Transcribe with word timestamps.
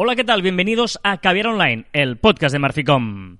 Hola, 0.00 0.14
¿qué 0.14 0.22
tal? 0.22 0.42
Bienvenidos 0.42 1.00
a 1.02 1.16
Caviar 1.16 1.48
Online, 1.48 1.86
el 1.92 2.18
podcast 2.18 2.52
de 2.52 2.60
Marficom. 2.60 3.38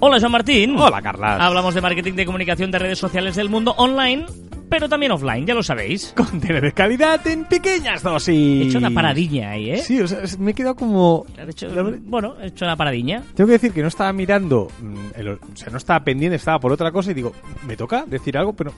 Hola, 0.00 0.18
Joan 0.18 0.32
Martín. 0.32 0.76
Hola, 0.76 1.00
Carlas. 1.02 1.40
Hablamos 1.40 1.72
de 1.76 1.82
marketing 1.82 2.14
de 2.14 2.26
comunicación 2.26 2.72
de 2.72 2.80
redes 2.80 2.98
sociales 2.98 3.36
del 3.36 3.48
mundo 3.48 3.76
online, 3.78 4.26
pero 4.68 4.88
también 4.88 5.12
offline, 5.12 5.46
ya 5.46 5.54
lo 5.54 5.62
sabéis. 5.62 6.12
Contenido 6.16 6.60
de 6.60 6.72
calidad 6.72 7.26
en 7.26 7.44
pequeñas 7.44 8.02
dosis. 8.02 8.34
He 8.64 8.68
hecho 8.68 8.78
una 8.78 8.90
paradilla 8.90 9.50
ahí, 9.50 9.70
¿eh? 9.70 9.78
Sí, 9.78 10.00
o 10.00 10.08
sea, 10.08 10.20
me 10.38 10.50
he 10.50 10.54
quedado 10.54 10.74
como... 10.76 11.24
He 11.38 11.50
hecho- 11.50 11.68
bueno, 12.04 12.34
he 12.40 12.46
hecho 12.48 12.64
una 12.64 12.76
paradilla. 12.76 13.22
Tengo 13.34 13.46
que 13.48 13.52
decir 13.54 13.72
que 13.72 13.82
no 13.82 13.88
estaba 13.88 14.12
mirando, 14.12 14.68
mm, 14.80 14.96
el- 15.16 15.28
o 15.30 15.38
sea, 15.54 15.70
no 15.70 15.78
estaba 15.78 16.00
pendiente, 16.04 16.36
estaba 16.36 16.58
por 16.58 16.72
otra 16.72 16.90
cosa 16.92 17.10
y 17.10 17.14
digo, 17.14 17.32
¿me 17.66 17.76
toca 17.76 18.04
decir 18.06 18.36
algo? 18.38 18.52
Pero... 18.54 18.72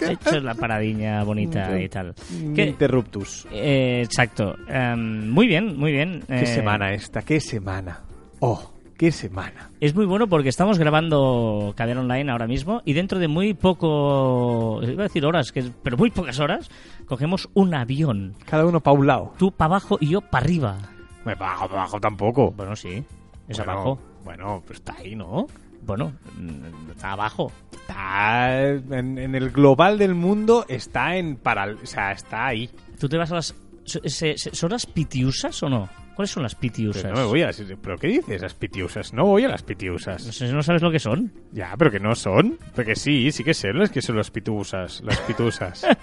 He 0.00 0.12
hecho 0.12 0.40
la 0.40 0.54
paradilla 0.54 1.22
bonita 1.24 1.78
y 1.80 1.88
tal. 1.88 2.14
¿Qué? 2.54 2.66
Interruptus. 2.66 3.46
Eh, 3.52 4.02
exacto. 4.04 4.54
Em, 4.68 5.28
muy 5.30 5.46
bien, 5.46 5.76
muy 5.76 5.92
bien. 5.92 6.22
¿Qué 6.26 6.42
Eh, 6.42 6.46
semana 6.46 6.92
esta? 6.92 7.22
¿Qué 7.22 7.40
semana? 7.40 8.00
Oh, 8.40 8.72
qué 8.98 9.12
semana. 9.12 9.70
Es 9.80 9.94
muy 9.94 10.04
bueno 10.04 10.26
porque 10.26 10.48
estamos 10.50 10.78
grabando 10.78 11.72
Cadena 11.76 12.00
Online 12.00 12.30
ahora 12.30 12.46
mismo 12.46 12.82
y 12.84 12.92
dentro 12.92 13.18
de 13.18 13.28
muy 13.28 13.54
poco, 13.54 14.80
iba 14.82 15.04
a 15.04 15.06
decir 15.06 15.24
horas, 15.24 15.52
que, 15.52 15.70
pero 15.82 15.96
muy 15.96 16.10
pocas 16.10 16.38
horas, 16.40 16.68
cogemos 17.06 17.48
un 17.54 17.74
avión. 17.74 18.34
Cada 18.44 18.66
uno 18.66 18.80
pa' 18.80 18.92
un 18.92 19.06
lado. 19.06 19.32
Tú 19.38 19.52
para 19.52 19.76
abajo 19.76 19.96
y 20.00 20.08
yo 20.08 20.20
para 20.20 20.44
arriba. 20.44 20.78
Me 21.24 21.34
bajo, 21.36 21.68
bajo 21.68 22.00
tampoco. 22.00 22.50
Bueno, 22.50 22.74
sí. 22.74 23.02
Es 23.48 23.56
Bueno, 23.56 23.72
abajo. 23.72 24.00
Bueno, 24.24 24.62
pero 24.66 24.74
está 24.74 24.96
ahí, 24.98 25.14
¿no? 25.14 25.46
Bueno, 25.82 26.12
mm, 26.36 26.90
está 26.90 27.12
abajo. 27.12 27.52
Está 27.72 28.62
en, 28.62 29.16
en 29.16 29.34
el 29.34 29.50
global 29.50 29.96
del 29.96 30.14
mundo, 30.14 30.66
está 30.68 31.16
en 31.16 31.36
paral... 31.36 31.78
O 31.82 31.86
sea, 31.86 32.10
está 32.12 32.46
ahí. 32.46 32.68
¿Tú 32.98 33.08
te 33.08 33.16
vas 33.16 33.30
a 33.30 33.36
las... 33.36 33.54
¿Son 33.84 34.70
las 34.70 34.84
pitiusas 34.84 35.62
o 35.62 35.68
no? 35.70 35.88
¿Cuáles 36.18 36.32
son 36.32 36.42
las 36.42 36.56
pitiusas? 36.56 37.00
Pero 37.04 37.14
no 37.14 37.20
me 37.20 37.26
voy 37.28 37.42
a 37.42 37.46
las... 37.46 37.62
¿Pero 37.80 37.96
qué 37.96 38.08
dices, 38.08 38.42
las 38.42 38.52
pitiusas? 38.54 39.12
No 39.12 39.24
voy 39.24 39.44
a 39.44 39.48
las 39.48 39.62
pitiusas. 39.62 40.26
No 40.26 40.32
sé, 40.32 40.52
¿no 40.52 40.64
sabes 40.64 40.82
lo 40.82 40.90
que 40.90 40.98
son? 40.98 41.32
Ya, 41.52 41.76
pero 41.78 41.92
que 41.92 42.00
no 42.00 42.16
son. 42.16 42.58
Porque 42.74 42.96
sí, 42.96 43.30
sí 43.30 43.44
que 43.44 43.54
sé, 43.54 43.68
es 43.80 43.90
que 43.90 44.02
son 44.02 44.16
las 44.16 44.28
pitusas. 44.32 45.00
Las 45.04 45.16
pitusas. 45.20 45.86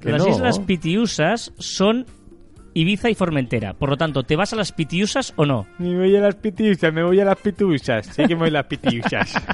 Que 0.00 0.10
las 0.10 0.26
no. 0.26 0.30
islas 0.30 0.58
Pitiusas 0.58 1.52
son 1.58 2.06
Ibiza 2.74 3.08
y 3.08 3.14
Formentera. 3.14 3.72
Por 3.74 3.88
lo 3.88 3.96
tanto, 3.96 4.24
¿te 4.24 4.34
vas 4.34 4.52
a 4.52 4.56
las 4.56 4.72
Pitiusas 4.72 5.32
o 5.36 5.46
no? 5.46 5.64
Me 5.78 5.96
voy 5.96 6.16
a 6.16 6.20
las 6.20 6.34
pitusas, 6.34 6.92
me 6.92 7.04
voy 7.04 7.20
a 7.20 7.24
las 7.24 7.38
pitusas. 7.38 8.06
Sí 8.06 8.24
que 8.26 8.34
me 8.34 8.40
voy 8.40 8.48
a 8.48 8.52
las 8.54 8.66
pitusas. 8.66 9.32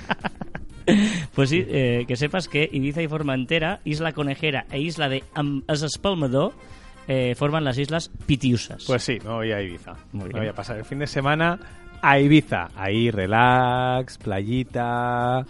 Pues 1.35 1.51
sí, 1.51 1.65
eh, 1.69 2.05
que 2.09 2.17
sepas 2.17 2.49
que 2.49 2.69
Ibiza 2.73 3.01
y 3.03 3.07
Formentera, 3.09 3.81
Isla 3.85 4.13
Conejera 4.13 4.65
e 4.73 4.81
Isla 4.81 5.09
de 5.09 5.23
Am- 5.35 5.63
es 5.69 5.83
Espalmador 5.83 6.53
eh, 7.09 7.35
forman 7.35 7.65
las 7.65 7.79
islas 7.79 8.11
Pitiusas. 8.27 8.85
Pues 8.87 9.03
sí, 9.03 9.19
me 9.25 9.31
voy 9.31 9.53
a 9.53 9.61
Ibiza. 9.61 9.95
Muy 10.13 10.31
me 10.31 10.41
voy 10.41 10.49
a 10.49 10.55
pasar 10.55 10.79
el 10.79 10.85
fin 10.85 10.99
de 10.99 11.07
semana 11.07 11.59
a 12.03 12.19
Ibiza. 12.19 12.69
Ahí 12.77 13.11
relax, 13.11 14.19
playita, 14.19 15.45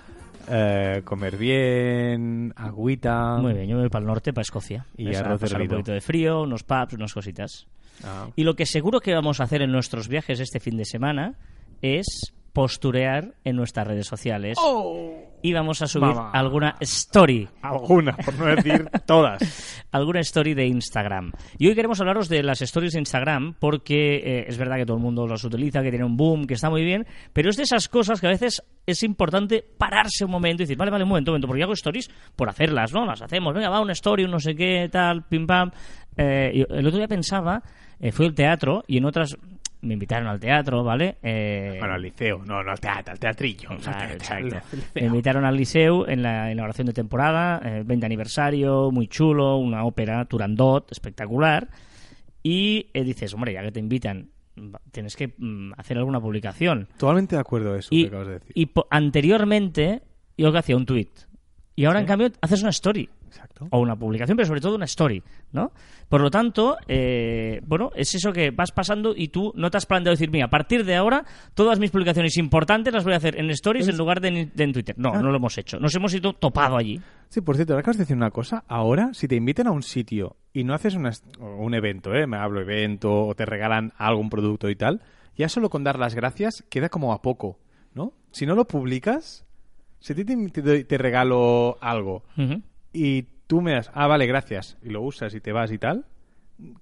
eh, 0.48 1.02
comer 1.04 1.36
bien, 1.36 2.52
agüita. 2.56 3.36
Muy 3.36 3.54
bien, 3.54 3.68
yo 3.68 3.76
me 3.76 3.82
voy 3.82 3.90
para 3.90 4.02
el 4.02 4.06
norte, 4.06 4.32
para 4.32 4.42
Escocia. 4.42 4.86
Y 4.96 5.14
a 5.14 5.22
pasar 5.38 5.62
un 5.62 5.68
poquito 5.68 5.92
de 5.92 6.00
frío, 6.00 6.42
unos 6.42 6.64
pubs, 6.64 6.94
unas 6.94 7.12
cositas. 7.12 7.66
Ah. 8.04 8.28
Y 8.36 8.44
lo 8.44 8.54
que 8.54 8.66
seguro 8.66 9.00
que 9.00 9.14
vamos 9.14 9.40
a 9.40 9.44
hacer 9.44 9.62
en 9.62 9.72
nuestros 9.72 10.08
viajes 10.08 10.40
este 10.40 10.60
fin 10.60 10.76
de 10.76 10.84
semana 10.84 11.34
es 11.82 12.34
posturear 12.52 13.34
en 13.44 13.56
nuestras 13.56 13.86
redes 13.86 14.06
sociales 14.06 14.58
y 15.42 15.52
vamos 15.52 15.82
a 15.82 15.86
subir 15.86 16.14
alguna 16.32 16.76
story 16.80 17.48
Alguna, 17.62 18.16
por 18.16 18.38
no 18.38 18.46
decir 18.46 18.88
todas. 19.06 19.84
alguna 19.92 20.20
story 20.20 20.54
de 20.54 20.66
Instagram. 20.66 21.32
Y 21.58 21.68
hoy 21.68 21.74
queremos 21.74 22.00
hablaros 22.00 22.28
de 22.28 22.42
las 22.42 22.62
stories 22.62 22.92
de 22.92 23.00
Instagram 23.00 23.54
porque 23.58 24.16
eh, 24.16 24.44
es 24.48 24.58
verdad 24.58 24.76
que 24.76 24.86
todo 24.86 24.96
el 24.96 25.02
mundo 25.02 25.26
las 25.26 25.44
utiliza, 25.44 25.82
que 25.82 25.90
tiene 25.90 26.04
un 26.04 26.16
boom, 26.16 26.46
que 26.46 26.54
está 26.54 26.70
muy 26.70 26.84
bien, 26.84 27.06
pero 27.32 27.50
es 27.50 27.56
de 27.56 27.64
esas 27.64 27.88
cosas 27.88 28.20
que 28.20 28.26
a 28.26 28.30
veces 28.30 28.62
es 28.86 29.02
importante 29.02 29.64
pararse 29.78 30.24
un 30.24 30.30
momento 30.30 30.62
y 30.62 30.66
decir, 30.66 30.76
vale, 30.76 30.90
vale, 30.90 31.04
un 31.04 31.10
momento, 31.10 31.30
un 31.30 31.34
momento, 31.34 31.46
porque 31.48 31.60
yo 31.60 31.64
hago 31.66 31.74
stories 31.74 32.10
por 32.36 32.48
hacerlas, 32.48 32.92
¿no? 32.92 33.04
Las 33.04 33.22
hacemos, 33.22 33.54
venga, 33.54 33.68
va 33.68 33.80
una 33.80 33.92
story, 33.92 34.24
un 34.24 34.30
no 34.32 34.40
sé 34.40 34.54
qué, 34.54 34.88
tal, 34.90 35.24
pim 35.24 35.46
pam. 35.46 35.70
Eh, 36.16 36.66
el 36.68 36.86
otro 36.86 36.98
día 36.98 37.08
pensaba, 37.08 37.62
eh, 37.98 38.12
fui 38.12 38.26
al 38.26 38.34
teatro 38.34 38.82
y 38.86 38.98
en 38.98 39.04
otras 39.04 39.36
me 39.82 39.94
invitaron 39.94 40.28
al 40.28 40.38
teatro, 40.38 40.84
¿vale? 40.84 41.16
Eh, 41.22 41.76
Bueno, 41.78 41.94
al 41.94 42.02
liceo, 42.02 42.42
no, 42.44 42.62
no 42.62 42.70
al 42.70 42.80
teatro, 42.80 43.12
al 43.12 43.18
teatrillo. 43.18 43.70
Al 43.70 44.10
exacto. 44.12 44.44
liceo. 44.44 44.60
Me 44.94 45.02
invitaron 45.06 45.44
al 45.44 45.56
Liceu 45.56 46.04
en 46.06 46.22
la 46.22 46.52
inauguración 46.52 46.86
de 46.88 46.92
temporada, 46.92 47.60
eh, 47.64 47.82
20 47.84 48.04
aniversario, 48.06 48.90
muy 48.90 49.08
chulo, 49.08 49.56
una 49.56 49.84
ópera 49.84 50.24
Turandot, 50.26 50.90
espectacular. 50.92 51.68
Y 52.42 52.86
eh, 52.94 53.04
dices, 53.04 53.32
hombre, 53.34 53.52
ya 53.52 53.62
que 53.62 53.72
te 53.72 53.80
invitan, 53.80 54.28
tienes 54.92 55.16
que 55.16 55.32
mm, 55.38 55.72
hacer 55.76 55.98
alguna 55.98 56.20
publicación. 56.20 56.88
Totalmente 56.98 57.36
de 57.36 57.40
acuerdo 57.40 57.74
a 57.74 57.78
eso 57.78 57.88
Y, 57.90 58.02
que 58.02 58.08
acabas 58.08 58.26
de 58.28 58.32
decir. 58.34 58.52
y 58.54 58.66
po- 58.66 58.86
anteriormente 58.90 60.02
yo 60.36 60.52
que 60.52 60.58
hacía 60.58 60.76
un 60.76 60.86
tweet. 60.86 61.08
Y 61.80 61.86
ahora, 61.86 62.00
en 62.00 62.04
cambio, 62.04 62.30
haces 62.42 62.60
una 62.60 62.68
story. 62.68 63.08
Exacto. 63.26 63.66
O 63.70 63.80
una 63.80 63.96
publicación, 63.96 64.36
pero 64.36 64.46
sobre 64.46 64.60
todo 64.60 64.74
una 64.74 64.84
story, 64.84 65.22
¿no? 65.52 65.72
Por 66.10 66.20
lo 66.20 66.30
tanto, 66.30 66.76
eh, 66.86 67.62
bueno, 67.64 67.90
es 67.94 68.14
eso 68.14 68.34
que 68.34 68.50
vas 68.50 68.70
pasando 68.70 69.14
y 69.16 69.28
tú 69.28 69.54
no 69.56 69.70
te 69.70 69.78
has 69.78 69.86
planteado 69.86 70.12
decir, 70.12 70.30
mira, 70.30 70.44
a 70.44 70.50
partir 70.50 70.84
de 70.84 70.94
ahora, 70.94 71.24
todas 71.54 71.78
mis 71.78 71.90
publicaciones 71.90 72.36
importantes 72.36 72.92
las 72.92 73.02
voy 73.02 73.14
a 73.14 73.16
hacer 73.16 73.40
en 73.40 73.48
stories 73.48 73.88
en 73.88 73.96
lugar 73.96 74.20
de 74.20 74.28
en, 74.28 74.52
de 74.54 74.64
en 74.64 74.72
Twitter. 74.74 74.94
No, 74.98 75.14
no 75.14 75.30
lo 75.30 75.36
hemos 75.36 75.56
hecho. 75.56 75.80
Nos 75.80 75.94
hemos 75.94 76.12
ido 76.12 76.34
topado 76.34 76.76
allí. 76.76 77.00
Sí, 77.30 77.40
por 77.40 77.56
cierto, 77.56 77.72
ahora 77.72 77.80
acabas 77.80 77.96
de 77.96 78.02
decir 78.02 78.16
una 78.16 78.30
cosa. 78.30 78.62
Ahora, 78.68 79.14
si 79.14 79.26
te 79.26 79.36
invitan 79.36 79.66
a 79.66 79.70
un 79.70 79.82
sitio 79.82 80.36
y 80.52 80.64
no 80.64 80.74
haces 80.74 80.96
una 80.96 81.12
un 81.38 81.72
evento, 81.72 82.12
¿eh? 82.12 82.26
Me 82.26 82.36
hablo 82.36 82.60
evento 82.60 83.26
o 83.26 83.34
te 83.34 83.46
regalan 83.46 83.94
algún 83.96 84.28
producto 84.28 84.68
y 84.68 84.76
tal, 84.76 85.00
ya 85.34 85.48
solo 85.48 85.70
con 85.70 85.82
dar 85.82 85.98
las 85.98 86.14
gracias 86.14 86.62
queda 86.68 86.90
como 86.90 87.14
a 87.14 87.22
poco, 87.22 87.58
¿no? 87.94 88.12
Si 88.32 88.44
no 88.44 88.54
lo 88.54 88.66
publicas, 88.66 89.46
si 90.00 90.12
a 90.12 90.16
ti 90.16 90.24
te, 90.24 90.84
te 90.84 90.98
regalo 90.98 91.78
algo 91.80 92.24
y 92.92 93.22
tú 93.46 93.60
me 93.60 93.72
das, 93.72 93.90
ah, 93.94 94.06
vale, 94.06 94.26
gracias, 94.26 94.76
y 94.82 94.90
lo 94.90 95.02
usas 95.02 95.34
y 95.34 95.40
te 95.40 95.52
vas 95.52 95.70
y 95.72 95.78
tal, 95.78 96.04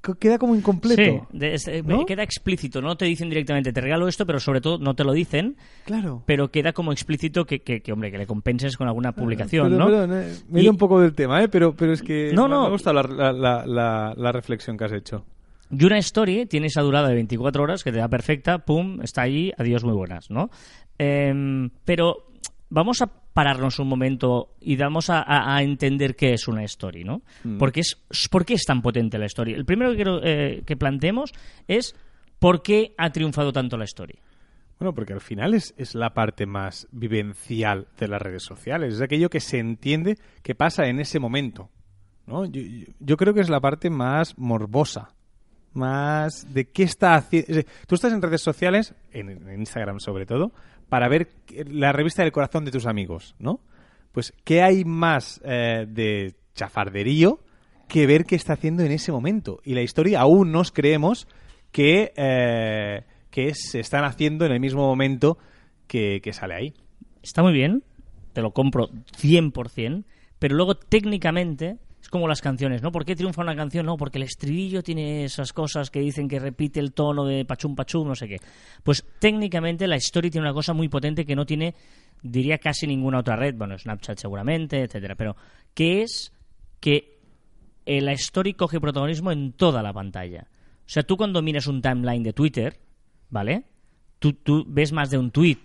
que- 0.02 0.14
queda 0.18 0.38
como 0.38 0.54
incompleto. 0.56 1.26
Sí, 1.30 1.38
de- 1.38 1.54
eh, 1.54 1.82
¿No? 1.84 2.04
queda 2.04 2.22
explícito. 2.24 2.82
No 2.82 2.96
te 2.96 3.04
dicen 3.04 3.28
directamente, 3.28 3.72
te 3.72 3.80
regalo 3.80 4.08
esto, 4.08 4.26
pero 4.26 4.40
sobre 4.40 4.60
todo 4.60 4.78
no 4.78 4.94
te 4.94 5.04
lo 5.04 5.12
dicen, 5.12 5.56
Claro. 5.84 6.22
pero 6.26 6.50
queda 6.50 6.72
como 6.72 6.90
explícito 6.92 7.44
que, 7.44 7.60
que, 7.60 7.80
que, 7.80 7.92
hombre, 7.92 8.10
que 8.10 8.18
le 8.18 8.26
compenses 8.26 8.76
con 8.76 8.88
alguna 8.88 9.12
publicación, 9.12 9.70
Perdón, 9.70 9.78
¿no? 9.78 9.86
perdón, 9.86 10.22
eh, 10.22 10.34
me 10.48 10.58
he 10.58 10.62
ido 10.64 10.72
un 10.72 10.78
poco 10.78 11.00
del 11.00 11.14
tema, 11.14 11.42
¿eh? 11.44 11.48
Pero, 11.48 11.74
pero 11.76 11.92
es 11.92 12.02
que 12.02 12.32
No, 12.34 12.48
me- 12.48 12.54
no. 12.56 12.64
me 12.64 12.70
gusta 12.70 12.92
la, 12.92 13.02
la- 13.02 13.32
la- 13.32 13.66
la- 13.66 14.14
la 14.16 14.32
reflexión 14.32 14.76
que 14.76 14.84
has 14.84 14.92
hecho. 14.92 15.24
Y 15.70 15.84
una 15.84 15.98
story 15.98 16.46
tiene 16.46 16.66
esa 16.68 16.80
durada 16.82 17.08
de 17.08 17.14
24 17.14 17.62
horas 17.62 17.84
que 17.84 17.92
te 17.92 17.98
da 17.98 18.08
perfecta, 18.08 18.58
pum, 18.64 19.00
está 19.02 19.22
allí, 19.22 19.52
adiós, 19.58 19.84
muy 19.84 19.94
buenas, 19.94 20.28
¿no? 20.30 20.50
Em, 20.98 21.70
pero 21.84 22.26
vamos 22.70 23.00
a 23.02 23.06
pararnos 23.06 23.78
un 23.78 23.88
momento 23.88 24.54
y 24.60 24.76
vamos 24.76 25.10
a, 25.10 25.20
a- 25.22 25.56
a 25.56 25.62
entender 25.62 26.16
qué 26.16 26.32
es 26.32 26.48
una 26.48 26.64
story, 26.64 27.04
¿no? 27.04 27.22
Porque 27.58 27.80
es, 27.80 27.96
¿Por 28.30 28.44
qué 28.44 28.54
es 28.54 28.64
tan 28.64 28.82
potente 28.82 29.18
la 29.18 29.26
story? 29.26 29.52
El 29.54 29.64
primero 29.64 29.90
que 29.90 29.96
quiero 29.96 30.20
eh, 30.24 30.62
que 30.66 30.76
planteemos 30.76 31.32
es 31.66 31.94
por 32.38 32.62
qué 32.62 32.94
ha 32.98 33.10
triunfado 33.10 33.52
tanto 33.52 33.76
la 33.76 33.84
story. 33.84 34.18
Bueno, 34.78 34.94
porque 34.94 35.12
al 35.12 35.20
final 35.20 35.54
es, 35.54 35.74
es 35.76 35.94
la 35.96 36.14
parte 36.14 36.46
más 36.46 36.86
vivencial 36.92 37.88
de 37.98 38.06
las 38.08 38.22
redes 38.22 38.44
sociales. 38.44 38.94
Es 38.94 39.00
aquello 39.00 39.28
que 39.28 39.40
se 39.40 39.58
entiende 39.58 40.16
que 40.42 40.54
pasa 40.54 40.86
en 40.86 41.00
ese 41.00 41.18
momento. 41.18 41.68
¿no? 42.26 42.44
Yo, 42.44 42.60
yo- 42.62 42.86
yo 43.00 43.16
creo 43.16 43.34
que 43.34 43.40
es 43.40 43.48
la 43.50 43.60
parte 43.60 43.90
más 43.90 44.38
morbosa. 44.38 45.14
Más 45.74 46.52
de 46.54 46.68
qué 46.70 46.82
está 46.84 47.14
haciendo. 47.14 47.62
Tú 47.86 47.94
estás 47.94 48.12
en 48.12 48.22
redes 48.22 48.40
sociales, 48.40 48.94
en, 49.12 49.28
en 49.30 49.60
Instagram 49.60 50.00
sobre 50.00 50.26
todo, 50.26 50.52
para 50.88 51.08
ver 51.08 51.28
la 51.66 51.92
revista 51.92 52.22
del 52.22 52.32
corazón 52.32 52.64
de 52.64 52.70
tus 52.70 52.86
amigos, 52.86 53.34
¿no? 53.38 53.60
Pues, 54.12 54.32
¿qué 54.44 54.62
hay 54.62 54.84
más 54.84 55.40
eh, 55.44 55.86
de 55.88 56.34
chafarderío 56.54 57.40
que 57.88 58.06
ver 58.06 58.24
qué 58.24 58.36
está 58.36 58.54
haciendo 58.54 58.82
en 58.82 58.92
ese 58.92 59.12
momento? 59.12 59.60
Y 59.64 59.74
la 59.74 59.82
historia 59.82 60.20
aún 60.20 60.50
nos 60.50 60.72
creemos 60.72 61.28
que, 61.72 62.12
eh, 62.16 63.04
que 63.30 63.54
se 63.54 63.80
están 63.80 64.04
haciendo 64.04 64.46
en 64.46 64.52
el 64.52 64.60
mismo 64.60 64.82
momento 64.82 65.38
que, 65.86 66.20
que 66.22 66.32
sale 66.32 66.54
ahí. 66.54 66.74
Está 67.22 67.42
muy 67.42 67.52
bien, 67.52 67.84
te 68.32 68.42
lo 68.42 68.52
compro 68.52 68.88
100%, 68.88 70.04
pero 70.38 70.54
luego 70.56 70.76
técnicamente 70.76 71.76
es 72.00 72.08
como 72.08 72.28
las 72.28 72.40
canciones, 72.40 72.82
¿no? 72.82 72.92
¿Por 72.92 73.04
qué 73.04 73.16
triunfa 73.16 73.42
una 73.42 73.56
canción? 73.56 73.86
No, 73.86 73.96
porque 73.96 74.18
el 74.18 74.24
estribillo 74.24 74.82
tiene 74.82 75.24
esas 75.24 75.52
cosas 75.52 75.90
que 75.90 76.00
dicen 76.00 76.28
que 76.28 76.38
repite 76.38 76.80
el 76.80 76.92
tono 76.92 77.24
de 77.24 77.44
pachum 77.44 77.74
pachum, 77.74 78.06
no 78.06 78.14
sé 78.14 78.28
qué. 78.28 78.36
Pues 78.82 79.04
técnicamente 79.18 79.86
la 79.86 79.96
story 79.96 80.30
tiene 80.30 80.46
una 80.46 80.54
cosa 80.54 80.72
muy 80.72 80.88
potente 80.88 81.24
que 81.24 81.34
no 81.34 81.44
tiene, 81.44 81.74
diría, 82.22 82.58
casi 82.58 82.86
ninguna 82.86 83.18
otra 83.18 83.36
red, 83.36 83.54
bueno, 83.56 83.76
Snapchat 83.76 84.18
seguramente, 84.18 84.82
etcétera, 84.82 85.16
pero 85.16 85.36
que 85.74 86.02
es 86.02 86.32
que 86.80 87.18
eh, 87.84 88.00
la 88.00 88.12
story 88.12 88.54
coge 88.54 88.80
protagonismo 88.80 89.32
en 89.32 89.52
toda 89.52 89.82
la 89.82 89.92
pantalla. 89.92 90.46
O 90.50 90.90
sea, 90.90 91.02
tú 91.02 91.16
cuando 91.16 91.42
miras 91.42 91.66
un 91.66 91.82
timeline 91.82 92.22
de 92.22 92.32
Twitter, 92.32 92.78
¿vale? 93.28 93.64
Tú, 94.18 94.32
tú 94.32 94.64
ves 94.66 94.92
más 94.92 95.10
de 95.10 95.18
un 95.18 95.30
tweet 95.30 95.58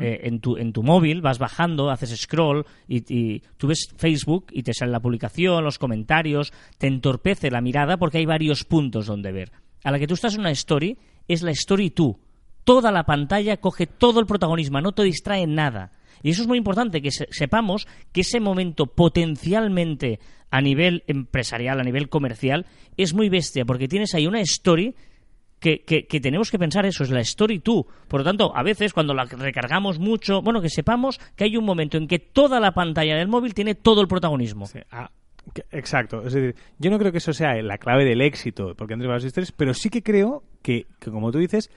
eh, 0.00 0.20
en, 0.24 0.40
tu, 0.40 0.56
en 0.56 0.72
tu 0.72 0.82
móvil, 0.82 1.20
vas 1.22 1.38
bajando, 1.38 1.90
haces 1.90 2.18
scroll 2.20 2.64
y, 2.88 3.02
y 3.14 3.42
tú 3.56 3.66
ves 3.68 3.88
Facebook 3.96 4.46
y 4.52 4.62
te 4.62 4.72
sale 4.74 4.92
la 4.92 5.00
publicación, 5.00 5.62
los 5.64 5.78
comentarios, 5.78 6.52
te 6.78 6.86
entorpece 6.86 7.50
la 7.50 7.60
mirada 7.60 7.96
porque 7.96 8.18
hay 8.18 8.26
varios 8.26 8.64
puntos 8.64 9.06
donde 9.06 9.32
ver. 9.32 9.52
A 9.84 9.90
la 9.90 9.98
que 9.98 10.06
tú 10.06 10.14
estás 10.14 10.34
en 10.34 10.40
una 10.40 10.50
story, 10.50 10.96
es 11.28 11.42
la 11.42 11.50
story 11.52 11.90
tú. 11.90 12.18
Toda 12.64 12.90
la 12.90 13.04
pantalla 13.04 13.58
coge 13.58 13.86
todo 13.86 14.18
el 14.20 14.26
protagonismo, 14.26 14.80
no 14.80 14.92
te 14.92 15.02
distrae 15.04 15.46
nada. 15.46 15.92
Y 16.22 16.30
eso 16.30 16.42
es 16.42 16.48
muy 16.48 16.58
importante, 16.58 17.02
que 17.02 17.10
se- 17.12 17.28
sepamos 17.30 17.86
que 18.12 18.22
ese 18.22 18.40
momento 18.40 18.86
potencialmente 18.86 20.18
a 20.50 20.60
nivel 20.60 21.04
empresarial, 21.06 21.78
a 21.80 21.84
nivel 21.84 22.08
comercial, 22.08 22.66
es 22.96 23.14
muy 23.14 23.28
bestia, 23.28 23.64
porque 23.64 23.88
tienes 23.88 24.14
ahí 24.14 24.26
una 24.26 24.40
story 24.40 24.94
que, 25.60 25.82
que- 25.84 26.06
que 26.06 26.20
tenemos 26.20 26.50
que 26.50 26.58
pensar 26.58 26.84
eso, 26.86 27.02
es 27.02 27.10
la 27.10 27.20
story 27.20 27.60
tú. 27.60 27.86
Por 28.08 28.20
lo 28.20 28.24
tanto, 28.24 28.54
a 28.56 28.62
veces 28.62 28.92
cuando 28.92 29.14
la 29.14 29.24
recargamos 29.24 29.98
mucho, 29.98 30.42
bueno, 30.42 30.60
que 30.60 30.68
sepamos 30.70 31.18
que 31.34 31.44
hay 31.44 31.56
un 31.56 31.64
momento 31.64 31.96
en 31.96 32.06
que 32.08 32.18
toda 32.18 32.60
la 32.60 32.72
pantalla 32.72 33.16
del 33.16 33.28
móvil 33.28 33.54
tiene 33.54 33.74
todo 33.74 34.00
el 34.00 34.08
protagonismo. 34.08 34.66
Ah, 34.90 35.10
exacto. 35.70 36.26
Es 36.26 36.32
decir, 36.34 36.54
yo 36.78 36.90
no 36.90 36.98
creo 36.98 37.12
que 37.12 37.18
eso 37.18 37.32
sea 37.32 37.54
la 37.62 37.78
clave 37.78 38.04
del 38.04 38.20
éxito, 38.20 38.74
porque 38.76 38.94
entre 38.94 39.08
las 39.08 39.24
historias, 39.24 39.52
pero 39.52 39.74
sí 39.74 39.90
que 39.90 40.02
creo 40.02 40.42
que, 40.62 40.86
que, 40.98 41.10
como 41.10 41.30
tú 41.32 41.38
dices, 41.38 41.70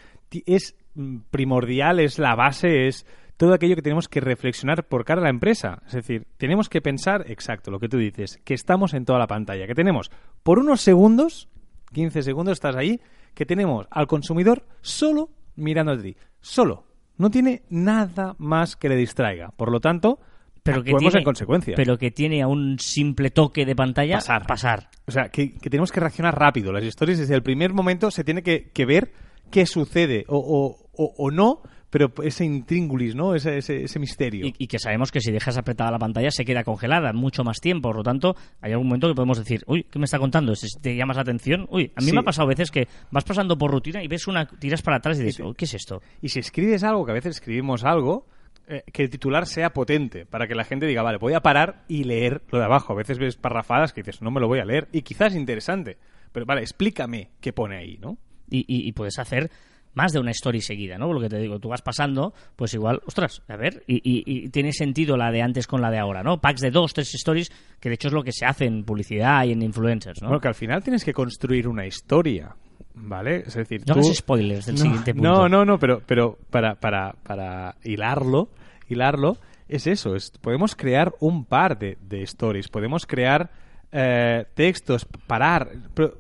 es 0.46 0.76
mm, 0.96 1.18
primordial, 1.32 2.00
es 2.00 2.20
la 2.20 2.36
base, 2.36 2.88
es 2.88 3.06
todo 3.38 3.54
aquello 3.54 3.76
que 3.76 3.82
tenemos 3.82 4.10
que 4.10 4.20
reflexionar 4.20 4.84
por 4.88 5.06
cara 5.06 5.22
a 5.22 5.24
la 5.24 5.30
empresa. 5.30 5.82
Es 5.88 5.94
decir, 5.94 6.26
tenemos 6.38 6.68
que 6.68 6.82
pensar, 6.82 7.26
exacto, 7.30 7.72
lo 7.72 7.80
que 7.80 7.88
tú 7.88 7.98
dices, 7.98 8.40
que 8.44 8.54
estamos 8.54 8.94
en 8.94 9.06
toda 9.06 9.20
la 9.20 9.28
pantalla, 9.28 9.66
que 9.68 9.76
tenemos 9.76 10.12
por 10.44 10.60
unos 10.60 10.82
segundos, 10.82 11.48
15 11.94 12.22
segundos 12.24 12.54
estás 12.54 12.76
ahí, 12.76 13.00
que 13.40 13.46
tenemos 13.46 13.88
al 13.90 14.06
consumidor 14.06 14.66
solo 14.82 15.30
mirando 15.56 15.94
a 15.94 15.98
ti, 15.98 16.14
solo. 16.42 16.84
No 17.18 17.32
tiene 17.32 17.64
nada 17.70 18.36
más 18.38 18.76
que 18.76 18.90
le 18.90 18.98
distraiga. 18.98 19.52
Por 19.56 19.72
lo 19.72 19.80
tanto, 19.80 20.20
pero 20.62 20.84
que 20.84 20.94
tiene, 20.94 21.20
en 21.20 21.24
consecuencia. 21.24 21.74
Pero 21.78 21.98
que 21.98 22.12
tiene 22.12 22.42
a 22.42 22.48
un 22.48 22.78
simple 22.80 23.30
toque 23.30 23.66
de 23.66 23.78
pantalla 23.78 24.16
Pasar. 24.16 24.46
pasar. 24.46 24.90
O 25.08 25.12
sea, 25.12 25.30
que, 25.30 25.54
que 25.56 25.70
tenemos 25.70 25.92
que 25.94 26.02
reaccionar 26.02 26.38
rápido. 26.38 26.74
Las 26.74 26.84
historias 26.84 27.18
desde 27.20 27.34
el 27.36 27.42
primer 27.42 27.72
momento 27.74 28.12
se 28.12 28.26
tiene 28.26 28.44
que, 28.44 28.72
que 28.72 28.86
ver 28.86 29.14
qué 29.52 29.66
sucede 29.66 30.26
o, 30.28 30.38
o- 30.38 30.90
o- 31.02 31.14
o 31.18 31.32
no, 31.32 31.62
pero 31.90 32.12
ese 32.24 32.46
intríngulis, 32.46 33.16
¿no? 33.16 33.34
Ese, 33.36 33.58
ese, 33.58 33.84
ese 33.84 34.00
misterio. 34.00 34.46
Y, 34.46 34.54
y 34.58 34.68
que 34.68 34.78
sabemos 34.80 35.12
que 35.12 35.22
si 35.22 35.32
dejas 35.32 35.58
apretada 35.58 35.92
la 35.92 36.00
pantalla 36.00 36.30
se 36.32 36.46
queda 36.46 36.64
congelada 36.64 37.14
mucho 37.14 37.44
más 37.44 37.60
tiempo. 37.60 37.90
Por 37.90 37.98
lo 37.98 38.04
tanto, 38.04 38.36
hay 38.62 38.72
algún 38.74 38.88
momento 38.88 39.08
que 39.08 39.16
podemos 39.16 39.38
decir, 39.40 39.64
uy, 39.68 39.86
¿qué 39.90 39.98
me 40.00 40.06
está 40.06 40.20
contando? 40.20 40.54
Si 40.56 40.68
te 40.80 40.96
llamas 40.96 41.16
la 41.18 41.24
atención. 41.24 41.66
Uy, 41.70 41.92
a 41.96 42.02
mí 42.02 42.08
Sí. 42.08 42.14
me 42.14 42.20
ha 42.20 42.24
pasado 42.24 42.48
veces 42.48 42.70
que 42.72 42.88
vas 43.12 43.24
pasando 43.24 43.58
por 43.58 43.72
rutina 43.72 44.04
y 44.04 44.08
ves 44.08 44.28
una, 44.28 44.46
tiras 44.48 44.82
para 44.82 44.98
atrás 44.98 45.20
y 45.20 45.24
dices, 45.24 45.46
uy, 45.46 45.54
¿qué 45.56 45.66
es 45.66 45.74
esto? 45.74 46.02
Y 46.22 46.30
si 46.30 46.40
escribes 46.40 46.84
algo, 46.84 47.06
que 47.06 47.12
a 47.12 47.16
veces 47.16 47.36
escribimos 47.38 47.84
algo, 47.84 48.28
eh, 48.68 48.84
que 48.94 49.02
el 49.02 49.10
titular 49.10 49.48
sea 49.48 49.72
potente, 49.74 50.28
para 50.28 50.48
que 50.48 50.54
la 50.54 50.64
gente 50.66 50.86
diga, 50.86 51.02
vale, 51.02 51.18
voy 51.18 51.34
a 51.34 51.42
parar 51.42 51.86
y 51.88 52.04
leer 52.04 52.44
lo 52.52 52.60
de 52.60 52.66
abajo. 52.66 52.94
A 52.94 52.96
veces 52.98 53.18
ves 53.18 53.36
parrafadas 53.36 53.94
que 53.94 54.02
dices, 54.04 54.22
no 54.22 54.30
me 54.30 54.40
lo 54.40 54.48
voy 54.48 54.60
a 54.60 54.66
leer, 54.66 54.88
y 54.92 55.02
quizás 55.02 55.34
es 55.34 55.40
interesante. 55.40 55.98
Pero 56.32 56.46
vale, 56.46 56.62
explícame 56.62 57.32
qué 57.42 57.52
pone 57.52 57.78
ahí, 57.78 57.98
¿no? 57.98 58.20
Y, 58.52 58.60
y- 58.68 58.88
y 58.88 58.92
puedes 58.92 59.18
hacer 59.18 59.50
más 59.94 60.12
de 60.14 60.20
una 60.20 60.32
story 60.32 60.62
seguida, 60.62 60.98
¿no? 60.98 61.12
Lo 61.12 61.20
que 61.20 61.30
te 61.30 61.38
digo, 61.40 61.60
tú 61.60 61.70
vas 61.70 61.82
pasando, 61.82 62.34
pues 62.56 62.74
igual, 62.74 63.02
ostras, 63.06 63.42
a 63.48 63.56
ver, 63.58 63.84
y, 63.88 63.96
y- 63.98 64.24
y 64.26 64.50
tiene 64.50 64.72
sentido 64.72 65.18
la 65.18 65.32
de 65.32 65.42
antes 65.42 65.68
con 65.68 65.82
la 65.82 65.90
de 65.92 65.98
ahora, 66.00 66.24
¿no? 66.24 66.40
Packs 66.40 66.62
de 66.62 66.72
dos, 66.72 66.94
tres 66.94 67.14
stories, 67.16 67.52
que 67.80 67.90
de 67.90 67.96
hecho 67.96 68.08
es 68.10 68.14
lo 68.14 68.24
que 68.24 68.32
se 68.32 68.46
hace 68.46 68.66
en 68.66 68.84
publicidad 68.84 69.44
y 69.46 69.52
en 69.52 69.62
influencers, 69.62 70.22
¿no? 70.22 70.30
Bueno, 70.30 70.42
que 70.42 70.48
al 70.48 70.56
final 70.56 70.84
tienes 70.84 71.04
que 71.04 71.14
construir 71.14 71.68
una 71.68 71.86
historia, 71.86 72.56
¿vale? 72.94 73.44
Es 73.48 73.56
decir, 73.56 73.82
No 73.88 73.96
tú... 73.96 74.00
hagas 74.02 74.16
spoilers 74.18 74.66
del 74.68 74.76
no, 74.76 74.82
siguiente 74.82 75.14
punto. 75.14 75.30
No, 75.30 75.50
no, 75.50 75.66
no, 75.66 75.80
pero, 75.80 76.02
pero 76.06 76.38
para, 76.50 76.76
para, 76.76 77.14
para 77.24 77.76
hilarlo, 77.84 78.50
hilarlo, 78.90 79.38
es 79.68 79.86
eso, 79.88 80.16
es, 80.16 80.32
podemos 80.42 80.76
crear 80.76 81.14
un 81.20 81.46
par 81.46 81.78
de, 81.78 81.98
de 82.02 82.24
stories, 82.24 82.70
podemos 82.70 83.06
crear 83.06 83.52
eh, 83.92 84.46
textos, 84.56 85.06
parar, 85.28 85.70
pero, 85.94 86.18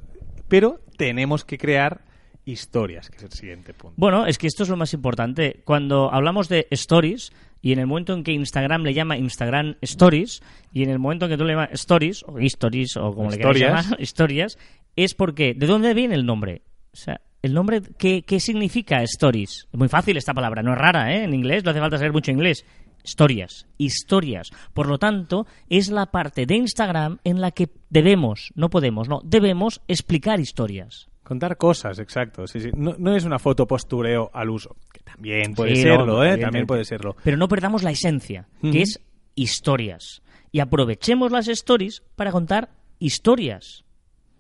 pero 0.48 0.80
tenemos 0.98 1.46
que 1.46 1.58
crear 1.58 2.02
historias, 2.46 3.10
que 3.10 3.18
es 3.18 3.24
el 3.24 3.32
siguiente 3.32 3.74
punto. 3.74 3.96
Bueno, 3.98 4.26
es 4.26 4.38
que 4.38 4.48
esto 4.48 4.64
es 4.64 4.70
lo 4.70 4.78
más 4.78 4.94
importante. 4.94 5.62
Cuando 5.66 6.12
hablamos 6.12 6.50
de 6.50 6.68
stories, 6.72 7.32
y 7.62 7.74
en 7.74 7.80
el 7.80 7.88
momento 7.88 8.14
en 8.14 8.24
que 8.24 8.32
Instagram 8.32 8.84
le 8.84 8.94
llama 8.94 9.18
Instagram 9.18 9.76
Stories, 9.82 10.42
y 10.74 10.84
en 10.84 10.90
el 10.90 11.00
momento 11.00 11.26
en 11.26 11.32
que 11.32 11.38
tú 11.38 11.44
le 11.44 11.54
llamas 11.54 11.70
Stories, 11.74 12.24
o 12.24 12.40
Stories, 12.40 12.98
o 12.98 13.14
como 13.14 13.30
le 13.30 13.38
quieras 13.38 13.56
Historias. 13.56 13.84
llamar, 13.86 14.02
historias, 14.02 14.58
es 14.96 15.14
porque, 15.14 15.54
¿de 15.54 15.68
dónde 15.68 15.94
viene 15.94 16.16
el 16.16 16.26
nombre? 16.26 16.62
O 16.94 16.98
sea, 16.98 17.22
el 17.42 17.54
nombre, 17.54 17.82
¿qué, 17.98 18.24
qué 18.24 18.40
significa 18.40 19.02
Stories? 19.04 19.68
Es 19.72 19.80
muy 19.80 19.88
fácil 19.88 20.18
esta 20.18 20.34
palabra, 20.34 20.64
no 20.64 20.74
es 20.74 20.78
rara, 20.78 21.14
¿eh? 21.14 21.24
En 21.24 21.34
inglés, 21.34 21.64
no 21.64 21.72
hace 21.72 21.80
falta 21.80 21.98
saber 21.98 22.14
mucho 22.14 22.32
inglés. 22.32 22.66
Historias, 23.04 23.66
historias. 23.78 24.52
Por 24.74 24.88
lo 24.88 24.98
tanto, 24.98 25.48
es 25.70 25.90
la 25.90 26.08
parte 26.08 26.46
de 26.46 26.56
Instagram 26.56 27.20
en 27.24 27.40
la 27.40 27.52
que 27.52 27.70
debemos, 27.90 28.52
no 28.56 28.70
podemos, 28.70 29.08
no, 29.08 29.22
debemos 29.24 29.82
explicar 29.88 30.40
historias. 30.40 31.09
Contar 31.30 31.58
cosas, 31.58 32.00
exacto. 32.00 32.48
Sí, 32.48 32.60
sí. 32.60 32.72
No, 32.76 32.96
no 32.98 33.16
es 33.16 33.24
una 33.24 33.38
foto 33.38 33.68
postureo 33.68 34.32
al 34.34 34.50
uso, 34.50 34.76
que 34.92 35.02
también 35.02 35.54
puede 35.54 35.76
Sí, 35.76 35.84
serlo, 35.84 36.08
no, 36.08 36.24
¿eh? 36.24 36.40
También 36.40 36.66
puede 36.66 36.84
serlo. 36.84 37.16
Pero 37.24 37.38
no 37.38 37.48
perdamos 37.48 37.84
la 37.84 37.92
esencia, 37.92 38.48
que 38.64 38.82
es 38.82 39.00
historias. 39.36 40.24
Y 40.52 40.60
aprovechemos 40.60 41.32
las 41.32 41.48
stories 41.48 42.02
para 42.16 42.32
contar 42.32 42.72
historias 42.98 43.86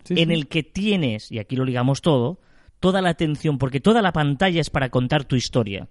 Sí, 0.03 0.15
en 0.17 0.31
el 0.31 0.47
que 0.47 0.63
tienes, 0.63 1.31
y 1.31 1.37
aquí 1.37 1.55
lo 1.55 1.63
ligamos 1.63 2.01
todo, 2.01 2.39
toda 2.79 3.03
la 3.03 3.09
atención, 3.09 3.59
porque 3.59 3.79
toda 3.79 4.01
la 4.01 4.11
pantalla 4.11 4.59
es 4.59 4.71
para 4.71 4.89
contar 4.89 5.25
tu 5.25 5.35
historia. 5.35 5.89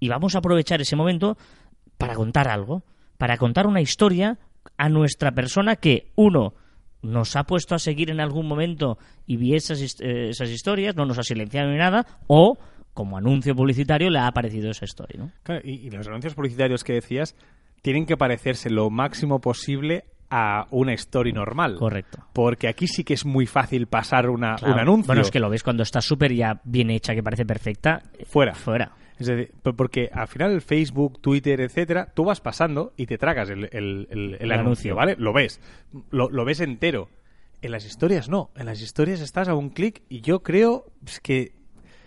Y 0.00 0.08
vamos 0.08 0.34
a 0.34 0.38
aprovechar 0.38 0.80
ese 0.80 0.96
momento 0.96 1.38
para 1.98 2.16
contar 2.16 2.48
algo, 2.48 2.82
para 3.16 3.36
contar 3.36 3.68
una 3.68 3.80
historia 3.80 4.40
a 4.76 4.88
nuestra 4.88 5.36
persona 5.36 5.76
que, 5.76 6.10
uno, 6.16 6.54
nos 7.06 7.36
ha 7.36 7.44
puesto 7.44 7.74
a 7.74 7.78
seguir 7.78 8.10
en 8.10 8.20
algún 8.20 8.46
momento 8.46 8.98
y 9.26 9.36
vi 9.36 9.54
esas, 9.54 9.80
eh, 10.00 10.28
esas 10.30 10.50
historias, 10.50 10.96
no 10.96 11.06
nos 11.06 11.18
ha 11.18 11.22
silenciado 11.22 11.70
ni 11.70 11.78
nada, 11.78 12.06
o 12.26 12.58
como 12.92 13.16
anuncio 13.18 13.54
publicitario 13.54 14.10
le 14.10 14.18
ha 14.18 14.26
aparecido 14.26 14.70
esa 14.70 14.84
historia, 14.84 15.18
¿no? 15.20 15.32
Claro, 15.42 15.60
y, 15.64 15.86
y 15.86 15.90
los 15.90 16.06
anuncios 16.06 16.34
publicitarios 16.34 16.82
que 16.84 16.94
decías 16.94 17.34
tienen 17.82 18.06
que 18.06 18.16
parecerse 18.16 18.70
lo 18.70 18.90
máximo 18.90 19.40
posible 19.40 20.04
a 20.28 20.66
una 20.70 20.92
story 20.94 21.32
normal. 21.32 21.76
Correcto. 21.76 22.18
Porque 22.32 22.66
aquí 22.68 22.88
sí 22.88 23.04
que 23.04 23.14
es 23.14 23.24
muy 23.24 23.46
fácil 23.46 23.86
pasar 23.86 24.28
una, 24.28 24.56
Claro. 24.56 24.74
un 24.74 24.80
anuncio. 24.80 25.06
Bueno, 25.06 25.22
es 25.22 25.30
que 25.30 25.38
lo 25.38 25.48
ves 25.48 25.62
cuando 25.62 25.84
está 25.84 26.00
súper 26.00 26.32
ya 26.34 26.60
bien 26.64 26.90
hecha, 26.90 27.14
que 27.14 27.22
parece 27.22 27.46
perfecta. 27.46 28.02
eh, 28.18 28.24
Fuera. 28.26 28.54
Fuera. 28.54 28.90
Es 29.18 29.26
decir, 29.26 29.52
porque 29.76 30.10
al 30.12 30.28
final 30.28 30.52
el 30.52 30.60
Facebook, 30.60 31.20
Twitter, 31.20 31.60
etcétera, 31.60 32.12
tú 32.14 32.24
vas 32.24 32.40
pasando 32.40 32.92
y 32.96 33.06
te 33.06 33.16
tragas 33.18 33.48
el, 33.50 33.68
el- 33.72 34.36
el- 34.40 34.52
anuncio. 34.52 34.94
¿vale? 34.94 35.16
Lo 35.18 35.32
ves. 35.32 35.60
Lo, 36.10 36.28
lo 36.30 36.44
ves 36.44 36.60
entero. 36.60 37.08
En 37.62 37.70
las 37.72 37.86
historias 37.86 38.28
no. 38.28 38.50
En 38.56 38.66
las 38.66 38.82
historias 38.82 39.20
estás 39.20 39.48
a 39.48 39.54
un 39.54 39.70
clic 39.70 40.02
y 40.10 40.20
yo 40.20 40.42
creo 40.42 40.84
pues, 41.02 41.20
que, 41.20 41.52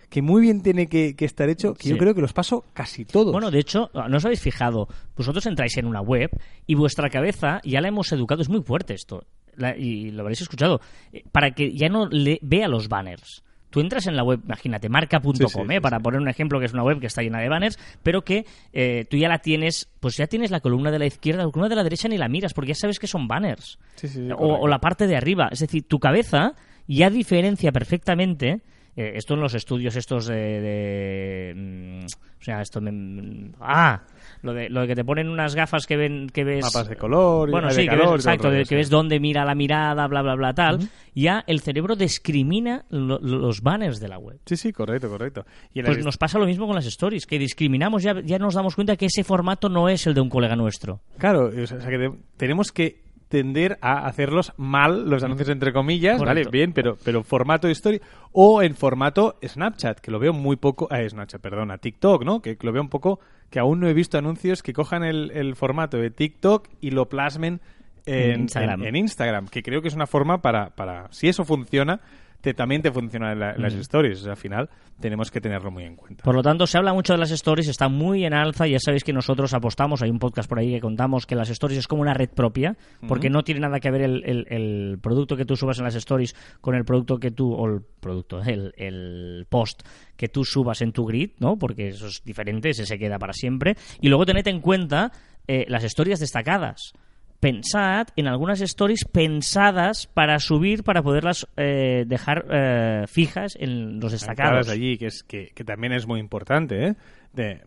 que 0.10 0.22
muy 0.22 0.42
bien 0.44 0.62
tiene 0.62 0.86
que, 0.88 1.16
que 1.16 1.26
estar 1.26 1.50
hecho, 1.50 1.74
que 1.74 1.90
yo 1.90 1.98
creo 1.98 2.14
que 2.14 2.22
los 2.22 2.34
paso 2.34 2.64
casi 2.74 3.04
todos. 3.06 3.32
Bueno, 3.32 3.50
de 3.50 3.60
hecho, 3.60 3.90
no 3.94 4.18
os 4.18 4.26
habéis 4.26 4.42
fijado, 4.42 4.88
vosotros 5.18 5.46
entráis 5.48 5.76
en 5.78 5.88
una 5.88 6.02
web 6.02 6.30
y 6.68 6.76
vuestra 6.76 7.10
cabeza 7.10 7.60
ya 7.64 7.82
la 7.82 7.88
hemos 7.88 8.12
educado, 8.12 8.44
es 8.44 8.50
muy 8.50 8.62
fuerte 8.62 8.94
esto, 8.94 9.26
la- 9.56 9.76
y 9.76 10.12
lo 10.12 10.22
habréis 10.22 10.42
escuchado, 10.42 10.80
eh, 11.12 11.24
para 11.32 11.52
que 11.52 11.74
ya 11.76 11.90
no 11.90 12.08
le 12.08 12.38
vea 12.44 12.68
los 12.68 12.88
banners. 12.88 13.44
Tú 13.70 13.82
entras 13.82 14.08
en 14.08 14.16
la 14.16 14.24
web, 14.24 14.40
imagínate, 14.46 14.90
marca.com, 14.90 15.34
Sí, 15.36 15.46
sí, 15.48 15.60
eh, 15.70 15.82
para 15.82 15.98
sí. 15.98 16.04
poner 16.04 16.20
un 16.20 16.28
ejemplo 16.28 16.60
que 16.60 16.66
es 16.66 16.74
una 16.74 16.84
web 16.84 17.00
que 17.00 17.08
está 17.08 17.22
llena 17.22 17.40
de 17.40 17.50
banners, 17.50 17.78
pero 18.02 18.24
que 18.24 18.46
eh, 18.74 19.06
tú 19.10 19.18
ya 19.18 19.30
la 19.30 19.40
tienes, 19.40 19.90
pues 20.00 20.18
ya 20.18 20.28
tienes 20.28 20.50
la 20.52 20.60
columna 20.60 20.92
de 20.92 21.00
la 21.00 21.06
izquierda, 21.06 21.44
la 21.46 21.52
columna 21.52 21.70
de 21.70 21.76
la 21.76 21.84
derecha 21.84 22.08
ni 22.08 22.18
la 22.18 22.28
miras, 22.28 22.54
porque 22.54 22.70
ya 22.70 22.76
sabes 22.76 23.00
que 23.00 23.08
son 23.08 23.28
banners. 23.28 23.78
Sí, 23.96 24.08
sí, 24.08 24.26
sí, 24.26 24.32
o, 24.32 24.38
o 24.38 24.68
la 24.68 24.80
parte 24.80 25.06
de 25.08 25.16
arriba. 25.16 25.50
Es 25.52 25.60
decir, 25.60 25.84
tu 25.88 26.00
cabeza 26.00 26.54
ya 26.88 27.10
diferencia 27.10 27.72
perfectamente. 27.72 28.62
Eh, 29.00 29.14
esto 29.16 29.36
en 29.36 29.40
los 29.40 29.54
estudios 29.54 29.96
estos 29.96 30.26
de, 30.28 30.36
de, 30.36 31.54
mm, 31.56 32.06
o 32.06 32.44
sea 32.44 32.62
esto 32.62 32.82
me, 32.82 32.92
mm, 32.92 33.54
ah 33.62 34.02
lo 34.42 34.54
de, 34.54 34.70
lo 34.70 34.82
de 34.82 34.88
que 34.88 34.96
te 34.96 35.04
ponen 35.06 35.30
unas 35.30 35.56
gafas 35.56 35.86
que 35.86 35.96
ven 35.98 36.28
que 36.34 36.44
ves 36.44 36.64
Mapas 36.66 36.88
de 36.90 36.96
color, 36.96 37.50
y- 37.50 37.52
bueno 37.52 37.68
de 37.70 37.74
sí 37.74 37.82
que 37.82 37.88
calor 37.88 38.14
ves, 38.18 38.26
exacto 38.26 38.48
rollo, 38.48 38.58
de 38.58 38.66
sí. 38.66 38.70
que 38.70 38.76
ves 38.76 38.90
dónde 38.90 39.20
mira 39.20 39.46
la 39.46 39.56
mirada 39.56 40.08
bla 40.08 40.22
bla 40.22 40.36
bla 40.36 40.54
tal 40.54 40.80
ya 41.16 41.44
el 41.48 41.60
cerebro 41.62 41.96
discrimina 41.96 42.86
lo- 42.90 43.20
lo- 43.20 43.38
los 43.40 43.62
banners 43.62 44.00
de 44.00 44.08
la 44.08 44.18
web 44.18 44.40
Sí, 44.46 44.56
sí, 44.58 44.72
correcto, 44.72 45.10
correcto. 45.10 45.46
Y 45.74 45.82
pues 45.84 46.04
nos 46.04 46.18
pasa 46.18 46.40
lo 46.40 46.46
mismo 46.46 46.66
con 46.68 46.76
las 46.76 46.86
stories 46.86 47.26
que 47.26 47.38
discriminamos 47.40 48.04
ya 48.04 48.20
ya 48.22 48.38
nos 48.40 48.54
damos 48.56 48.76
cuenta 48.76 48.96
que 48.96 49.06
ese 49.08 49.24
formato 49.24 49.70
no 49.70 49.90
es 49.90 50.06
el 50.08 50.14
de 50.14 50.22
un 50.22 50.30
colega 50.30 50.56
nuestro 50.56 51.02
Claro, 51.18 51.48
o 51.48 51.68
sea, 51.68 51.78
que 51.80 51.98
te- 51.98 52.12
tenemos 52.38 52.72
que 52.72 53.09
tender 53.30 53.78
a 53.82 54.06
hacerlos 54.08 54.54
mal, 54.58 55.10
los 55.10 55.24
anuncios 55.24 55.50
entre 55.50 55.72
comillas, 55.72 56.18
Correcto. 56.18 56.50
¿vale? 56.50 56.50
Bien, 56.52 56.74
pero, 56.74 56.98
pero 57.04 57.24
formato 57.24 57.68
de 57.68 57.74
story 57.74 58.02
o 58.32 58.62
en 58.62 58.76
formato 58.76 59.38
Snapchat, 59.46 60.00
que 60.00 60.12
lo 60.12 60.20
veo 60.20 60.34
muy 60.34 60.56
poco, 60.58 60.88
eh, 60.94 61.10
Snapchat, 61.10 61.40
perdona, 61.42 61.78
TikTok, 61.78 62.24
¿no? 62.26 62.42
Que 62.42 62.58
lo 62.62 62.72
veo 62.72 62.82
un 62.82 62.90
poco, 62.90 63.20
que 63.50 63.60
aún 63.60 63.80
no 63.80 63.88
he 63.88 63.94
visto 63.94 64.18
anuncios 64.18 64.62
que 64.64 64.74
cojan 64.74 65.04
el, 65.04 65.32
el 65.32 65.56
formato 65.56 65.98
de 65.98 66.10
TikTok 66.10 66.68
y 66.82 66.92
lo 66.92 67.08
plasmen 67.08 67.62
en, 68.06 68.32
En 68.32 68.40
Instagram. 68.42 68.82
en- 68.82 68.88
en 68.88 68.96
Instagram, 68.96 69.48
que 69.48 69.62
creo 69.64 69.82
que 69.82 69.88
es 69.88 69.96
una 69.96 70.08
forma 70.08 70.42
para, 70.42 70.72
para, 70.72 71.08
si 71.12 71.28
eso 71.28 71.46
funciona, 71.46 72.02
te, 72.42 72.54
también 72.54 72.82
te 72.82 72.92
funcionan 72.92 73.38
la- 73.40 73.56
las 73.58 73.74
stories. 73.74 74.20
O 74.22 74.24
sea, 74.24 74.32
al 74.32 74.38
final 74.38 74.70
tenemos 75.00 75.30
que 75.32 75.42
tenerlo 75.42 75.72
muy 75.72 75.84
en 75.84 75.96
cuenta. 75.96 76.24
Por 76.24 76.36
lo 76.36 76.42
tanto, 76.42 76.66
se 76.68 76.78
habla 76.78 76.94
mucho 76.94 77.14
de 77.14 77.20
las 77.20 77.32
stories, 77.32 77.68
está 77.68 77.90
muy 77.90 78.26
en 78.26 78.34
alza. 78.34 78.68
Ya 78.68 78.80
sabéis 78.80 79.04
que 79.04 79.14
nosotros 79.14 79.54
apostamos, 79.54 80.02
hay 80.02 80.10
un 80.10 80.20
podcast 80.20 80.48
por 80.50 80.60
ahí 80.60 80.72
que 80.72 80.80
contamos 80.80 81.26
que 81.26 81.36
las 81.36 81.50
stories 81.50 81.80
es 81.80 81.88
como 81.88 82.02
una 82.02 82.14
red 82.14 82.30
propia, 82.30 82.78
porque 83.08 83.30
no 83.30 83.44
tiene 83.44 83.62
nada 83.62 83.80
que 83.80 83.92
ver 83.92 84.02
el, 84.02 84.24
el- 84.26 84.48
el 84.50 85.00
producto 85.02 85.36
que 85.36 85.46
tú 85.46 85.56
subas 85.56 85.78
en 85.80 85.86
las 85.86 85.96
stories 85.96 86.36
con 86.62 86.76
el 86.76 86.86
producto 86.86 87.18
que 87.20 87.32
tú, 87.32 87.54
o 87.54 87.66
el 87.68 87.82
producto, 88.00 88.42
el, 88.42 88.74
el 88.78 89.46
post 89.50 89.84
que 90.16 90.28
tú 90.28 90.44
subas 90.46 90.82
en 90.82 90.92
tu 90.92 91.06
grid, 91.06 91.32
¿no? 91.40 91.58
Porque 91.58 91.90
eso 91.90 92.08
es 92.08 92.22
diferente, 92.24 92.70
ese 92.70 92.86
se 92.86 92.98
queda 92.98 93.20
para 93.20 93.34
siempre. 93.34 93.76
Y 94.02 94.10
luego 94.10 94.26
tened 94.26 94.48
en 94.48 94.60
cuenta 94.62 95.12
eh, 95.48 95.66
las 95.68 95.84
historias 95.84 96.20
destacadas. 96.20 96.94
Pensad 97.40 98.08
en 98.18 98.28
algunas 98.28 98.60
stories 98.62 99.06
pensadas 99.06 100.08
para 100.08 100.40
subir, 100.40 100.84
para 100.84 101.02
poderlas 101.02 101.48
eh, 101.56 102.04
dejar 102.06 102.46
eh, 102.52 103.04
fijas 103.08 103.56
en 103.60 104.00
los 104.00 104.12
destacados. 104.12 104.68
Allí, 104.70 104.98
que, 104.98 105.06
es, 105.08 105.24
que, 105.24 105.48
que 105.56 105.64
también 105.64 105.94
es 105.94 106.06
muy 106.06 106.20
importante. 106.20 106.88
¿eh? 106.88 106.96
De- 107.34 107.62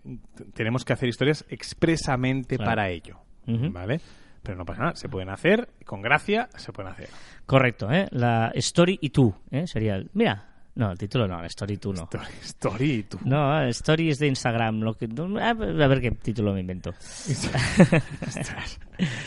tenemos 0.54 0.84
que 0.84 0.92
hacer 0.92 1.08
historias 1.08 1.44
expresamente 1.48 2.56
Claro. 2.56 2.70
para 2.70 2.90
ello. 2.90 3.18
¿Vale? 3.46 4.00
Pero 4.42 4.58
no 4.58 4.64
pasa 4.64 4.80
nada, 4.80 4.96
se 4.96 5.08
pueden 5.08 5.30
hacer, 5.30 5.68
con 5.86 6.02
gracia 6.02 6.48
se 6.56 6.72
pueden 6.72 6.92
hacer. 6.92 7.08
Correcto, 7.46 7.90
¿eh? 7.92 8.08
La 8.10 8.50
Story 8.54 8.98
y 9.00 9.10
tú, 9.10 9.34
¿eh? 9.50 9.66
Sería 9.66 9.94
el... 9.94 10.10
Mira, 10.14 10.51
no, 10.74 10.92
el 10.92 10.98
título 10.98 11.28
no, 11.28 11.44
Story 11.44 11.76
tú 11.76 11.92
no. 11.92 12.02
Story, 12.04 12.24
story 12.42 13.02
tú. 13.04 13.18
No, 13.24 13.62
Story 13.64 14.10
es 14.10 14.18
de 14.18 14.28
Instagram. 14.28 14.80
Lo 14.80 14.94
que... 14.94 15.06
A 15.40 15.52
ver 15.54 16.00
qué 16.00 16.10
título 16.12 16.52
me 16.54 16.60
invento. 16.60 16.92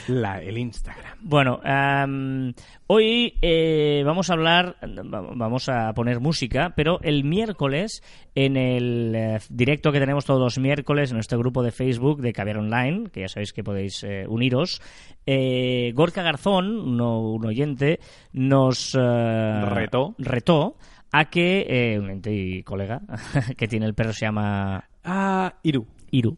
La, 0.07 0.39
el 0.41 0.57
Instagram. 0.57 1.17
Bueno, 1.21 1.59
am, 1.63 2.53
hoy 2.87 3.33
eh, 3.41 4.03
vamos 4.05 4.29
a 4.29 4.33
hablar, 4.33 4.75
va- 4.83 5.21
vamos 5.35 5.67
a 5.69 5.91
poner 5.93 6.19
música, 6.19 6.73
pero 6.75 6.99
el 7.01 7.23
miércoles, 7.23 8.01
en 8.35 8.55
el 8.57 9.13
eh, 9.15 9.39
directo 9.49 9.91
que 9.91 9.99
tenemos 9.99 10.23
todos 10.23 10.39
los 10.39 10.57
miércoles 10.59 11.09
en 11.11 11.15
nuestro 11.17 11.39
grupo 11.39 11.61
de 11.63 11.71
Facebook 11.71 12.21
de 12.21 12.31
Caviar 12.31 12.57
Online, 12.59 13.09
que 13.11 13.21
ya 13.21 13.27
sabéis 13.27 13.51
que 13.53 13.63
podéis 13.63 14.03
eh, 14.03 14.25
uniros, 14.29 14.81
eh, 15.25 15.91
Gorka 15.95 16.21
Garzón, 16.21 16.67
uno- 16.79 17.19
un 17.33 17.45
oyente, 17.45 17.99
nos 18.31 18.93
Retó. 18.93 20.15
retó 20.19 20.77
a 21.17 21.25
que, 21.25 21.65
eh, 21.69 21.99
un 21.99 22.09
ente 22.09 22.33
y 22.33 22.63
colega, 22.63 23.01
que 23.57 23.67
tiene 23.67 23.85
el 23.85 23.93
perro, 23.93 24.11
se 24.13 24.25
llama 24.25 24.83
Ah, 25.03 25.53
Iru. 25.63 25.85
Iru. 26.11 26.37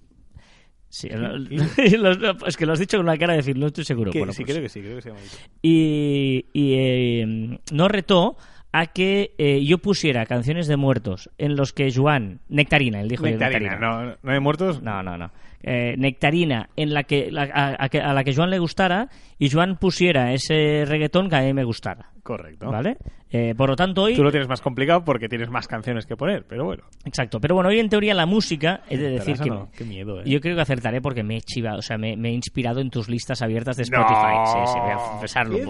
Sí, 0.89 1.09
es 2.47 2.57
que 2.57 2.65
lo 2.65 2.73
has 2.73 2.79
dicho 2.79 2.97
con 2.97 3.05
una 3.07 3.17
cara 3.17 3.33
de 3.33 3.37
decir, 3.37 3.57
no 3.57 3.67
estoy 3.67 3.83
seguro. 3.83 4.11
Bueno, 4.15 4.31
sí, 4.33 4.43
pues- 4.43 4.53
creo 4.53 4.63
que 4.63 4.69
sí, 4.69 4.81
creo 4.81 4.95
que 4.95 5.01
se 5.01 5.09
llama 5.09 5.21
Iru. 5.21 5.35
y, 5.61 6.45
y, 6.53 6.73
eh, 6.75 7.59
nos 7.73 7.91
retó 7.91 8.37
a 8.71 8.85
que 8.87 9.33
eh, 9.37 9.63
yo 9.65 9.79
pusiera 9.79 10.25
canciones 10.25 10.67
de 10.67 10.77
muertos 10.77 11.29
en 11.37 11.55
los 11.55 11.73
que 11.73 11.91
Joan, 11.91 12.41
Nectarina, 12.47 13.01
él 13.01 13.07
dijo 13.09 13.25
yo, 13.25 13.31
Nectarina, 13.31 13.77
no, 13.77 14.15
no 14.21 14.31
hay 14.31 14.39
muertos. 14.39 14.81
no, 14.81 15.01
no, 15.03 15.17
no. 15.17 15.31
Eh, 15.63 15.95
nectarina 15.97 16.69
en 16.75 16.93
la 16.93 17.03
que, 17.03 17.29
la- 17.31 17.43
a, 17.79 18.13
la 18.13 18.23
que 18.23 18.35
Joan 18.35 18.51
le 18.51 18.59
gustara 18.59 19.09
y 19.39 19.49
Joan 19.49 19.77
pusiera 19.77 20.31
ese 20.31 20.85
reggaetón 20.85 21.29
que 21.29 21.35
a 21.35 21.41
mí 21.41 21.51
me 21.53 21.63
gustara. 21.63 22.11
Correcto. 22.21 22.69
¿Vale? 22.69 22.97
Eh, 23.31 23.53
por 23.57 23.69
lo 23.69 23.75
tanto, 23.75 24.03
hoy. 24.03 24.15
Tú 24.15 24.23
lo 24.23 24.31
tienes 24.31 24.47
más 24.47 24.61
complicado 24.61 25.03
porque 25.03 25.27
tienes 25.27 25.49
más 25.49 25.67
canciones 25.67 26.05
que 26.05 26.15
poner, 26.15 26.45
pero 26.47 26.65
bueno. 26.65 26.83
Exacto. 27.05 27.39
Pero 27.39 27.55
bueno, 27.55 27.69
hoy 27.69 27.79
en 27.79 27.89
teoría 27.89 28.13
la 28.13 28.25
música, 28.25 28.81
he 28.89 28.97
de 28.97 29.09
decir 29.11 29.37
que. 29.39 29.49
no, 29.49 29.69
Qué 29.75 29.83
miedo, 29.83 30.19
¿eh? 30.21 30.23
Yo 30.25 30.39
creo 30.41 30.55
que 30.55 30.61
acertaré 30.61 31.01
porque 31.01 31.23
me 31.23 31.37
he 31.37 31.41
chivado, 31.41 31.79
o 31.79 31.81
sea, 31.81 31.97
me, 31.97 32.15
me 32.15 32.29
he 32.29 32.33
inspirado 32.33 32.79
en 32.79 32.89
tus 32.89 33.09
listas 33.09 33.41
abiertas 33.41 33.77
de 33.77 33.83
Spotify. 33.83 34.35
No. 34.35 34.45
Sí, 34.45 34.73
sí, 34.73 34.79
voy 34.79 34.91
a 34.91 34.95
confesarlo. 34.97 35.57
¿Qué 35.57 35.63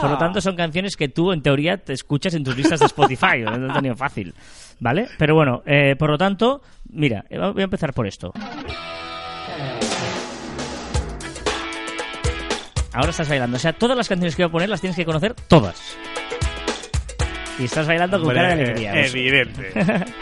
Por, 0.00 0.10
lo 0.10 0.18
tanto, 0.18 0.40
son 0.40 0.54
canciones 0.54 0.96
que 0.96 1.08
tú, 1.08 1.32
en 1.32 1.42
teoría, 1.42 1.78
te 1.78 1.92
escuchas 1.94 2.34
en 2.34 2.44
tus 2.44 2.56
listas 2.56 2.78
de 2.80 2.86
Spotify. 2.86 3.40
no 3.44 3.56
lo 3.58 3.70
he 3.70 3.74
tenido 3.74 3.96
fácil. 3.96 4.32
¿Vale? 4.78 5.08
Pero 5.18 5.34
bueno, 5.34 5.62
eh, 5.66 5.96
por 5.98 6.10
lo 6.10 6.18
tanto, 6.18 6.60
mira, 6.90 7.24
voy 7.30 7.62
a 7.62 7.64
empezar 7.64 7.92
por 7.94 8.06
esto. 8.06 8.32
Ahora 12.96 13.10
estás 13.10 13.28
bailando. 13.28 13.56
O 13.56 13.60
sea, 13.60 13.72
todas 13.74 13.96
las 13.96 14.08
canciones 14.08 14.34
que 14.34 14.42
voy 14.44 14.48
a 14.48 14.52
poner 14.52 14.68
las 14.68 14.80
tienes 14.80 14.96
que 14.96 15.04
conocer 15.04 15.34
todas. 15.48 15.80
Y 17.58 17.64
estás 17.64 17.86
bailando 17.86 18.18
con 18.18 18.28
Hombre, 18.30 18.42
cara 18.42 18.56
de 18.56 18.62
alegría. 18.64 18.92
Eso. 19.00 19.16
Evidente. 19.16 19.72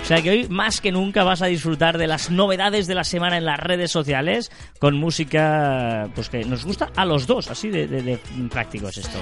O 0.00 0.04
sea 0.08 0.22
que 0.22 0.30
hoy 0.30 0.48
más 0.48 0.80
que 0.80 0.90
nunca 0.90 1.22
vas 1.22 1.42
a 1.42 1.46
disfrutar 1.48 1.98
de 1.98 2.06
las 2.06 2.30
novedades 2.30 2.86
de 2.86 2.94
la 2.94 3.04
semana 3.04 3.36
en 3.36 3.44
las 3.44 3.58
redes 3.60 3.90
sociales 3.90 4.50
con 4.78 4.96
música 4.96 6.08
pues 6.14 6.30
que 6.30 6.46
nos 6.46 6.64
gusta 6.64 6.88
a 6.96 7.04
los 7.04 7.26
dos, 7.26 7.50
así 7.50 7.68
de, 7.68 7.86
de- 7.86 8.00
de 8.00 8.18
práctico 8.50 8.88
es 8.88 8.96
esto. 8.96 9.18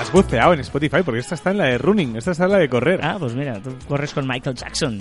Has 0.00 0.10
buceado 0.10 0.54
en 0.54 0.60
Spotify 0.60 1.02
porque 1.04 1.20
esta 1.20 1.36
está 1.36 1.52
en 1.52 1.58
la 1.58 1.66
de 1.66 1.78
running, 1.78 2.16
esta 2.16 2.32
está 2.32 2.46
en 2.46 2.50
la 2.50 2.58
de 2.58 2.68
correr. 2.68 2.98
Ah, 3.00 3.14
pues 3.20 3.34
mira, 3.34 3.60
tú 3.62 3.76
corres 3.86 4.12
con 4.12 4.26
Michael 4.26 4.56
Jackson. 4.56 5.00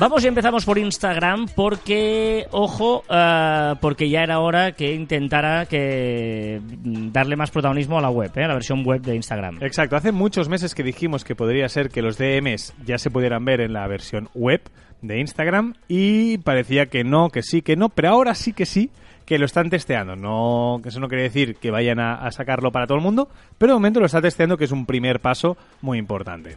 Vamos 0.00 0.24
y 0.24 0.28
empezamos 0.28 0.64
por 0.64 0.78
Instagram 0.78 1.46
porque, 1.56 2.46
ojo, 2.52 3.02
ah, 3.08 3.76
porque 3.80 4.08
ya 4.08 4.22
era 4.22 4.38
hora 4.38 4.70
que 4.70 4.94
intentara 4.94 5.66
que 5.66 6.60
mm, 6.62 7.10
darle 7.10 7.34
más 7.34 7.50
protagonismo 7.50 7.98
a 7.98 8.00
la 8.00 8.08
web, 8.08 8.30
¿eh? 8.36 8.44
a 8.44 8.48
la 8.48 8.54
versión 8.54 8.84
web 8.84 9.00
de 9.00 9.16
Instagram. 9.16 9.58
Exacto, 9.60 9.96
hace 9.96 10.12
muchos 10.12 10.48
meses 10.48 10.76
que 10.76 10.84
dijimos 10.84 11.24
que 11.24 11.34
podría 11.34 11.68
ser 11.68 11.90
que 11.90 12.00
los 12.00 12.16
DMs 12.16 12.74
ya 12.86 12.98
se 12.98 13.10
pudieran 13.10 13.44
ver 13.44 13.60
en 13.60 13.72
la 13.72 13.88
versión 13.88 14.28
web 14.34 14.62
de 15.02 15.18
Instagram 15.18 15.74
y 15.88 16.38
parecía 16.38 16.86
que 16.86 17.02
no, 17.02 17.30
que 17.30 17.42
sí, 17.42 17.62
que 17.62 17.74
no, 17.74 17.88
pero 17.88 18.10
ahora 18.10 18.36
sí 18.36 18.52
que 18.52 18.66
sí 18.66 18.90
que 19.26 19.36
lo 19.38 19.46
están 19.46 19.68
testeando. 19.68 20.14
No, 20.14 20.78
que 20.80 20.90
eso 20.90 21.00
no 21.00 21.08
quiere 21.08 21.24
decir 21.24 21.56
que 21.56 21.72
vayan 21.72 21.98
a, 21.98 22.14
a 22.14 22.30
sacarlo 22.30 22.70
para 22.70 22.86
todo 22.86 22.98
el 22.98 23.04
mundo, 23.04 23.28
pero 23.58 23.72
de 23.72 23.76
momento 23.76 23.98
lo 23.98 24.06
está 24.06 24.22
testeando, 24.22 24.56
que 24.56 24.64
es 24.64 24.72
un 24.72 24.86
primer 24.86 25.18
paso 25.18 25.56
muy 25.82 25.98
importante. 25.98 26.56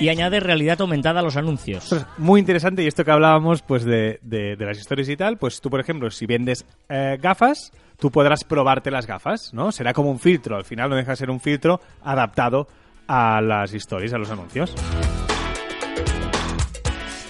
Y 0.00 0.08
añade 0.10 0.38
realidad 0.38 0.80
aumentada 0.80 1.20
a 1.20 1.22
los 1.24 1.36
anuncios. 1.36 1.94
Muy 2.18 2.38
interesante 2.40 2.84
y 2.84 2.86
esto 2.86 3.04
que 3.04 3.10
hablábamos 3.10 3.62
pues 3.62 3.84
de, 3.84 4.20
de- 4.22 4.54
de 4.56 4.64
las 4.64 4.78
historias 4.78 5.08
y 5.08 5.16
tal, 5.16 5.38
pues 5.38 5.60
tú 5.60 5.70
por 5.70 5.80
ejemplo 5.80 6.08
si 6.10 6.24
vendes 6.24 6.64
eh, 6.88 7.18
gafas, 7.20 7.72
tú 7.98 8.10
podrás 8.10 8.44
probarte 8.44 8.92
las 8.92 9.06
gafas, 9.08 9.52
¿no? 9.52 9.72
Será 9.72 9.92
como 9.92 10.10
un 10.10 10.20
filtro, 10.20 10.56
al 10.56 10.64
final 10.64 10.88
no 10.90 10.94
deja 10.96 11.10
de 11.12 11.16
ser 11.16 11.30
un 11.30 11.40
filtro 11.40 11.80
adaptado 12.04 12.68
a 13.08 13.40
las 13.40 13.74
historias, 13.74 14.12
a 14.12 14.18
los 14.18 14.30
anuncios. 14.30 14.72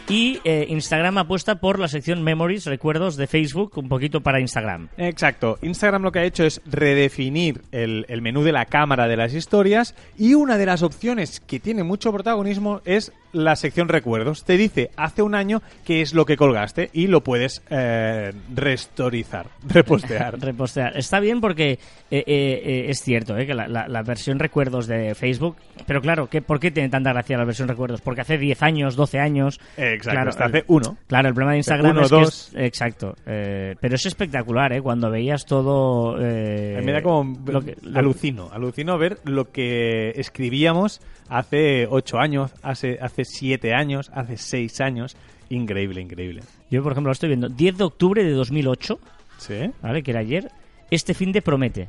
Y 0.08 0.40
eh, 0.44 0.64
Instagram 0.70 1.18
apuesta 1.18 1.56
por 1.60 1.78
la 1.78 1.86
sección 1.86 2.22
Memories, 2.22 2.64
recuerdos 2.64 3.16
de 3.16 3.26
Facebook, 3.26 3.72
un 3.76 3.90
poquito 3.90 4.22
para 4.22 4.40
Instagram. 4.40 4.88
Exacto, 4.96 5.58
Instagram 5.60 6.02
lo 6.02 6.12
que 6.12 6.20
ha 6.20 6.24
hecho 6.24 6.44
es 6.44 6.62
redefinir 6.64 7.60
el, 7.72 8.06
el 8.08 8.22
menú 8.22 8.42
de 8.42 8.52
la 8.52 8.64
cámara 8.64 9.06
de 9.06 9.18
las 9.18 9.34
historias 9.34 9.94
y 10.16 10.32
una 10.32 10.56
de 10.56 10.64
las 10.64 10.82
opciones 10.82 11.40
que 11.40 11.60
tiene 11.60 11.82
mucho 11.82 12.10
protagonismo 12.10 12.80
es 12.86 13.12
la 13.32 13.56
sección 13.56 13.88
recuerdos. 13.88 14.44
Te 14.44 14.56
dice 14.56 14.90
hace 14.97 15.23
un 15.23 15.35
año 15.35 15.62
qué 15.85 16.00
es 16.02 16.14
lo 16.14 16.25
que 16.26 16.37
colgaste 16.37 16.90
y 16.92 17.06
lo 17.08 17.23
puedes 17.23 17.62
eh, 17.70 18.32
restorizar, 18.54 19.47
repostear. 19.68 20.38
Repostear. 20.40 20.97
Está 20.97 21.20
bien 21.20 21.40
porque 21.40 21.73
eh, 21.73 21.78
eh, 22.11 22.25
eh, 22.26 22.87
es 22.88 23.02
cierto 23.02 23.37
eh, 23.37 23.47
que 23.47 23.54
la, 23.54 23.68
la- 23.68 23.88
la 23.88 24.02
versión 24.02 24.38
recuerdos 24.38 24.87
de 24.87 25.14
Facebook. 25.14 25.56
Pero 25.87 26.00
claro, 26.00 26.28
¿qué, 26.28 26.40
¿por 26.42 26.61
qué 26.61 26.70
tiene 26.70 26.88
tanta 26.88 27.12
gracia 27.12 27.37
la 27.38 27.44
versión 27.44 27.68
recuerdos? 27.68 28.00
Porque 28.00 28.20
hace 28.23 28.38
10 28.38 28.62
años, 28.62 28.97
12 28.97 29.18
años. 29.18 29.61
Exacto, 29.76 30.11
claro, 30.11 30.30
hasta 30.30 30.44
hace 30.47 30.64
uno. 30.68 30.97
Claro, 31.06 31.28
el 31.28 31.35
problema 31.35 31.52
de 31.52 31.58
Instagram 31.58 31.90
uno, 31.92 32.02
es 32.02 32.08
que. 32.11 32.14
dos. 32.16 32.28
es- 32.28 32.54
exacto. 32.56 33.14
eh, 33.26 33.75
pero 33.80 33.94
es 33.97 34.06
espectacular, 34.06 34.73
¿eh? 34.73 34.80
Cuando 34.82 35.11
veías 35.11 35.44
todo. 35.47 36.16
eh, 36.20 36.80
me 36.85 36.92
da 36.92 37.02
como 37.02 37.38
lo 37.47 37.61
que- 37.61 37.76
lo- 37.82 37.99
alucino, 37.99 38.49
alucino 38.52 38.97
ver 38.99 39.18
lo 39.25 39.50
que 39.50 40.11
escribíamos 40.16 41.00
hace 41.28 41.87
ocho 41.88 42.18
años, 42.18 42.52
hace 42.62 42.99
hace 43.00 43.25
siete 43.25 43.75
años, 43.75 44.11
hace 44.14 44.37
seis 44.37 44.80
años, 44.80 45.16
increíble, 45.50 46.00
increíble. 46.00 46.42
Yo, 46.70 46.82
por 46.82 46.92
ejemplo, 46.92 47.08
lo 47.08 47.12
estoy 47.12 47.28
viendo. 47.28 47.49
10 47.49 47.78
de 47.78 47.85
octubre 47.85 48.25
de 48.25 48.30
2008, 48.32 48.99
¿Sí? 49.38 49.70
¿vale? 49.82 50.02
Que 50.02 50.11
era 50.11 50.20
ayer. 50.20 50.50
Este 50.90 51.12
fin 51.14 51.32
de 51.32 51.42
promete. 51.42 51.88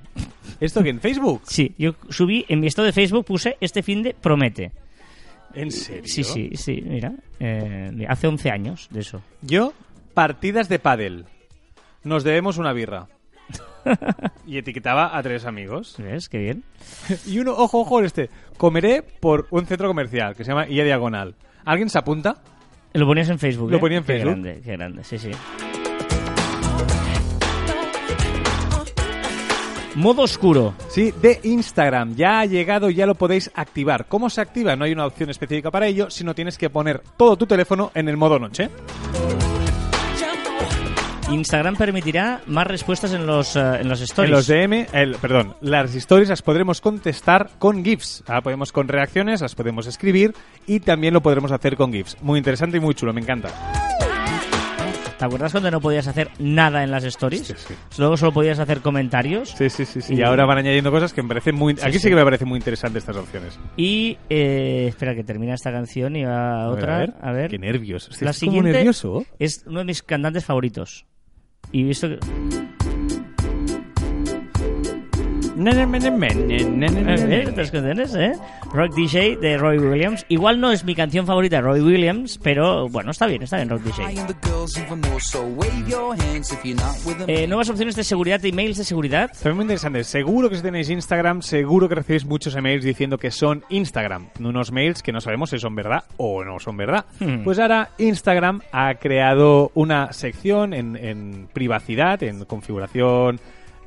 ¿Esto 0.59 0.83
que 0.83 0.89
en 0.89 0.99
Facebook? 0.99 1.41
Sí, 1.45 1.73
yo 1.77 1.95
subí 2.09 2.45
en 2.49 2.59
mi 2.59 2.67
estado 2.67 2.85
de 2.85 2.91
Facebook, 2.93 3.25
puse 3.25 3.57
este 3.61 3.81
fin 3.81 4.03
de 4.03 4.13
promete. 4.13 4.71
¿En 5.53 5.71
serio? 5.71 6.03
Sí, 6.05 6.23
sí, 6.23 6.51
sí, 6.55 6.81
mira. 6.85 7.13
eh, 7.39 8.05
hace 8.07 8.27
11 8.27 8.49
años 8.51 8.87
de 8.91 8.99
eso. 8.99 9.21
Yo, 9.41 9.73
partidas 10.13 10.67
de 10.69 10.79
pádel. 10.79 11.25
Nos 12.03 12.23
debemos 12.23 12.57
una 12.57 12.71
birra. 12.73 13.07
y 14.45 14.57
etiquetaba 14.57 15.17
a 15.17 15.23
tres 15.23 15.45
amigos. 15.45 15.95
¿Ves? 15.97 16.29
Qué 16.29 16.37
bien. 16.39 16.63
Y 17.25 17.39
uno, 17.39 17.53
ojo, 17.53 17.81
ojo, 17.81 18.01
este. 18.01 18.29
Comeré 18.57 19.01
por 19.01 19.47
un 19.51 19.65
centro 19.65 19.87
comercial 19.87 20.35
que 20.35 20.43
se 20.43 20.51
llama 20.51 20.67
Illa 20.67 20.83
Diagonal. 20.83 21.35
¿Alguien 21.65 21.89
se 21.89 21.97
apunta? 21.99 22.37
Lo 22.93 23.05
ponías 23.05 23.29
en 23.29 23.39
Facebook. 23.39 23.69
Lo 23.69 23.77
¿eh? 23.77 23.79
ponía 23.79 23.97
en 23.99 24.03
Qué 24.03 24.13
Facebook. 24.13 24.31
grande, 24.31 24.61
qué 24.63 24.71
grande, 24.71 25.03
sí, 25.03 25.17
sí. 25.19 25.31
Modo 29.95 30.21
oscuro. 30.21 30.75
Sí, 30.87 31.13
de 31.21 31.39
Instagram. 31.43 32.15
Ya 32.15 32.39
ha 32.39 32.45
llegado, 32.45 32.89
ya 32.89 33.05
lo 33.05 33.15
podéis 33.15 33.51
activar. 33.53 34.05
¿Cómo 34.05 34.29
se 34.29 34.39
activa? 34.39 34.75
No 34.75 34.85
hay 34.85 34.93
una 34.93 35.05
opción 35.05 35.29
específica 35.29 35.71
para 35.71 35.87
ello, 35.87 36.09
sino 36.09 36.33
tienes 36.33 36.57
que 36.57 36.69
poner 36.69 37.01
todo 37.17 37.35
tu 37.35 37.45
teléfono 37.45 37.91
en 37.93 38.07
el 38.07 38.15
modo 38.15 38.39
noche. 38.39 38.69
Instagram 41.31 41.75
permitirá 41.75 42.41
más 42.47 42.65
respuestas 42.65 43.13
en 43.13 43.25
los, 43.27 43.55
eh, 43.55 43.59
en 43.81 43.87
los 43.87 44.01
stories. 44.01 44.29
En 44.29 44.35
los 44.35 44.47
DM, 44.47 44.87
el, 44.93 45.15
perdón, 45.15 45.55
las 45.61 45.93
stories 45.95 46.29
las 46.29 46.41
podremos 46.41 46.81
contestar 46.81 47.51
con 47.59 47.83
GIFs. 47.83 48.23
Ahora 48.27 48.41
podemos 48.41 48.71
con 48.71 48.87
reacciones, 48.87 49.41
las 49.41 49.53
podemos 49.55 49.85
escribir 49.87 50.33
y 50.65 50.79
también 50.79 51.13
lo 51.13 51.21
podremos 51.21 51.51
hacer 51.51 51.75
con 51.75 51.91
GIFs. 51.93 52.17
Muy 52.21 52.39
interesante 52.39 52.77
y 52.77 52.79
muy 52.79 52.95
chulo, 52.95 53.13
me 53.13 53.21
encanta. 53.21 53.49
¿Te 55.19 55.25
acuerdas 55.25 55.51
cuando 55.51 55.69
no 55.69 55.81
podías 55.81 56.07
hacer 56.07 56.29
nada 56.39 56.81
en 56.81 56.91
las 56.91 57.03
stories? 57.03 57.45
Sí, 57.45 57.53
sí. 57.57 57.73
Luego 57.97 58.15
solo 58.15 58.31
podías 58.31 58.57
hacer 58.57 58.79
comentarios. 58.79 59.49
Sí, 59.49 59.69
sí, 59.69 59.83
sí. 59.83 60.01
sí. 60.01 60.13
Y- 60.13 60.19
Y 60.19 60.23
ahora 60.23 60.45
van 60.45 60.59
añadiendo 60.59 60.91
cosas 60.91 61.11
que 61.11 61.21
me 61.21 61.27
parecen 61.27 61.55
muy... 61.55 61.75
Aquí 61.83 61.99
sí, 61.99 62.07
que 62.07 62.15
me 62.15 62.23
parecen 62.23 62.47
muy 62.47 62.57
interesantes 62.57 63.03
estas 63.03 63.17
opciones. 63.17 63.59
Y 63.75 64.17
eh, 64.29 64.85
espera 64.87 65.13
que 65.13 65.25
termina 65.25 65.55
esta 65.55 65.73
canción 65.73 66.15
y 66.15 66.23
va 66.23 66.63
A 66.63 66.69
otra. 66.69 66.95
a 66.95 66.99
ver. 66.99 67.13
A 67.21 67.31
ver. 67.33 67.51
Qué 67.51 67.59
nervios. 67.59 68.03
Estoy 68.09 68.25
La 68.25 68.31
como 68.31 68.39
siguiente 68.39 68.71
nervioso. 68.71 69.25
es 69.39 69.65
uno 69.67 69.79
de 69.79 69.85
mis 69.85 70.01
cantantes 70.03 70.45
favoritos. 70.45 71.05
Y 71.71 71.83
visto 71.83 72.09
que... 72.09 72.19
Otras 77.49 77.71
canciones, 77.71 78.15
¿eh? 78.15 78.31
Rock 78.71 78.93
DJ 78.95 79.35
de 79.35 79.57
Roy 79.57 79.77
Williams. 79.77 80.25
Igual 80.29 80.61
no 80.61 80.71
es 80.71 80.85
mi 80.85 80.95
canción 80.95 81.25
favorita 81.25 81.57
de 81.57 81.63
Roy 81.63 81.81
Williams, 81.81 82.39
pero 82.41 82.87
bueno, 82.87 83.11
está 83.11 83.27
bien, 83.27 83.43
está 83.43 83.57
bien 83.57 83.67
Rock 83.67 83.81
DJ. 83.81 84.05
Eh, 87.27 87.47
nuevas 87.47 87.69
opciones 87.69 87.97
de 87.97 88.05
seguridad, 88.05 88.43
emails 88.45 88.77
de 88.77 88.85
seguridad. 88.85 89.29
También 89.33 89.55
muy 89.57 89.63
interesante. 89.63 90.05
Seguro 90.05 90.49
que 90.49 90.55
si 90.55 90.61
tenéis 90.61 90.89
Instagram, 90.89 91.41
seguro 91.41 91.89
que 91.89 91.95
recibís 91.95 92.25
muchos 92.25 92.55
emails 92.55 92.85
diciendo 92.85 93.17
que 93.17 93.29
son 93.29 93.65
Instagram. 93.67 94.29
Unos 94.39 94.71
mails 94.71 95.03
que 95.03 95.11
no 95.11 95.19
sabemos 95.19 95.49
si 95.49 95.59
son 95.59 95.75
verdad 95.75 96.05
o 96.15 96.45
no 96.45 96.59
son 96.59 96.77
verdad. 96.77 97.05
Hmm. 97.19 97.43
Pues 97.43 97.59
ahora 97.59 97.89
Instagram 97.97 98.61
ha 98.71 98.95
creado 98.95 99.71
una 99.73 100.13
sección 100.13 100.73
en, 100.73 100.95
en 100.95 101.49
privacidad, 101.51 102.23
en 102.23 102.45
configuración 102.45 103.41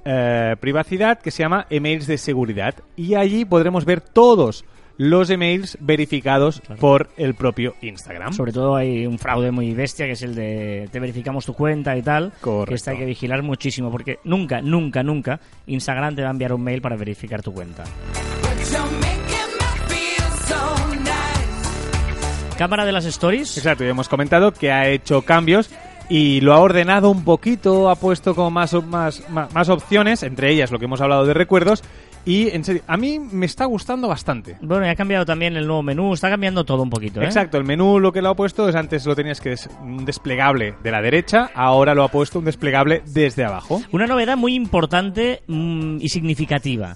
eh, 0.04 0.56
privacidad, 0.60 1.20
que 1.20 1.30
se 1.30 1.42
llama 1.42 1.66
emails 1.70 2.06
de 2.06 2.18
seguridad. 2.18 2.74
Y 2.96 3.14
allí 3.14 3.44
podremos 3.44 3.84
ver 3.84 4.00
todos 4.00 4.64
los 4.98 5.30
emails 5.30 5.78
verificados 5.80 6.60
por 6.78 7.08
el 7.16 7.34
propio 7.34 7.74
Instagram. 7.80 8.32
Sobre 8.32 8.52
todo 8.52 8.76
hay 8.76 9.06
un 9.06 9.18
fraude 9.18 9.50
muy 9.50 9.72
bestia 9.74 10.06
que 10.06 10.12
es 10.12 10.22
el 10.22 10.34
de 10.34 10.88
te 10.92 11.00
verificamos 11.00 11.46
tu 11.46 11.54
cuenta 11.54 11.96
y 11.96 12.02
tal. 12.02 12.32
Correcto. 12.40 12.68
Que 12.68 12.74
esta 12.74 12.90
hay 12.92 12.98
que 12.98 13.06
vigilar 13.06 13.42
muchísimo 13.42 13.90
porque 13.90 14.18
nunca, 14.24 14.60
nunca, 14.60 15.02
nunca 15.02 15.40
Instagram 15.66 16.14
te 16.14 16.22
va 16.22 16.28
a 16.28 16.32
enviar 16.32 16.52
un 16.52 16.62
mail 16.62 16.80
para 16.80 16.96
verificar 16.96 17.42
tu 17.42 17.52
cuenta. 17.52 17.84
Cámara 22.58 22.84
de 22.84 22.92
las 22.92 23.04
stories. 23.06 23.56
Exacto, 23.56 23.84
y 23.84 23.88
hemos 23.88 24.08
comentado 24.08 24.52
que 24.52 24.70
ha 24.70 24.88
hecho 24.88 25.22
cambios 25.22 25.70
y 26.08 26.40
lo 26.40 26.52
ha 26.52 26.60
ordenado 26.60 27.10
un 27.10 27.24
poquito, 27.24 27.88
ha 27.90 27.96
puesto 27.96 28.34
como 28.34 28.50
más, 28.50 28.72
más, 28.84 29.28
más, 29.30 29.52
más 29.54 29.68
opciones, 29.68 30.22
entre 30.22 30.50
ellas 30.50 30.70
lo 30.70 30.78
que 30.78 30.84
hemos 30.84 31.00
hablado 31.00 31.24
de 31.26 31.34
recuerdos. 31.34 31.82
Y 32.24 32.50
en 32.50 32.62
serio, 32.62 32.82
a 32.86 32.96
mí 32.96 33.18
me 33.18 33.46
está 33.46 33.64
gustando 33.64 34.06
bastante. 34.06 34.56
Bueno, 34.60 34.86
y 34.86 34.88
ha 34.90 34.94
cambiado 34.94 35.24
también 35.26 35.56
el 35.56 35.66
nuevo 35.66 35.82
menú, 35.82 36.12
está 36.14 36.30
cambiando 36.30 36.62
todo 36.64 36.82
un 36.84 36.90
poquito, 36.90 37.20
¿eh? 37.20 37.24
Exacto, 37.24 37.58
el 37.58 37.64
menú 37.64 37.98
lo 37.98 38.12
que 38.12 38.22
lo 38.22 38.28
ha 38.28 38.36
puesto 38.36 38.68
es 38.68 38.76
antes 38.76 39.04
lo 39.06 39.16
tenías 39.16 39.40
que 39.40 39.48
des- 39.50 39.68
un 39.82 40.04
desplegable 40.04 40.74
de 40.84 40.90
la 40.92 41.02
derecha, 41.02 41.50
ahora 41.52 41.94
lo 41.96 42.04
ha 42.04 42.08
puesto 42.08 42.38
un 42.38 42.44
desplegable 42.44 43.02
desde 43.06 43.44
abajo. 43.44 43.82
Una 43.90 44.06
novedad 44.06 44.36
muy 44.36 44.54
importante 44.54 45.42
mm, 45.48 45.96
y 46.00 46.08
significativa. 46.10 46.94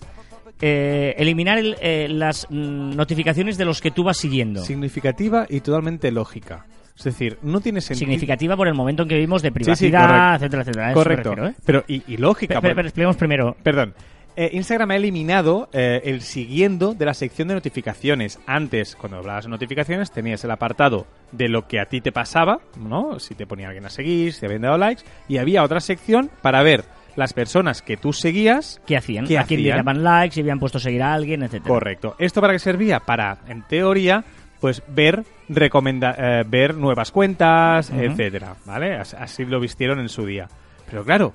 Eh, 0.60 1.14
eliminar 1.18 1.58
el- 1.58 1.76
eh, 1.80 2.06
las 2.08 2.46
mm, 2.48 2.94
notificaciones 2.94 3.58
de 3.58 3.64
los 3.64 3.80
que 3.80 3.90
tú 3.90 4.04
vas 4.04 4.16
siguiendo. 4.18 4.62
Significativa 4.64 5.44
y 5.50 5.58
totalmente 5.60 6.12
lógica. 6.12 6.66
Es 6.96 7.04
decir, 7.04 7.38
no 7.42 7.60
tiene 7.60 7.80
sentido. 7.80 7.98
Significativa 8.06 8.56
por 8.56 8.68
el 8.68 8.74
momento 8.74 9.02
en 9.02 9.08
que 9.08 9.14
vivimos 9.16 9.42
de 9.42 9.48
sí, 9.48 9.54
privacidad, 9.54 10.00
correcto. 10.00 10.34
etcétera, 10.34 10.62
etcétera. 10.62 10.92
Correcto. 10.94 11.30
refiero, 11.30 11.48
¿eh? 11.50 11.54
Pero 11.64 11.84
y, 11.86 12.02
y 12.06 12.16
lógica. 12.16 12.60
Pero, 12.60 12.74
pero 12.74 12.88
expliquemos 12.88 13.16
primero. 13.16 13.56
Perdón. 13.62 13.94
Eh, 14.38 14.50
Instagram 14.52 14.90
ha 14.90 14.96
eliminado 14.96 15.70
eh, 15.72 16.02
el 16.04 16.20
siguiendo 16.20 16.92
de 16.92 17.06
la 17.06 17.14
sección 17.14 17.48
de 17.48 17.54
notificaciones. 17.54 18.38
Antes, 18.46 18.94
cuando 18.94 19.16
hablabas 19.16 19.44
de 19.44 19.50
notificaciones, 19.50 20.10
tenías 20.10 20.44
el 20.44 20.50
apartado 20.50 21.06
de 21.32 21.48
lo 21.48 21.66
que 21.66 21.80
a 21.80 21.86
ti 21.86 22.02
te 22.02 22.12
pasaba, 22.12 22.60
¿no? 22.78 23.18
Si 23.18 23.34
te 23.34 23.46
ponía 23.46 23.68
alguien 23.68 23.86
a 23.86 23.90
seguir, 23.90 24.34
si 24.34 24.40
te 24.40 24.46
habían 24.46 24.60
dado 24.62 24.76
likes, 24.76 25.04
y 25.26 25.38
había 25.38 25.62
otra 25.62 25.80
sección 25.80 26.30
para 26.42 26.62
ver 26.62 26.84
las 27.16 27.32
personas 27.32 27.80
que 27.80 27.96
tú 27.96 28.12
seguías. 28.12 28.78
¿Qué 28.86 28.98
hacían? 28.98 29.26
¿Qué 29.26 29.38
¿A 29.38 29.44
quién 29.44 29.62
le 29.62 29.72
hacían? 29.72 29.86
daban 29.86 30.04
likes? 30.04 30.34
¿Si 30.34 30.40
habían 30.42 30.58
puesto 30.58 30.76
a 30.76 30.80
seguir 30.82 31.02
a 31.02 31.14
alguien? 31.14 31.42
Etcétera. 31.42 31.68
Correcto. 31.68 32.14
¿Esto 32.18 32.42
para 32.42 32.52
qué 32.52 32.58
servía? 32.58 33.00
Para, 33.00 33.38
en 33.48 33.62
teoría, 33.62 34.22
pues 34.60 34.82
ver 34.88 35.24
recomenda 35.48 36.14
eh, 36.18 36.44
ver 36.46 36.74
nuevas 36.74 37.10
cuentas, 37.12 37.90
Ujú. 37.90 38.00
etcétera, 38.00 38.54
¿vale? 38.64 38.96
As- 38.96 39.14
Así 39.14 39.44
lo 39.44 39.60
vistieron 39.60 40.00
en 40.00 40.08
su 40.08 40.24
día. 40.26 40.48
Pero 40.88 41.04
claro, 41.04 41.32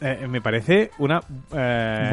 eh, 0.00 0.26
me 0.28 0.40
parece 0.40 0.90
una 0.98 1.20
eh, 1.52 2.10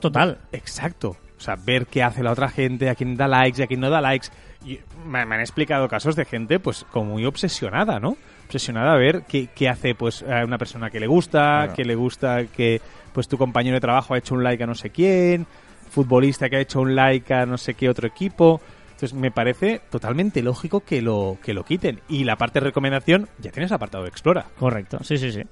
total. 0.00 0.38
Exacto. 0.52 1.16
O 1.36 1.40
sea, 1.40 1.56
ver 1.56 1.86
qué 1.86 2.02
hace 2.02 2.22
la 2.22 2.32
otra 2.32 2.48
gente, 2.48 2.88
a 2.88 2.94
quién 2.94 3.16
da 3.16 3.28
likes 3.28 3.60
y 3.60 3.64
a 3.64 3.66
quién 3.66 3.80
no 3.80 3.90
da 3.90 4.00
likes. 4.00 4.28
Y 4.64 4.78
me, 5.06 5.26
me 5.26 5.34
han 5.34 5.40
explicado 5.40 5.88
casos 5.88 6.16
de 6.16 6.24
gente, 6.24 6.58
pues, 6.58 6.86
como 6.90 7.12
muy 7.12 7.24
obsesionada, 7.26 8.00
¿no? 8.00 8.16
Obsesionada 8.46 8.92
a 8.92 8.96
ver 8.96 9.24
qué, 9.28 9.48
qué 9.54 9.68
hace, 9.68 9.94
pues, 9.94 10.22
a 10.22 10.44
una 10.44 10.56
persona 10.58 10.88
que 10.90 11.00
le 11.00 11.06
gusta, 11.06 11.40
Claro. 11.64 11.74
que 11.74 11.84
le 11.84 11.94
gusta 11.96 12.44
que, 12.46 12.80
pues, 13.12 13.28
tu 13.28 13.36
compañero 13.36 13.74
de 13.74 13.80
trabajo 13.80 14.14
ha 14.14 14.18
hecho 14.18 14.34
un 14.34 14.42
like 14.44 14.62
a 14.62 14.66
no 14.66 14.74
sé 14.74 14.88
quién, 14.90 15.46
futbolista 15.90 16.48
que 16.48 16.56
ha 16.56 16.60
hecho 16.60 16.80
un 16.80 16.94
like 16.94 17.32
a 17.34 17.44
no 17.46 17.58
sé 17.58 17.74
qué 17.74 17.88
otro 17.90 18.06
equipo. 18.08 18.60
Entonces, 19.04 19.20
me 19.20 19.30
parece 19.30 19.82
totalmente 19.90 20.40
lógico 20.42 20.80
que 20.80 21.02
lo, 21.02 21.36
que 21.42 21.52
lo 21.52 21.62
quiten. 21.62 22.00
Y 22.08 22.24
la 22.24 22.36
parte 22.36 22.58
de 22.60 22.64
recomendación, 22.64 23.28
ya 23.38 23.50
tienes 23.50 23.70
apartado 23.70 24.04
de 24.04 24.08
Explora. 24.08 24.46
Correcto. 24.58 24.96
Sí, 25.02 25.18
sí, 25.18 25.30
sí. 25.30 25.42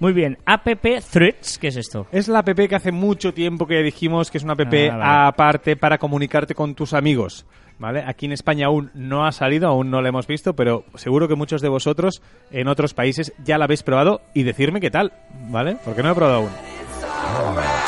Muy 0.00 0.12
bien. 0.12 0.36
App 0.44 0.66
Threads, 1.12 1.58
¿qué 1.58 1.68
es 1.68 1.76
esto? 1.76 2.08
Es 2.10 2.26
la 2.26 2.40
app 2.40 2.48
que 2.56 2.74
hace 2.74 2.90
mucho 2.90 3.32
tiempo 3.32 3.68
que 3.68 3.82
dijimos 3.84 4.32
que 4.32 4.38
es 4.38 4.44
una 4.44 4.54
app 4.54 4.62
Ah, 4.62 4.64
vale. 4.96 5.02
aparte 5.28 5.76
para 5.76 5.98
comunicarte 5.98 6.56
con 6.56 6.74
tus 6.74 6.92
amigos. 6.92 7.46
¿Vale? 7.78 8.02
Aquí 8.04 8.26
en 8.26 8.32
España 8.32 8.66
aún 8.66 8.90
no 8.94 9.24
ha 9.24 9.30
salido, 9.30 9.68
aún 9.68 9.88
no 9.92 10.02
la 10.02 10.08
hemos 10.08 10.26
visto, 10.26 10.54
pero 10.56 10.84
seguro 10.96 11.28
que 11.28 11.36
muchos 11.36 11.62
de 11.62 11.68
vosotros 11.68 12.20
en 12.50 12.66
otros 12.66 12.92
países 12.94 13.32
ya 13.44 13.56
la 13.58 13.66
habéis 13.66 13.84
probado 13.84 14.22
y 14.34 14.42
decirme 14.42 14.80
qué 14.80 14.90
tal, 14.90 15.12
¿vale? 15.48 15.76
Porque 15.84 16.02
no 16.02 16.10
he 16.10 16.14
probado 16.16 16.38
aún. 16.38 17.87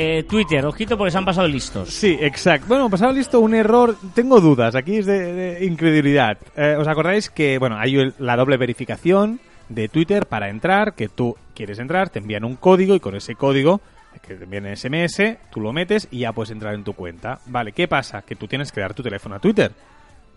Eh, 0.00 0.22
Twitter, 0.22 0.64
ojito 0.64 0.96
porque 0.96 1.10
se 1.10 1.18
han 1.18 1.24
pasado 1.24 1.48
listos. 1.48 1.88
Sí, 1.92 2.16
exacto. 2.20 2.68
Bueno, 2.68 2.88
pasado 2.88 3.12
listo 3.12 3.40
un 3.40 3.52
error. 3.52 3.96
Tengo 4.14 4.40
dudas. 4.40 4.76
Aquí 4.76 4.98
es 4.98 5.06
de, 5.06 5.58
incredulidad. 5.62 6.38
Eh, 6.56 6.76
¿Os 6.78 6.86
acordáis 6.86 7.30
que, 7.30 7.58
bueno, 7.58 7.76
hay 7.76 8.14
la 8.18 8.36
doble 8.36 8.56
verificación 8.58 9.40
de 9.68 9.88
Twitter 9.88 10.26
para 10.26 10.50
entrar? 10.50 10.94
Que 10.94 11.08
tú 11.08 11.36
quieres 11.52 11.80
entrar, 11.80 12.10
te 12.10 12.20
envían 12.20 12.44
un 12.44 12.54
código 12.54 12.94
y 12.94 13.00
con 13.00 13.16
ese 13.16 13.34
código, 13.34 13.80
que 14.22 14.36
te 14.36 14.44
envían 14.44 14.66
en 14.66 14.76
SMS, 14.76 15.36
tú 15.50 15.60
lo 15.60 15.72
metes 15.72 16.06
y 16.12 16.20
ya 16.20 16.32
puedes 16.32 16.52
entrar 16.52 16.74
en 16.74 16.84
tu 16.84 16.92
cuenta. 16.92 17.40
Vale, 17.46 17.72
¿qué 17.72 17.88
pasa? 17.88 18.22
Que 18.22 18.36
tú 18.36 18.46
tienes 18.46 18.70
que 18.70 18.80
dar 18.80 18.94
tu 18.94 19.02
teléfono 19.02 19.34
a 19.34 19.40
Twitter. 19.40 19.72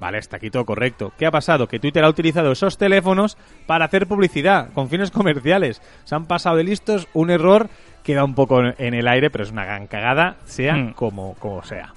Vale, 0.02 0.18
está 0.18 0.36
aquí 0.38 0.50
todo 0.50 0.66
correcto. 0.66 1.14
¿Qué 1.18 1.26
ha 1.28 1.32
pasado? 1.32 1.68
Que 1.68 1.80
Twitter 1.80 2.04
ha 2.04 2.10
utilizado 2.10 2.52
esos 2.52 2.76
teléfonos 2.78 3.38
para 3.68 3.86
hacer 3.86 4.08
publicidad 4.08 4.74
con 4.74 4.90
fines 4.90 5.12
comerciales. 5.12 5.80
Se 6.04 6.16
han 6.16 6.26
pasado 6.26 6.58
de 6.58 6.64
listos, 6.64 7.08
un 7.14 7.30
error 7.30 7.70
queda 8.04 8.26
un 8.26 8.34
poco 8.34 8.62
en 8.78 8.94
el 8.96 9.08
aire, 9.08 9.30
pero 9.30 9.44
es 9.44 9.52
una 9.52 9.64
gran 9.64 9.86
cagada, 9.86 10.38
sea 10.46 10.76
Mm. 10.76 10.94
como, 10.94 11.36
como 11.36 11.64
sea. 11.64 11.94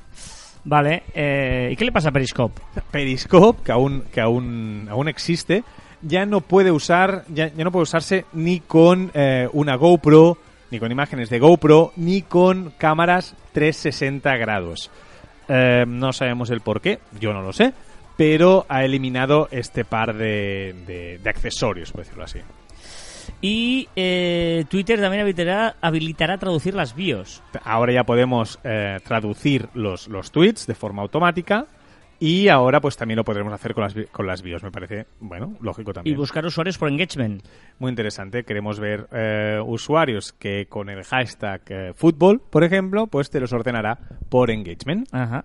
Vale. 0.64 1.03
eh, 1.14 1.71
¿Y 1.73 1.77
qué 1.77 1.85
le 1.87 1.93
pasa 1.93 2.11
a 2.11 2.12
Periscope? 2.12 2.61
Periscope, 2.90 3.62
que 3.64 3.73
aún, 3.73 4.05
que 4.12 4.21
aún, 4.21 4.87
aún 4.90 5.09
existe, 5.09 5.64
ya 6.03 6.27
no 6.27 6.43
puede 6.43 6.71
usar, 6.71 7.25
ya, 7.29 7.49
ya 7.49 7.64
no 7.64 7.73
puede 7.73 7.85
usarse 7.85 8.27
ni 8.35 8.61
con 8.61 9.11
eh, 9.14 9.49
una 9.55 9.77
GoPro, 9.77 10.37
ni 10.71 10.79
con 10.79 10.93
imágenes 10.93 11.31
de 11.31 11.38
GoPro, 11.38 11.93
ni 11.97 12.21
con 12.21 12.71
cámaras 12.77 13.35
360 13.53 14.37
grados. 14.37 14.90
Eh, 15.49 15.85
no 15.87 16.12
sabemos 16.12 16.51
el 16.51 16.61
por 16.61 16.81
qué, 16.83 16.99
yo 17.19 17.33
no 17.35 17.40
lo 17.43 17.53
sé, 17.53 17.73
pero 18.16 18.64
ha 18.68 18.85
eliminado 18.85 19.48
este 19.50 19.85
par 19.85 20.14
de, 20.14 20.74
de- 20.87 21.18
de 21.18 21.31
accesorios, 21.31 21.90
por 21.92 22.03
decirlo 22.03 22.24
así. 22.24 22.40
Y 23.40 23.88
eh, 23.96 24.64
Twitter 24.68 25.00
también 25.00 25.22
habilitará, 25.22 25.77
habilitará 25.81 26.38
traducir 26.38 26.74
las 26.74 26.94
bios. 26.94 27.42
Ahora 27.64 27.92
ya 27.92 28.05
podemos 28.05 28.59
eh, 28.64 28.98
traducir 29.05 29.68
los, 29.74 30.09
los 30.09 30.31
tweets 30.31 30.66
de 30.66 30.74
forma 30.74 31.03
automática 31.03 31.66
y 32.20 32.48
ahora 32.48 32.81
pues 32.81 32.96
también 32.96 33.16
lo 33.16 33.24
podremos 33.24 33.53
hacer 33.53 33.74
con 33.74 33.85
las, 33.85 33.94
con 34.12 34.27
las 34.27 34.40
bios, 34.40 34.62
me 34.62 34.70
parece, 34.70 35.07
bueno, 35.20 35.57
lógico 35.61 35.90
Y 35.90 35.94
también. 35.94 36.16
buscar 36.16 36.44
usuarios 36.46 36.79
por 36.79 36.88
engagement. 36.88 37.42
Muy 37.79 37.90
interesante. 37.90 38.44
Queremos 38.44 38.79
ver 38.79 39.09
eh, 39.12 39.59
usuarios 39.64 40.33
que 40.33 40.66
con 40.66 40.88
el 40.88 41.03
hashtag 41.05 41.61
eh, 41.68 41.92
fútbol, 41.94 42.40
por 42.40 42.62
ejemplo, 42.64 43.09
pues 43.09 43.31
te 43.31 43.40
los 43.40 43.53
ordenará 43.53 43.98
por 44.31 44.50
engagement. 44.50 45.09
Ajá. 45.12 45.44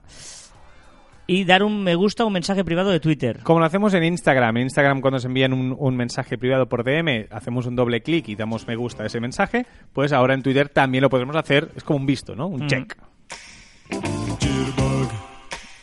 Y 1.31 1.43
dar 1.43 1.61
un 1.63 1.83
me 1.83 1.93
gusta 1.95 2.23
o 2.23 2.27
un 2.27 2.33
mensaje 2.33 2.63
privado 2.65 2.89
de 2.89 2.99
Twitter. 2.99 3.41
Como 3.43 3.59
lo 3.59 3.65
hacemos 3.65 3.93
en 3.93 4.03
Instagram. 4.03 4.57
En 4.57 4.63
Instagram 4.63 4.99
cuando 4.99 5.19
se 5.19 5.27
envían 5.27 5.53
un, 5.53 5.75
un 5.77 5.95
mensaje 5.95 6.37
privado 6.39 6.67
por 6.67 6.83
DM, 6.83 7.27
hacemos 7.29 7.67
un 7.67 7.75
doble 7.75 8.01
clic 8.01 8.27
y 8.29 8.35
damos 8.35 8.65
me 8.67 8.75
gusta 8.75 9.03
a 9.03 9.05
ese 9.05 9.19
mensaje, 9.19 9.65
pues 9.93 10.11
ahora 10.11 10.33
en 10.33 10.41
Twitter 10.41 10.69
también 10.69 11.03
lo 11.03 11.09
podremos 11.09 11.35
hacer. 11.35 11.69
Es 11.75 11.83
como 11.83 11.97
un 11.99 12.05
visto, 12.07 12.35
¿no? 12.35 12.47
Un 12.47 12.65
Mm. 12.65 12.67
check. 12.67 12.97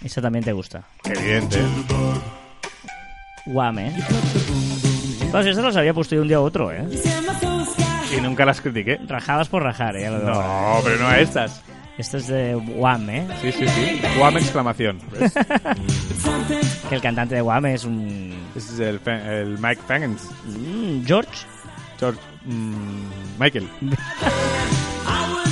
Esa 0.05 0.21
también 0.21 0.45
te 0.45 0.53
gusta. 0.53 0.85
Evidente. 1.05 1.59
Guam, 3.47 3.79
¿eh? 3.79 3.97
Pues 5.31 5.47
estas 5.47 5.65
las 5.65 5.77
había 5.77 5.95
puesto 5.95 6.15
yo 6.15 6.23
un 6.23 6.29
día 6.29 6.37
a 6.39 6.41
otro, 6.41 6.73
¿eh? 6.73 6.85
Y 8.17 8.21
nunca 8.21 8.45
las 8.45 8.61
critiqué. 8.61 8.99
Rajadas 9.07 9.49
por 9.49 9.63
rajar, 9.63 9.97
¿eh? 9.97 10.09
No, 10.11 10.81
pero 10.85 10.99
no 10.99 11.07
a 11.09 11.19
estas. 11.21 11.63
Esto 11.99 12.19
es 12.19 12.27
de 12.27 12.55
Guam, 12.55 13.09
¿eh? 13.09 13.27
Sí, 13.41 13.53
sí, 13.53 13.67
sí. 13.69 14.01
Guam 14.19 14.37
exclamación. 14.37 14.99
Que 16.89 16.95
el 16.95 17.01
cantante 17.01 17.37
de 17.37 17.41
Guam 17.41 17.65
es 17.67 17.85
un... 17.85 18.35
Ese 18.55 18.75
es 18.75 18.81
el, 18.81 19.01
el 19.09 19.59
Mike 19.59 19.81
Fangens. 19.89 20.29
Mm, 20.45 21.05
George. 21.07 21.47
George. 21.99 22.21
mm, 22.45 23.09
Michael. 23.39 23.69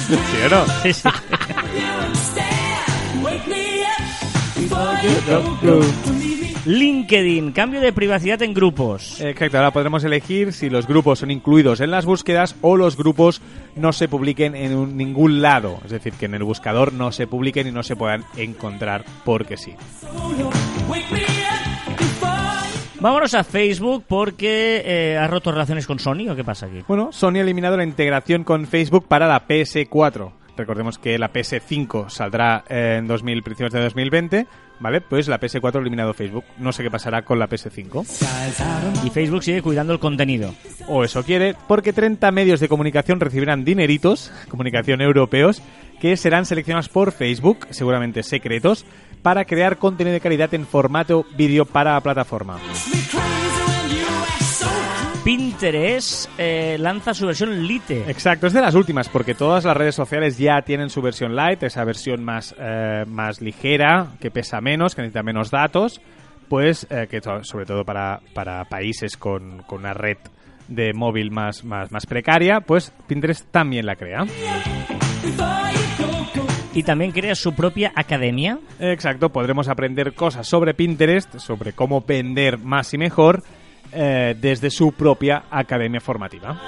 ¿Sí 0.06 0.16
o 0.44 0.48
no? 0.50 0.66
Sí, 0.82 0.92
sí. 0.92 1.08
LinkedIn, 6.66 7.52
cambio 7.52 7.80
de 7.80 7.92
privacidad 7.92 8.40
en 8.42 8.54
grupos. 8.54 9.20
Exacto, 9.20 9.58
ahora 9.58 9.70
podremos 9.70 10.02
elegir 10.04 10.52
si 10.52 10.70
los 10.70 10.86
grupos 10.86 11.18
son 11.18 11.30
incluidos 11.30 11.80
en 11.80 11.90
las 11.90 12.06
búsquedas 12.06 12.56
o 12.62 12.76
los 12.76 12.96
grupos 12.96 13.42
no 13.76 13.92
se 13.92 14.08
publiquen 14.08 14.54
en 14.56 14.74
un- 14.74 14.96
ningún 14.96 15.42
lado. 15.42 15.78
Es 15.84 15.90
decir, 15.90 16.14
que 16.14 16.26
en 16.26 16.34
el 16.34 16.42
buscador 16.44 16.92
no 16.92 17.12
se 17.12 17.26
publiquen 17.26 17.66
y 17.66 17.70
no 17.72 17.82
se 17.82 17.96
puedan 17.96 18.24
encontrar 18.36 19.04
porque 19.24 19.56
sí. 19.56 19.74
Vámonos 23.00 23.34
a 23.34 23.44
Facebook 23.44 24.04
porque 24.08 24.82
eh, 24.86 25.18
ha 25.18 25.26
roto 25.26 25.52
relaciones 25.52 25.86
con 25.86 25.98
Sony 25.98 26.28
o 26.30 26.34
qué 26.36 26.44
pasa 26.44 26.66
aquí. 26.66 26.82
Bueno, 26.88 27.12
Sony 27.12 27.36
ha 27.36 27.40
eliminado 27.40 27.76
la 27.76 27.84
integración 27.84 28.44
con 28.44 28.66
Facebook 28.66 29.06
para 29.06 29.26
la 29.28 29.46
PS4. 29.46 30.32
Recordemos 30.56 30.98
que 30.98 31.18
la 31.18 31.30
PS5 31.32 32.08
saldrá 32.08 32.64
eh, 32.68 32.96
en 33.00 33.06
2000, 33.06 33.42
principios 33.42 33.72
de 33.72 33.82
2020, 33.82 34.46
¿vale? 34.80 35.00
Pues 35.00 35.28
la 35.28 35.40
PS4 35.40 35.76
ha 35.76 35.78
eliminado 35.78 36.14
Facebook. 36.14 36.44
No 36.58 36.72
sé 36.72 36.82
qué 36.82 36.90
pasará 36.90 37.22
con 37.22 37.38
la 37.38 37.48
PS5. 37.48 38.04
Y 39.04 39.10
Facebook 39.10 39.42
sigue 39.42 39.62
cuidando 39.62 39.92
el 39.92 39.98
contenido. 39.98 40.54
O 40.88 41.04
eso 41.04 41.22
quiere, 41.22 41.54
porque 41.68 41.92
30 41.92 42.30
medios 42.32 42.60
de 42.60 42.68
comunicación 42.68 43.20
recibirán 43.20 43.64
dineritos, 43.64 44.32
comunicación 44.48 45.00
europeos, 45.00 45.62
que 46.00 46.16
serán 46.16 46.46
seleccionados 46.46 46.88
por 46.88 47.12
Facebook, 47.12 47.66
seguramente 47.70 48.22
secretos, 48.22 48.84
para 49.22 49.44
crear 49.44 49.78
contenido 49.78 50.14
de 50.14 50.20
calidad 50.20 50.52
en 50.52 50.66
formato 50.66 51.24
vídeo 51.36 51.64
para 51.64 51.94
la 51.94 52.00
plataforma. 52.00 52.58
Pinterest 55.24 56.28
eh, 56.38 56.76
lanza 56.78 57.14
su 57.14 57.26
versión 57.26 57.66
Lite. 57.66 58.04
Exacto, 58.10 58.46
es 58.46 58.52
de 58.52 58.60
las 58.60 58.74
últimas, 58.74 59.08
porque 59.08 59.34
todas 59.34 59.64
las 59.64 59.76
redes 59.76 59.94
sociales 59.94 60.36
ya 60.36 60.60
tienen 60.62 60.90
su 60.90 61.00
versión 61.00 61.34
light, 61.34 61.62
esa 61.62 61.82
versión 61.84 62.22
más, 62.22 62.54
eh, 62.58 63.04
más 63.08 63.40
ligera, 63.40 64.08
que 64.20 64.30
pesa 64.30 64.60
menos, 64.60 64.94
que 64.94 65.00
necesita 65.02 65.22
menos 65.22 65.50
datos, 65.50 66.00
pues 66.48 66.86
eh, 66.90 67.06
que 67.10 67.20
to- 67.22 67.42
sobre 67.42 67.64
todo 67.64 67.84
para, 67.84 68.20
para 68.34 68.64
países 68.66 69.16
con, 69.16 69.62
con 69.62 69.80
una 69.80 69.94
red 69.94 70.18
de 70.68 70.92
móvil 70.92 71.30
más, 71.30 71.64
más, 71.64 71.90
más 71.90 72.04
precaria, 72.06 72.60
pues 72.60 72.92
Pinterest 73.06 73.50
también 73.50 73.86
la 73.86 73.96
crea. 73.96 74.26
Y 76.74 76.82
también 76.82 77.12
crea 77.12 77.34
su 77.34 77.54
propia 77.54 77.92
academia. 77.94 78.58
Exacto, 78.78 79.30
podremos 79.30 79.68
aprender 79.68 80.12
cosas 80.12 80.46
sobre 80.46 80.74
Pinterest, 80.74 81.38
sobre 81.38 81.72
cómo 81.72 82.02
vender 82.02 82.58
más 82.58 82.92
y 82.94 82.98
mejor, 82.98 83.42
eh, 83.94 84.36
desde 84.40 84.70
su 84.70 84.92
propia 84.92 85.44
academia 85.50 86.00
formativa. 86.00 86.58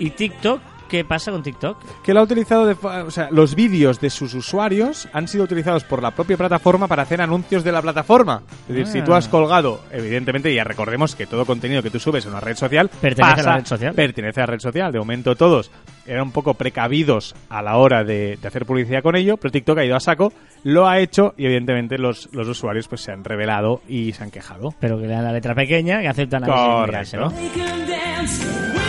Y 0.00 0.10
TikTok, 0.10 0.60
¿qué 0.88 1.04
pasa 1.04 1.32
con 1.32 1.42
TikTok? 1.42 1.76
que 2.04 2.14
lo 2.14 2.20
ha 2.20 2.22
utilizado 2.22 2.64
de, 2.66 2.76
fa- 2.76 3.02
o 3.04 3.10
sea, 3.10 3.28
los 3.32 3.54
vídeos 3.56 4.00
de 4.00 4.10
sus 4.10 4.32
usuarios 4.34 5.08
han 5.12 5.26
sido 5.26 5.42
utilizados 5.44 5.82
por 5.84 6.00
la 6.02 6.12
propia 6.12 6.36
plataforma 6.36 6.86
para 6.86 7.02
hacer 7.02 7.20
anuncios 7.20 7.64
de 7.64 7.72
la 7.72 7.82
plataforma. 7.82 8.42
Es 8.68 8.74
decir, 8.76 8.86
si 8.86 9.02
tú 9.02 9.12
has 9.14 9.26
colgado, 9.28 9.80
evidentemente, 9.90 10.54
ya 10.54 10.62
recordemos 10.64 11.16
que 11.16 11.26
todo 11.26 11.44
contenido 11.44 11.82
que 11.82 11.90
tú 11.90 11.98
subes 11.98 12.24
en 12.26 12.30
una 12.30 12.40
red 12.40 12.56
social 12.56 12.88
Pertenece 12.88 13.40
a 13.40 13.42
la 13.44 13.56
red 13.56 13.66
social. 13.66 13.94
Pertenece 13.94 14.40
a 14.40 14.42
la 14.44 14.46
red 14.46 14.60
social. 14.60 14.92
De 14.92 14.98
momento 15.00 15.34
todos 15.34 15.70
eran 16.08 16.22
un 16.24 16.32
poco 16.32 16.54
precavidos 16.54 17.34
a 17.48 17.62
la 17.62 17.76
hora 17.76 18.02
de, 18.04 18.36
de 18.40 18.48
hacer 18.48 18.66
publicidad 18.66 19.02
con 19.02 19.14
ello, 19.16 19.36
pero 19.36 19.52
TikTok 19.52 19.78
ha 19.78 19.84
ido 19.84 19.94
a 19.96 20.00
saco, 20.00 20.32
lo 20.64 20.88
ha 20.88 20.98
hecho 20.98 21.34
y 21.36 21.44
evidentemente 21.46 21.98
los, 21.98 22.28
los 22.32 22.48
usuarios 22.48 22.88
pues 22.88 23.02
se 23.02 23.12
han 23.12 23.22
revelado 23.24 23.82
y 23.88 24.12
se 24.12 24.24
han 24.24 24.30
quejado. 24.30 24.74
Pero 24.80 24.98
que 24.98 25.06
le 25.06 25.12
dan 25.12 25.24
la 25.24 25.32
letra 25.32 25.54
pequeña, 25.54 26.00
que 26.00 26.08
aceptan 26.08 26.44
a 26.44 26.46
Correcto. 26.46 26.86
mirarse, 26.86 27.16
¿no? 27.18 28.87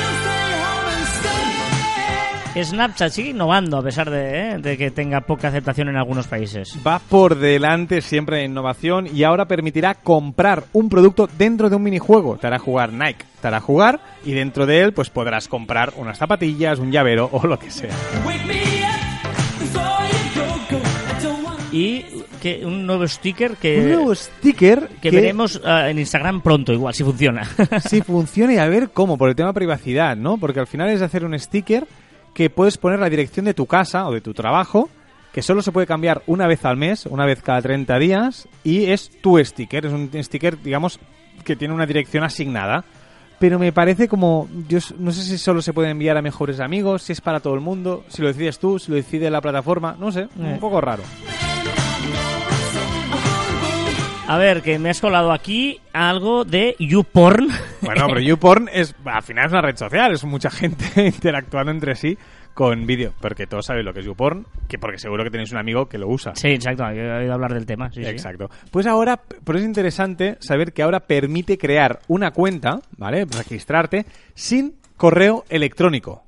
Snapchat 2.63 3.12
sigue 3.12 3.30
innovando 3.30 3.78
a 3.78 3.84
pesar 3.84 4.10
de, 4.10 4.52
¿eh? 4.52 4.58
de 4.58 4.78
que 4.78 4.91
tenga 4.91 5.22
poca 5.22 5.50
aceptación 5.50 5.89
en 5.89 5.98
algunos 5.98 6.28
países. 6.28 6.76
Va 6.86 7.00
por 7.00 7.36
delante 7.36 8.02
siempre 8.02 8.43
en 8.43 8.52
innovación 8.52 9.08
y 9.13 9.24
ahora 9.24 9.45
permitirá 9.45 9.95
comprar 9.95 10.65
un 10.74 10.89
producto 10.89 11.30
dentro 11.38 11.69
de 11.69 11.76
un 11.76 11.84
minijuego. 11.84 12.38
Te 12.38 12.48
hará 12.48 12.60
jugar 12.60 12.93
Nike, 12.93 13.26
te 13.41 13.48
hará 13.48 13.60
jugar 13.60 14.00
y 14.26 14.34
dentro 14.34 14.65
de 14.65 14.82
él 14.82 14.93
pues 14.93 15.10
podrás 15.10 15.48
comprar 15.48 15.93
unas 15.98 16.17
zapatillas, 16.17 16.80
un 16.80 16.91
llavero 16.91 17.30
o 17.32 17.45
lo 17.48 17.58
que 17.60 17.72
sea. 17.72 17.95
Y 21.72 22.04
que 22.41 22.65
un 22.65 22.88
nuevo 22.88 23.08
sticker 23.08 23.58
que, 23.58 23.80
un 23.80 23.89
nuevo 23.89 24.15
sticker 24.15 24.89
que 25.02 25.12
veremos 25.12 25.62
ah, 25.63 25.89
en 25.89 26.00
Instagram 26.00 26.41
pronto, 26.41 26.74
igual, 26.74 26.93
si 26.93 27.04
funciona. 27.04 27.48
si 27.88 28.02
funciona 28.06 28.54
y 28.54 28.58
a 28.58 28.67
ver 28.67 28.89
cómo, 28.91 29.17
por 29.17 29.30
el 29.30 29.36
tema 29.36 29.54
privacidad, 29.54 30.15
¿no? 30.15 30.38
Porque 30.38 30.60
al 30.60 30.67
final 30.67 30.89
es 30.89 31.02
hacer 31.02 31.26
un 31.26 31.38
sticker 31.38 31.86
que 32.34 32.50
puedes 32.50 32.78
poner 32.78 33.00
la 33.00 33.10
dirección 33.10 33.46
de 33.46 33.54
tu 33.54 33.65
casa 33.65 34.08
o 34.08 34.13
de 34.13 34.22
tu 34.22 34.34
trabajo, 34.34 34.89
que 35.34 35.42
solo 35.42 35.62
se 35.62 35.72
puede 35.72 35.86
cambiar 35.88 36.24
una 36.28 36.48
vez 36.48 36.65
al 36.65 36.78
mes, 36.78 37.06
una 37.06 37.26
vez 37.26 37.42
cada 37.42 37.62
30 37.62 38.00
días, 38.00 38.48
y 38.63 38.86
es 38.86 39.12
tu 39.22 39.38
sticker, 39.44 39.86
es 39.86 39.94
un 39.94 40.10
sticker, 40.24 40.62
digamos, 40.62 41.00
que 41.44 41.56
tiene 41.56 41.74
una 41.74 41.86
dirección 41.86 42.24
asignada. 42.24 42.84
Pero 43.39 43.58
me 43.58 43.72
parece 43.72 44.10
como, 44.10 44.50
yo 44.68 44.80
no 44.98 45.12
sé 45.13 45.24
si 45.24 45.38
solo 45.38 45.62
se 45.62 45.72
puede 45.72 45.89
enviar 45.89 46.18
a 46.18 46.22
mejores 46.22 46.60
amigos, 46.60 47.04
si 47.04 47.13
es 47.13 47.22
para 47.22 47.39
todo 47.39 47.54
el 47.54 47.62
mundo, 47.62 48.04
si 48.10 48.22
lo 48.22 48.28
decides 48.28 48.60
tú, 48.60 48.80
si 48.80 48.92
lo 48.92 48.98
decide 48.98 49.30
la 49.30 49.39
plataforma, 49.39 49.96
no 49.98 50.12
sé, 50.12 50.22
Eh. 50.24 50.28
un 50.38 50.60
poco 50.60 50.82
raro. 50.82 51.04
A 54.30 54.38
ver, 54.38 54.62
que 54.62 54.78
me 54.78 54.92
has 54.92 55.02
colado 55.02 55.32
aquí 55.32 55.82
algo 55.92 56.46
de 56.46 56.76
YouPorn. 56.78 57.48
Bueno, 57.82 58.06
pero 58.08 58.20
YouPorn 58.20 58.70
es, 58.72 58.94
al 59.04 59.24
final 59.24 59.48
es 59.48 59.52
una 59.54 59.62
red 59.63 59.76
social, 59.76 60.12
es 60.12 60.24
mucha 60.24 60.52
gente 60.52 60.86
interactuando 61.08 61.72
entre 61.72 61.96
sí 61.96 62.15
con 62.54 62.86
vídeo, 62.86 63.12
porque 63.22 63.48
todos 63.48 63.65
saben 63.65 63.86
lo 63.86 63.92
que 63.92 64.02
es 64.02 64.06
YouPorn, 64.06 64.46
que 64.68 64.78
porque 64.78 65.00
seguro 65.00 65.24
que 65.24 65.32
tenéis 65.32 65.52
un 65.52 65.58
amigo 65.58 65.89
que 65.89 65.98
lo 65.98 66.08
usa. 66.08 66.36
sí, 66.36 66.50
exacto, 66.50 66.88
he 66.89 67.12
oído 67.12 67.34
hablar 67.34 67.56
del 67.56 67.65
tema. 67.65 67.92
Sí, 67.92 68.04
sí. 68.04 68.08
Exacto. 68.08 68.52
Pues 68.70 68.86
ahora, 68.86 69.20
pero 69.44 69.58
es 69.58 69.65
interesante 69.65 70.38
saber 70.42 70.74
que 70.74 70.84
ahora 70.84 71.00
permite 71.00 71.58
crear 71.58 72.00
una 72.08 72.30
cuenta, 72.30 72.82
¿vale? 72.98 73.26
Registrarte 73.26 74.06
sin 74.36 74.76
correo 74.96 75.44
electrónico. 75.50 76.24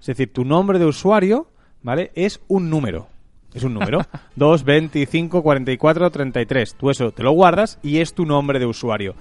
Es 0.00 0.06
decir, 0.06 0.32
tu 0.32 0.44
nombre 0.44 0.80
de 0.80 0.86
usuario, 0.86 1.46
¿vale? 1.80 2.10
Es 2.16 2.40
un 2.48 2.70
número. 2.70 3.06
Es 3.54 3.64
un 3.64 3.74
número. 3.74 4.00
2, 4.36 4.64
25, 4.64 5.42
44, 5.42 6.10
33. 6.10 6.74
Tú 6.74 6.90
eso 6.90 7.12
te 7.12 7.22
lo 7.22 7.32
guardas 7.32 7.78
y 7.82 7.98
es 7.98 8.14
tu 8.14 8.24
nombre 8.24 8.58
de 8.58 8.66
usuario. 8.66 9.14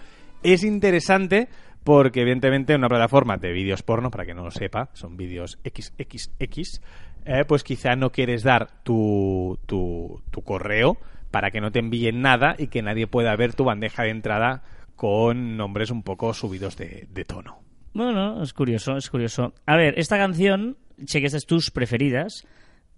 Es 0.43 0.63
interesante 0.63 1.49
porque, 1.83 2.21
evidentemente, 2.21 2.73
en 2.73 2.79
una 2.79 2.89
plataforma 2.89 3.37
de 3.37 3.51
vídeos 3.51 3.83
porno, 3.83 4.11
para 4.11 4.25
que 4.25 4.33
no 4.33 4.43
lo 4.43 4.51
sepa, 4.51 4.89
son 4.93 5.17
vídeos 5.17 5.59
XXX, 5.63 6.81
eh, 7.25 7.45
pues 7.47 7.63
quizá 7.63 7.95
no 7.95 8.11
quieres 8.11 8.43
dar 8.43 8.83
tu, 8.83 9.57
tu, 9.65 10.21
tu 10.31 10.41
correo 10.41 10.97
para 11.31 11.51
que 11.51 11.61
no 11.61 11.71
te 11.71 11.79
envíen 11.79 12.21
nada 12.21 12.55
y 12.57 12.67
que 12.67 12.81
nadie 12.81 13.07
pueda 13.07 13.35
ver 13.35 13.53
tu 13.53 13.65
bandeja 13.65 14.03
de 14.03 14.09
entrada 14.09 14.63
con 14.95 15.55
nombres 15.55 15.91
un 15.91 16.03
poco 16.03 16.33
subidos 16.33 16.75
de, 16.75 17.07
tono. 17.25 17.59
Bueno, 17.93 18.43
es 18.43 18.53
curioso, 18.53 18.97
es 18.97 19.09
curioso. 19.09 19.53
A 19.65 19.77
ver, 19.77 19.97
esta 19.97 20.17
canción, 20.17 20.77
sé 21.05 21.21
tus 21.47 21.71
preferidas, 21.71 22.45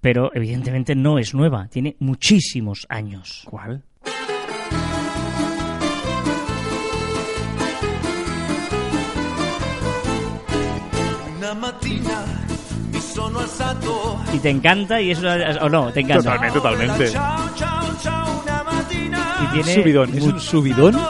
pero 0.01 0.31
evidentemente 0.33 0.95
no 0.95 1.19
es 1.19 1.33
nueva, 1.33 1.67
tiene 1.67 1.95
muchísimos 1.99 2.85
años. 2.89 3.43
¿Cuál? 3.49 3.83
Una 11.37 11.53
mattina 11.53 12.25
mi 12.91 12.99
sono 12.99 13.39
alzato. 13.39 14.19
Y 14.33 14.39
te 14.39 14.49
encanta 14.49 14.99
y 14.99 15.11
es 15.11 15.19
una... 15.19 15.35
o 15.61 15.69
no, 15.69 15.91
te 15.93 16.01
encanta. 16.01 16.23
Totalmente, 16.23 16.59
totalmente. 16.59 17.11
Y 19.43 19.53
tiene 19.53 19.73
Subidón. 19.73 20.17
¿Es 20.17 20.23
un 20.23 20.39
subidón? 20.39 20.95
E. 20.95 21.01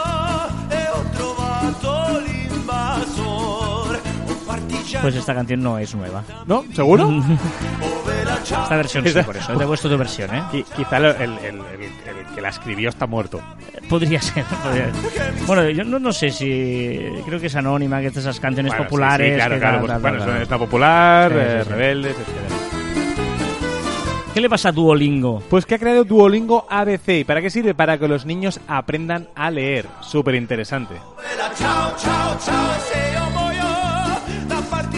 Pues 5.01 5.15
esta 5.15 5.33
canción 5.33 5.63
no 5.63 5.79
es 5.79 5.95
nueva. 5.95 6.23
¿No? 6.45 6.63
¿Seguro? 6.73 7.09
Esta 8.51 8.75
versión 8.75 9.07
sí, 9.07 9.13
por 9.25 9.37
eso. 9.37 9.55
Te 9.57 9.63
he 9.63 9.67
puesto 9.67 9.89
tu 9.89 9.97
versión, 9.97 10.33
¿eh? 10.35 10.43
Qui- 10.51 10.65
Quizá 10.75 10.97
el, 10.97 11.05
el- 11.05 11.21
el- 11.21 11.39
el- 11.45 12.17
el 12.17 12.25
que 12.35 12.41
la 12.41 12.49
escribió 12.49 12.89
está 12.89 13.07
muerto. 13.07 13.41
Podría 13.89 14.21
ser. 14.21 14.43
podría- 14.63 14.91
Bueno, 15.47 15.69
yo 15.69 15.83
no, 15.83 15.99
no 15.99 16.11
sé 16.13 16.29
si... 16.31 16.99
Creo 17.25 17.39
que 17.39 17.47
es 17.47 17.55
anónima, 17.55 17.99
que 18.01 18.07
estas 18.07 18.23
esas 18.23 18.39
canciones 18.39 18.71
Bueno, 18.71 18.83
sí, 18.83 18.89
populares... 18.89 19.29
sí, 19.29 19.35
claro, 19.35 19.55
que 19.55 19.59
claro. 19.61 19.77
tal, 19.77 19.81
pues, 19.81 19.91
tal, 19.91 20.01
bueno, 20.01 20.17
tal, 20.17 20.41
es 20.41 20.47
tal. 20.47 20.57
una 20.57 20.65
popular, 20.65 21.31
Sí, 21.31 21.37
sí, 21.37 21.43
eh, 21.45 21.61
sí. 21.63 21.69
rebeldes, 21.69 22.11
etcétera. 22.19 22.55
¿Qué 24.33 24.39
le 24.39 24.49
pasa 24.49 24.69
a 24.69 24.71
Duolingo? 24.71 25.43
Pues 25.49 25.65
que 25.65 25.75
ha 25.75 25.79
creado 25.79 26.05
Duolingo 26.05 26.65
ABC. 26.69 27.09
¿Y 27.19 27.23
para 27.25 27.41
qué 27.41 27.49
sirve? 27.49 27.73
Para 27.75 27.97
que 27.97 28.07
los 28.07 28.25
niños 28.25 28.61
aprendan 28.67 29.27
a 29.35 29.51
leer. 29.51 29.87
Súper 30.01 30.35
interesante. 30.35 30.95
Ciao, 31.55 31.93
ciao, 31.97 32.37
ciao, 32.39 32.73
se 32.79 33.11
io 33.11 33.19
muoio 33.19 33.21
da 33.21 33.21
partigiano. 33.21 33.30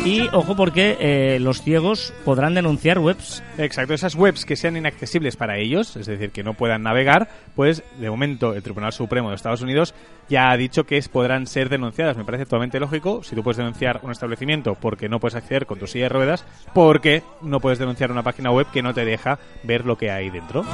Y 0.06 0.28
ojo 0.34 0.54
porque 0.58 0.98
eh, 1.00 1.40
los 1.40 1.62
ciegos 1.62 2.14
podrán 2.26 2.54
denunciar 2.56 3.00
webs. 3.00 3.42
Exacto, 3.58 3.94
esas 3.94 4.16
webs 4.16 4.44
que 4.44 4.58
sean 4.58 4.76
inaccesibles 4.76 5.38
para 5.38 5.58
ellos, 5.58 5.96
es 5.96 6.06
decir, 6.08 6.32
que 6.32 6.44
no 6.44 6.56
puedan 6.56 6.84
navegar, 6.84 7.30
pues 7.56 7.84
de 8.00 8.10
momento 8.10 8.54
el 8.54 8.62
Tribunal 8.62 8.92
Supremo 8.92 9.30
de 9.30 9.36
Estados 9.36 9.62
Unidos 9.62 9.94
ya 10.28 10.52
ha 10.52 10.58
dicho 10.58 10.84
que 10.86 10.98
es- 10.98 11.08
podrán 11.08 11.48
ser 11.48 11.70
denunciadas. 11.70 12.18
Me 12.18 12.26
parece 12.26 12.44
totalmente 12.44 12.82
lógico. 12.82 13.24
Si 13.24 13.34
tú 13.34 13.44
puedes 13.44 13.58
denunciar 13.58 14.02
un 14.04 14.12
establecimiento 14.12 14.76
porque 14.76 15.08
no 15.08 15.22
puedes 15.22 15.36
acceder 15.36 15.66
con 15.66 15.80
tu 15.80 15.88
silla 15.88 16.06
de 16.06 16.10
ruedas, 16.10 16.44
¿por 16.74 17.00
qué 17.00 17.24
no 17.42 17.62
puedes 17.62 17.80
denunciar 17.80 18.12
una 18.12 18.24
página 18.24 18.52
web 18.52 18.68
que 18.74 18.82
no 18.82 18.94
te 18.94 19.06
deja 19.06 19.40
ver 19.64 19.86
lo 19.86 19.98
que 19.98 20.12
hay 20.12 20.30
dentro? 20.30 20.66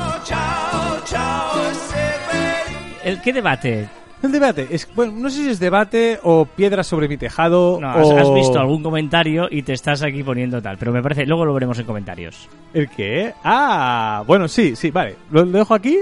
¿El 3.03 3.21
qué 3.21 3.31
debate? 3.31 3.89
El 4.21 4.31
debate 4.33 4.67
es, 4.69 4.87
bueno, 4.95 5.13
no 5.13 5.29
sé 5.29 5.43
si 5.43 5.49
es 5.49 5.59
debate 5.59 6.19
o 6.23 6.45
piedras 6.45 6.87
sobre 6.87 7.07
mi 7.07 7.17
tejado 7.17 7.79
No, 7.79 7.89
has, 7.89 8.07
o... 8.07 8.17
has 8.17 8.33
visto 8.33 8.59
algún 8.59 8.83
comentario 8.83 9.47
y 9.49 9.63
te 9.63 9.71
estás 9.71 10.03
aquí 10.03 10.23
poniendo 10.23 10.61
tal, 10.61 10.77
pero 10.77 10.91
me 10.91 11.01
parece, 11.01 11.25
luego 11.25 11.45
lo 11.45 11.53
veremos 11.53 11.79
en 11.79 11.85
comentarios. 11.85 12.49
¿El 12.73 12.89
qué? 12.89 13.33
Ah, 13.43 14.23
bueno, 14.27 14.47
sí, 14.47 14.75
sí, 14.75 14.91
vale. 14.91 15.15
¿Lo 15.31 15.45
lo 15.45 15.57
dejo 15.59 15.73
aquí? 15.73 15.97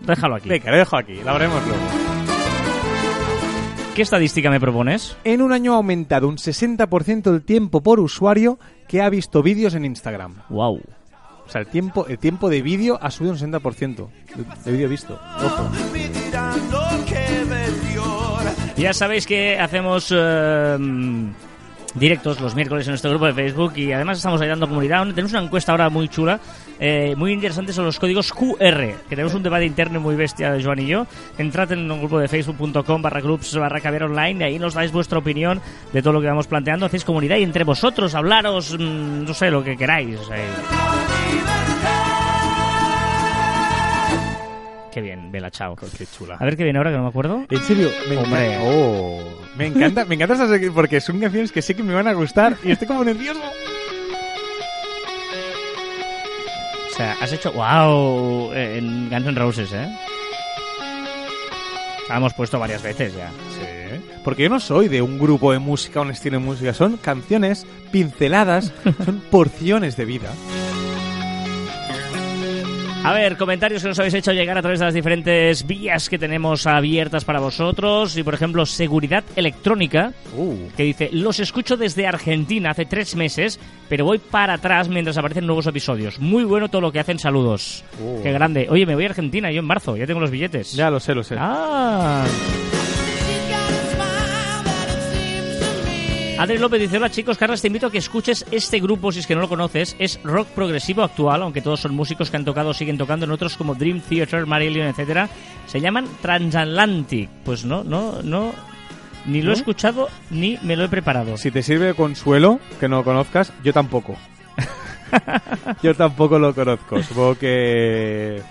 Déjalo 0.00 0.36
aquí. 0.36 0.48
Venga, 0.48 0.70
lo 0.70 0.76
dejo 0.76 0.96
aquí, 0.96 1.14
lo 1.14 1.32
veremos 1.32 1.66
luego. 1.66 1.82
¿Qué 3.94 4.02
estadística 4.02 4.50
me 4.50 4.58
propones? 4.58 5.16
En 5.22 5.40
un 5.40 5.52
año 5.52 5.72
ha 5.72 5.76
aumentado 5.76 6.28
un 6.28 6.36
60% 6.36 7.32
el 7.32 7.42
tiempo 7.42 7.80
por 7.80 8.00
usuario 8.00 8.58
que 8.88 9.00
ha 9.00 9.08
visto 9.08 9.40
vídeos 9.42 9.74
en 9.74 9.84
Instagram. 9.84 10.42
Wow. 10.48 10.80
O 11.46 11.50
sea, 11.50 11.60
el 11.60 11.66
tiempo, 11.68 12.06
el 12.08 12.18
tiempo 12.18 12.48
de 12.48 12.62
vídeo 12.62 12.98
ha 13.00 13.10
subido 13.10 13.32
un 13.34 13.38
60% 13.38 14.08
de, 14.34 14.44
de 14.64 14.72
vídeo 14.72 14.88
visto. 14.88 15.18
Ojo. 15.44 15.70
Ya 18.76 18.92
sabéis 18.92 19.26
que 19.26 19.58
hacemos 19.58 20.12
eh, 20.14 20.76
directos 21.94 22.40
los 22.40 22.54
miércoles 22.56 22.86
en 22.86 22.92
nuestro 22.92 23.10
grupo 23.10 23.26
de 23.26 23.32
Facebook 23.34 23.72
y 23.76 23.92
además 23.92 24.18
estamos 24.18 24.40
ayudando 24.40 24.66
a 24.66 24.68
comunidad. 24.68 25.06
Tenemos 25.08 25.32
una 25.32 25.42
encuesta 25.42 25.72
ahora 25.72 25.88
muy 25.90 26.08
chula, 26.08 26.40
eh, 26.80 27.14
muy 27.16 27.32
interesante 27.32 27.72
son 27.72 27.84
los 27.84 28.00
códigos 28.00 28.32
QR, 28.32 28.58
que 29.08 29.10
tenemos 29.10 29.32
un 29.34 29.44
debate 29.44 29.64
interno 29.64 30.00
muy 30.00 30.16
bestia, 30.16 30.56
Joan 30.62 30.80
y 30.80 30.86
yo. 30.86 31.06
Entrad 31.38 31.70
en 31.72 31.88
un 31.88 32.00
grupo 32.00 32.18
de 32.18 32.26
facebook.com 32.26 33.00
barra 33.00 33.20
groups 33.20 33.54
barra 33.54 33.80
caber 33.80 34.02
online 34.02 34.40
y 34.40 34.48
ahí 34.48 34.58
nos 34.58 34.74
dais 34.74 34.90
vuestra 34.90 35.18
opinión 35.18 35.60
de 35.92 36.02
todo 36.02 36.14
lo 36.14 36.20
que 36.20 36.26
vamos 36.26 36.48
planteando. 36.48 36.86
Hacéis 36.86 37.04
comunidad 37.04 37.36
y 37.36 37.44
entre 37.44 37.62
vosotros 37.62 38.14
hablaros, 38.16 38.76
mm, 38.76 39.24
no 39.24 39.34
sé, 39.34 39.50
lo 39.50 39.62
que 39.62 39.76
queráis. 39.76 40.18
eh. 40.34 41.03
Qué 44.94 45.00
bien, 45.00 45.32
Vela, 45.32 45.50
chao. 45.50 45.74
Qué 45.74 46.06
chula. 46.06 46.36
A 46.38 46.44
ver 46.44 46.56
qué 46.56 46.62
viene 46.62 46.78
ahora, 46.78 46.92
que 46.92 46.96
no 46.96 47.02
me 47.02 47.08
acuerdo. 47.08 47.44
En 47.50 47.62
serio, 47.62 47.90
me 48.08 48.16
Hombre. 48.16 48.54
encanta. 48.54 48.70
Oh, 48.70 49.20
me 49.56 49.66
encanta, 49.66 50.04
me 50.04 50.14
encanta 50.14 50.34
esas 50.34 50.70
porque 50.72 51.00
son 51.00 51.18
canciones 51.18 51.50
que 51.50 51.62
sé 51.62 51.74
que 51.74 51.82
me 51.82 51.92
van 51.94 52.06
a 52.06 52.12
gustar 52.12 52.56
y 52.62 52.70
estoy 52.70 52.86
como 52.86 53.02
nervioso. 53.02 53.40
O 56.92 56.96
sea, 56.96 57.16
has 57.20 57.32
hecho 57.32 57.50
wow 57.50 58.52
eh, 58.52 58.78
en 58.78 59.10
Guns 59.10 59.26
N' 59.26 59.34
Roses, 59.36 59.72
¿eh? 59.72 59.88
La 62.08 62.18
hemos 62.18 62.32
puesto 62.34 62.60
varias 62.60 62.84
veces 62.84 63.16
ya. 63.16 63.30
Sí. 63.30 64.00
Porque 64.22 64.44
yo 64.44 64.48
no 64.48 64.60
soy 64.60 64.86
de 64.86 65.02
un 65.02 65.18
grupo 65.18 65.50
de 65.50 65.58
música, 65.58 66.02
un 66.02 66.12
estilo 66.12 66.38
de 66.38 66.44
música. 66.44 66.72
Son 66.72 66.98
canciones 66.98 67.66
pinceladas, 67.90 68.72
son 69.04 69.18
porciones 69.28 69.96
de 69.96 70.04
vida. 70.04 70.30
A 73.04 73.12
ver, 73.12 73.36
comentarios 73.36 73.82
que 73.82 73.88
nos 73.88 73.98
habéis 73.98 74.14
hecho 74.14 74.32
llegar 74.32 74.56
a 74.58 74.62
través 74.62 74.78
de 74.80 74.86
las 74.86 74.94
diferentes 74.94 75.66
vías 75.66 76.08
que 76.08 76.18
tenemos 76.18 76.66
abiertas 76.66 77.24
para 77.24 77.38
vosotros. 77.38 78.16
Y 78.16 78.22
por 78.22 78.34
ejemplo, 78.34 78.64
seguridad 78.66 79.22
electrónica, 79.36 80.12
Uh. 80.36 80.68
que 80.76 80.84
dice: 80.84 81.10
Los 81.12 81.38
escucho 81.38 81.76
desde 81.76 82.06
Argentina 82.06 82.70
hace 82.70 82.86
tres 82.86 83.14
meses, 83.14 83.60
pero 83.88 84.04
voy 84.04 84.18
para 84.18 84.54
atrás 84.54 84.88
mientras 84.88 85.18
aparecen 85.18 85.46
nuevos 85.46 85.66
episodios. 85.66 86.18
Muy 86.18 86.44
bueno 86.44 86.68
todo 86.68 86.80
lo 86.80 86.92
que 86.92 87.00
hacen, 87.00 87.18
saludos. 87.18 87.84
Uh. 88.00 88.22
Qué 88.22 88.32
grande. 88.32 88.66
Oye, 88.70 88.86
me 88.86 88.94
voy 88.94 89.04
a 89.04 89.08
Argentina, 89.08 89.50
yo 89.52 89.60
en 89.60 89.66
marzo, 89.66 89.96
ya 89.96 90.06
tengo 90.06 90.20
los 90.20 90.30
billetes. 90.30 90.72
Ya 90.72 90.90
lo 90.90 90.98
sé, 90.98 91.14
lo 91.14 91.22
sé. 91.22 91.36
Ah. 91.38 92.24
Adri 96.38 96.58
López 96.58 96.80
dice, 96.80 96.96
hola 96.96 97.10
chicos, 97.10 97.38
Carlos, 97.38 97.60
te 97.60 97.68
invito 97.68 97.86
a 97.86 97.90
que 97.90 97.98
escuches 97.98 98.44
este 98.50 98.80
grupo, 98.80 99.12
si 99.12 99.20
es 99.20 99.26
que 99.26 99.34
no 99.36 99.40
lo 99.40 99.48
conoces, 99.48 99.94
es 99.98 100.20
rock 100.24 100.48
progresivo 100.48 101.02
actual, 101.02 101.42
aunque 101.42 101.62
todos 101.62 101.80
son 101.80 101.94
músicos 101.94 102.28
que 102.30 102.36
han 102.36 102.44
tocado 102.44 102.70
o 102.70 102.74
siguen 102.74 102.98
tocando 102.98 103.24
en 103.24 103.30
otros 103.30 103.56
como 103.56 103.74
Dream 103.74 104.00
Theater, 104.00 104.44
Marillion, 104.44 104.88
etcétera. 104.88 105.28
Se 105.66 105.80
llaman 105.80 106.06
Transatlantic. 106.20 107.30
Pues 107.44 107.64
no, 107.64 107.84
no, 107.84 108.20
no, 108.22 108.52
ni 109.26 109.42
lo 109.42 109.52
he 109.52 109.54
escuchado 109.54 110.08
ni 110.30 110.58
me 110.62 110.76
lo 110.76 110.84
he 110.84 110.88
preparado. 110.88 111.36
Si 111.36 111.52
te 111.52 111.62
sirve 111.62 111.86
de 111.86 111.94
consuelo 111.94 112.58
que 112.80 112.88
no 112.88 112.96
lo 112.96 113.04
conozcas, 113.04 113.52
yo 113.62 113.72
tampoco. 113.72 114.16
yo 115.82 115.94
tampoco 115.94 116.38
lo 116.38 116.52
conozco. 116.52 117.00
Supongo 117.02 117.36
que 117.36 118.42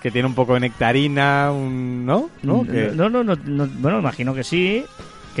que 0.00 0.10
tiene 0.10 0.26
un 0.26 0.34
poco 0.34 0.54
de 0.54 0.60
nectarina, 0.60 1.52
un, 1.52 2.06
¿no? 2.06 2.30
¿No? 2.42 2.64
No, 2.64 3.10
no, 3.10 3.22
no, 3.22 3.36
bueno, 3.78 3.98
imagino 3.98 4.34
que 4.34 4.42
sí. 4.42 4.84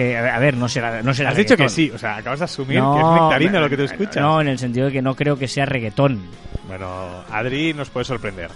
Que, 0.00 0.16
a 0.16 0.38
ver, 0.38 0.56
no 0.56 0.66
será, 0.66 1.02
no 1.02 1.12
será 1.12 1.28
Has 1.30 1.36
dicho 1.36 1.56
que 1.58 1.64
reggaetón. 1.64 1.76
sí, 1.76 1.90
o 1.94 1.98
sea, 1.98 2.16
acabas 2.16 2.38
de 2.38 2.44
asumir 2.46 2.78
No, 2.78 2.94
que 2.94 3.00
es 3.00 3.20
nectarina 3.22 3.60
lo 3.60 3.68
que 3.68 3.76
tú 3.76 3.82
escuchas. 3.82 4.16
No, 4.16 4.40
en 4.40 4.48
el 4.48 4.58
sentido 4.58 4.86
de 4.86 4.92
que 4.92 5.02
no 5.02 5.14
creo 5.14 5.36
que 5.36 5.46
sea 5.46 5.66
reggaetón. 5.66 6.22
Bueno, 6.68 6.86
Adri 7.30 7.74
nos 7.74 7.90
puede 7.90 8.04
sorprender. 8.06 8.50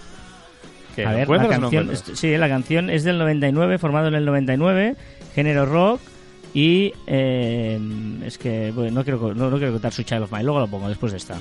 ¿Qué, 0.97 1.05
A 1.05 1.11
¿lo 1.11 1.17
ver, 1.19 1.29
la 1.29 1.43
no 1.43 1.49
canción, 1.51 1.91
es- 1.91 2.03
sí, 2.15 2.35
la 2.39 2.49
canción 2.49 2.89
es 2.89 3.05
del 3.05 3.19
99, 3.19 3.77
formado 3.77 4.09
en 4.09 4.15
el 4.15 4.25
99, 4.25 4.97
género 5.35 5.67
rock 5.67 6.01
y 6.55 6.93
eh, 7.07 7.79
es 8.25 8.39
que 8.39 8.71
bueno, 8.75 8.93
no 8.93 9.05
quiero 9.05 9.35
no, 9.35 9.51
no 9.51 9.57
quiero 9.59 9.73
contar 9.73 9.93
su 9.93 10.03
Child 10.03 10.23
of 10.23 10.33
Mine, 10.33 10.45
luego 10.45 10.61
lo 10.61 10.69
pongo 10.69 10.89
después 10.89 11.13
de 11.13 11.19
esta. 11.19 11.35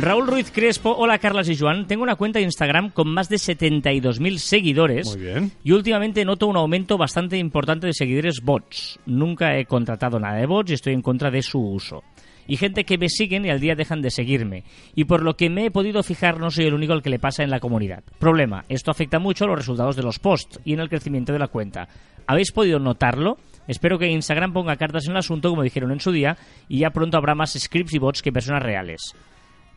Raúl 0.00 0.28
Ruiz 0.28 0.52
Crespo, 0.52 0.94
hola 0.96 1.18
Carlas 1.18 1.48
y 1.48 1.56
Joan, 1.56 1.86
tengo 1.88 2.04
una 2.04 2.14
cuenta 2.14 2.38
de 2.38 2.44
Instagram 2.44 2.90
con 2.90 3.08
más 3.08 3.28
de 3.28 3.36
72.000 3.36 4.38
seguidores 4.38 5.08
Muy 5.16 5.24
bien. 5.24 5.52
y 5.64 5.72
últimamente 5.72 6.24
noto 6.24 6.46
un 6.46 6.56
aumento 6.56 6.96
bastante 6.96 7.36
importante 7.36 7.88
de 7.88 7.92
seguidores 7.92 8.40
bots. 8.42 9.00
Nunca 9.06 9.58
he 9.58 9.64
contratado 9.64 10.20
nada 10.20 10.36
de 10.36 10.46
bots 10.46 10.70
y 10.70 10.74
estoy 10.74 10.94
en 10.94 11.02
contra 11.02 11.32
de 11.32 11.42
su 11.42 11.60
uso. 11.60 12.04
Y 12.46 12.56
gente 12.56 12.84
que 12.84 12.96
me 12.96 13.08
siguen 13.08 13.44
y 13.44 13.50
al 13.50 13.60
día 13.60 13.74
dejan 13.74 14.00
de 14.00 14.10
seguirme. 14.10 14.62
Y 14.94 15.04
por 15.04 15.22
lo 15.22 15.36
que 15.36 15.50
me 15.50 15.66
he 15.66 15.70
podido 15.70 16.02
fijar, 16.02 16.38
no 16.38 16.50
soy 16.50 16.66
el 16.66 16.74
único 16.74 16.92
al 16.92 17.02
que 17.02 17.10
le 17.10 17.18
pasa 17.18 17.42
en 17.42 17.50
la 17.50 17.60
comunidad. 17.60 18.04
Problema, 18.18 18.64
esto 18.68 18.90
afecta 18.90 19.18
mucho 19.18 19.44
a 19.44 19.48
los 19.48 19.58
resultados 19.58 19.96
de 19.96 20.02
los 20.04 20.18
posts 20.18 20.60
y 20.64 20.74
en 20.74 20.80
el 20.80 20.88
crecimiento 20.88 21.32
de 21.32 21.40
la 21.40 21.48
cuenta. 21.48 21.88
¿Habéis 22.26 22.52
podido 22.52 22.78
notarlo? 22.78 23.36
Espero 23.66 23.98
que 23.98 24.08
Instagram 24.08 24.52
ponga 24.52 24.76
cartas 24.76 25.06
en 25.06 25.12
el 25.12 25.18
asunto, 25.18 25.50
como 25.50 25.62
dijeron 25.62 25.90
en 25.90 26.00
su 26.00 26.12
día, 26.12 26.36
y 26.68 26.78
ya 26.78 26.90
pronto 26.90 27.18
habrá 27.18 27.34
más 27.34 27.52
scripts 27.58 27.94
y 27.94 27.98
bots 27.98 28.22
que 28.22 28.32
personas 28.32 28.62
reales. 28.62 29.14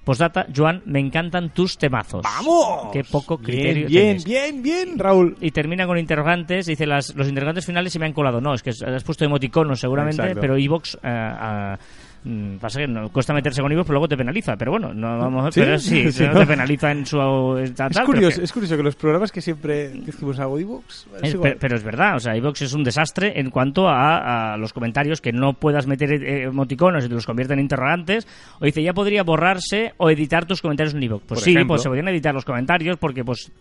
Postdata, 0.04 0.48
Joan, 0.56 0.82
me 0.86 1.00
encantan 1.00 1.50
tus 1.50 1.78
temazos. 1.78 2.24
¡Vamos! 2.24 2.90
Qué 2.92 3.04
poco 3.04 3.38
criterio 3.38 3.88
Bien, 3.88 4.18
tenéis. 4.18 4.26
bien, 4.26 4.64
bien, 4.64 4.88
bien, 4.88 5.00
Raúl. 5.00 5.38
Y 5.40 5.52
termina 5.52 5.86
con 5.86 5.98
interrogantes. 5.98 6.66
Dice, 6.66 6.88
las, 6.88 7.16
los 7.16 7.28
interrogantes 7.28 7.66
finales 7.66 7.94
se 7.94 8.00
me 8.00 8.08
han 8.08 8.14
colado. 8.14 8.42
No, 8.42 8.54
es 8.56 8.64
que 8.64 8.72
has 8.72 9.04
puesto 9.04 9.26
emoticonos 9.26 9.80
seguramente, 9.80 10.22
Exacto. 10.22 10.42
pero 10.42 10.58
Evox... 10.58 10.98
pasa 12.60 12.80
que 12.80 12.88
no, 12.88 13.10
cuesta 13.10 13.34
meterse 13.34 13.62
con 13.62 13.72
Evox, 13.72 13.88
pero 13.88 13.94
luego 13.96 14.08
te 14.08 14.16
penaliza. 14.18 14.56
Pero 14.56 14.72
bueno, 14.72 14.94
no 14.94 15.18
vamos 15.18 15.54
¿Sí? 15.54 15.60
pero 15.62 15.78
sí, 15.80 16.12
Sí, 16.12 16.24
no 16.24 16.34
¿no? 16.34 16.40
te 16.42 16.46
penaliza 16.48 16.92
en 16.92 17.06
su... 17.06 17.18
tal, 17.76 17.90
Es 17.92 17.98
tal, 17.98 18.06
curioso, 18.06 18.38
que- 18.40 18.44
es 18.46 18.52
curioso 18.54 18.78
que 18.78 18.84
los 18.84 18.96
programas 18.96 19.32
que 19.32 19.42
siempre 19.42 19.90
decimos 19.90 20.40
a 20.40 20.44
Audibooks 20.44 21.08
es- 21.24 21.36
pero, 21.36 21.56
pero 21.60 21.76
es 21.76 21.84
verdad, 21.84 22.16
o 22.16 22.20
sea, 22.20 22.36
iVox 22.38 22.62
es 22.62 22.74
un 22.74 22.84
desastre 22.84 23.40
en 23.40 23.50
cuanto 23.50 23.88
a, 23.90 24.54
a 24.54 24.58
los 24.58 24.72
comentarios 24.74 25.20
que 25.22 25.32
no 25.32 25.54
puedas 25.54 25.88
meter 25.88 26.12
eh, 26.14 26.44
emoticonos 26.44 27.06
y 27.06 27.08
te 27.10 27.16
los 27.16 27.26
convierte 27.26 27.54
en 27.54 27.60
interrogantes. 27.60 28.28
O 28.60 28.66
dice, 28.66 28.84
ya 28.84 28.94
podría 28.94 29.24
borrarse 29.24 29.94
o 29.98 30.10
editar 30.10 30.46
tus 30.46 30.62
comentarios 30.62 30.94
en 30.94 31.04
iVox. 31.04 31.24
Pues 31.28 31.40
Por 31.40 31.44
sí, 31.46 31.52
ejemplo. 31.52 31.70
pues 31.74 31.82
se 31.82 31.90
podrían 31.90 32.08
editar 32.10 32.34
los 32.34 32.46
comentarios 32.46 32.98
porque 32.98 33.24
pues 33.26 33.52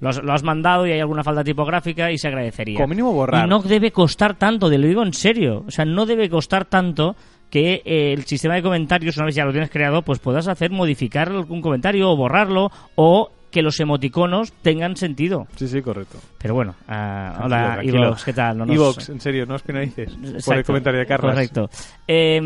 lo 0.00 0.08
has, 0.10 0.22
lo 0.22 0.32
has 0.32 0.42
mandado 0.42 0.86
y 0.86 0.92
hay 0.92 1.00
alguna 1.00 1.22
falta 1.24 1.42
tipográfica 1.42 2.10
y 2.12 2.18
se 2.18 2.28
agradecería. 2.28 2.76
Como 2.76 2.88
mínimo 2.88 3.12
borrar. 3.12 3.46
Y 3.46 3.48
no 3.48 3.60
debe 3.62 3.90
costar 3.92 4.36
tanto, 4.36 4.68
te 4.68 4.76
lo 4.78 4.86
digo 4.86 5.02
en 5.02 5.12
serio. 5.14 5.64
O 5.66 5.70
sea, 5.70 5.84
no 5.84 6.04
debe 6.06 6.28
costar 6.28 6.64
tanto 6.66 7.16
que 7.50 7.82
eh, 7.84 8.12
el 8.12 8.24
sistema 8.24 8.54
de 8.54 8.62
comentarios, 8.62 9.16
una 9.16 9.26
vez 9.26 9.34
ya 9.34 9.44
lo 9.44 9.50
tienes 9.52 9.70
creado, 9.70 10.02
pues 10.02 10.18
puedas 10.20 10.48
hacer 10.48 10.70
modificar 10.70 11.28
algún 11.28 11.60
comentario 11.60 12.10
o 12.10 12.16
borrarlo 12.16 12.70
o 12.94 13.30
que 13.50 13.62
los 13.62 13.80
emoticonos 13.80 14.52
tengan 14.62 14.94
sentido. 14.96 15.48
Sí, 15.56 15.66
sí, 15.66 15.82
correcto. 15.82 16.18
Pero 16.38 16.54
bueno, 16.54 16.76
Tranquilo, 16.86 17.44
hola. 17.46 17.80
Ivox, 18.06 18.24
¿qué 18.24 18.32
tal? 18.32 18.58
No 18.58 18.64
nos- 18.66 18.76
Evox, 18.76 19.08
en 19.08 19.20
serio, 19.20 19.44
no 19.44 19.56
os 19.56 19.62
penalices 19.62 20.08
por 20.44 20.56
el 20.56 20.64
comentario 20.64 21.00
de 21.00 21.06
Carlos. 21.06 21.32
Correcto. 21.32 21.68
Eh, 22.06 22.36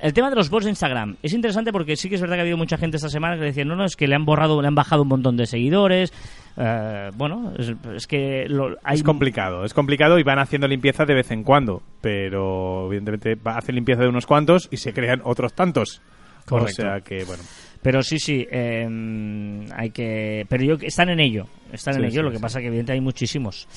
el 0.00 0.12
tema 0.14 0.30
de 0.30 0.36
los 0.36 0.48
bots 0.48 0.64
de 0.64 0.70
Instagram 0.70 1.16
es 1.22 1.34
interesante 1.34 1.70
porque 1.70 1.96
sí 1.96 2.08
que 2.08 2.14
es 2.14 2.20
verdad 2.22 2.36
que 2.36 2.40
ha 2.40 2.42
habido 2.42 2.56
mucha 2.56 2.78
gente 2.78 2.96
esta 2.96 3.10
semana 3.10 3.36
que 3.36 3.42
decía, 3.44 3.66
no, 3.66 3.76
no, 3.76 3.84
es 3.84 3.94
que 3.94 4.06
le 4.08 4.14
han 4.14 4.24
borrado, 4.24 4.62
le 4.62 4.68
han 4.68 4.74
bajado 4.74 5.02
un 5.02 5.08
montón 5.08 5.36
de 5.36 5.46
seguidores. 5.46 6.12
Eh, 6.60 7.10
bueno, 7.16 7.52
es, 7.56 7.72
es 7.94 8.06
que 8.08 8.46
lo- 8.48 8.76
hay 8.82 8.96
Es 8.96 9.02
complicado, 9.04 9.64
es 9.64 9.72
complicado 9.72 10.18
y 10.18 10.24
van 10.24 10.40
haciendo 10.40 10.66
limpieza 10.66 11.04
de 11.04 11.14
vez 11.14 11.30
en 11.30 11.44
cuando, 11.44 11.82
pero 12.00 12.86
evidentemente 12.86 13.36
va- 13.36 13.56
hacen 13.58 13.76
limpieza 13.76 14.02
de 14.02 14.08
unos 14.08 14.26
cuantos 14.26 14.68
y 14.72 14.78
se 14.78 14.92
crean 14.92 15.20
otros 15.24 15.52
tantos. 15.52 16.02
Correcto. 16.46 16.82
O 16.82 16.84
sea 16.86 17.00
que, 17.02 17.24
bueno. 17.24 17.42
Pero 17.80 18.02
sí, 18.02 18.18
sí, 18.18 18.44
eh, 18.50 18.88
hay 19.76 19.90
que... 19.90 20.44
Pero 20.48 20.64
yo, 20.64 20.74
están 20.82 21.10
en 21.10 21.20
ello, 21.20 21.46
están 21.72 21.94
en 21.96 22.04
ello, 22.06 22.20
sí, 22.20 22.24
lo 22.24 22.30
que 22.30 22.36
sí. 22.38 22.42
pasa 22.42 22.58
que 22.60 22.66
evidentemente 22.66 22.92
hay 22.94 23.00
muchísimos. 23.00 23.68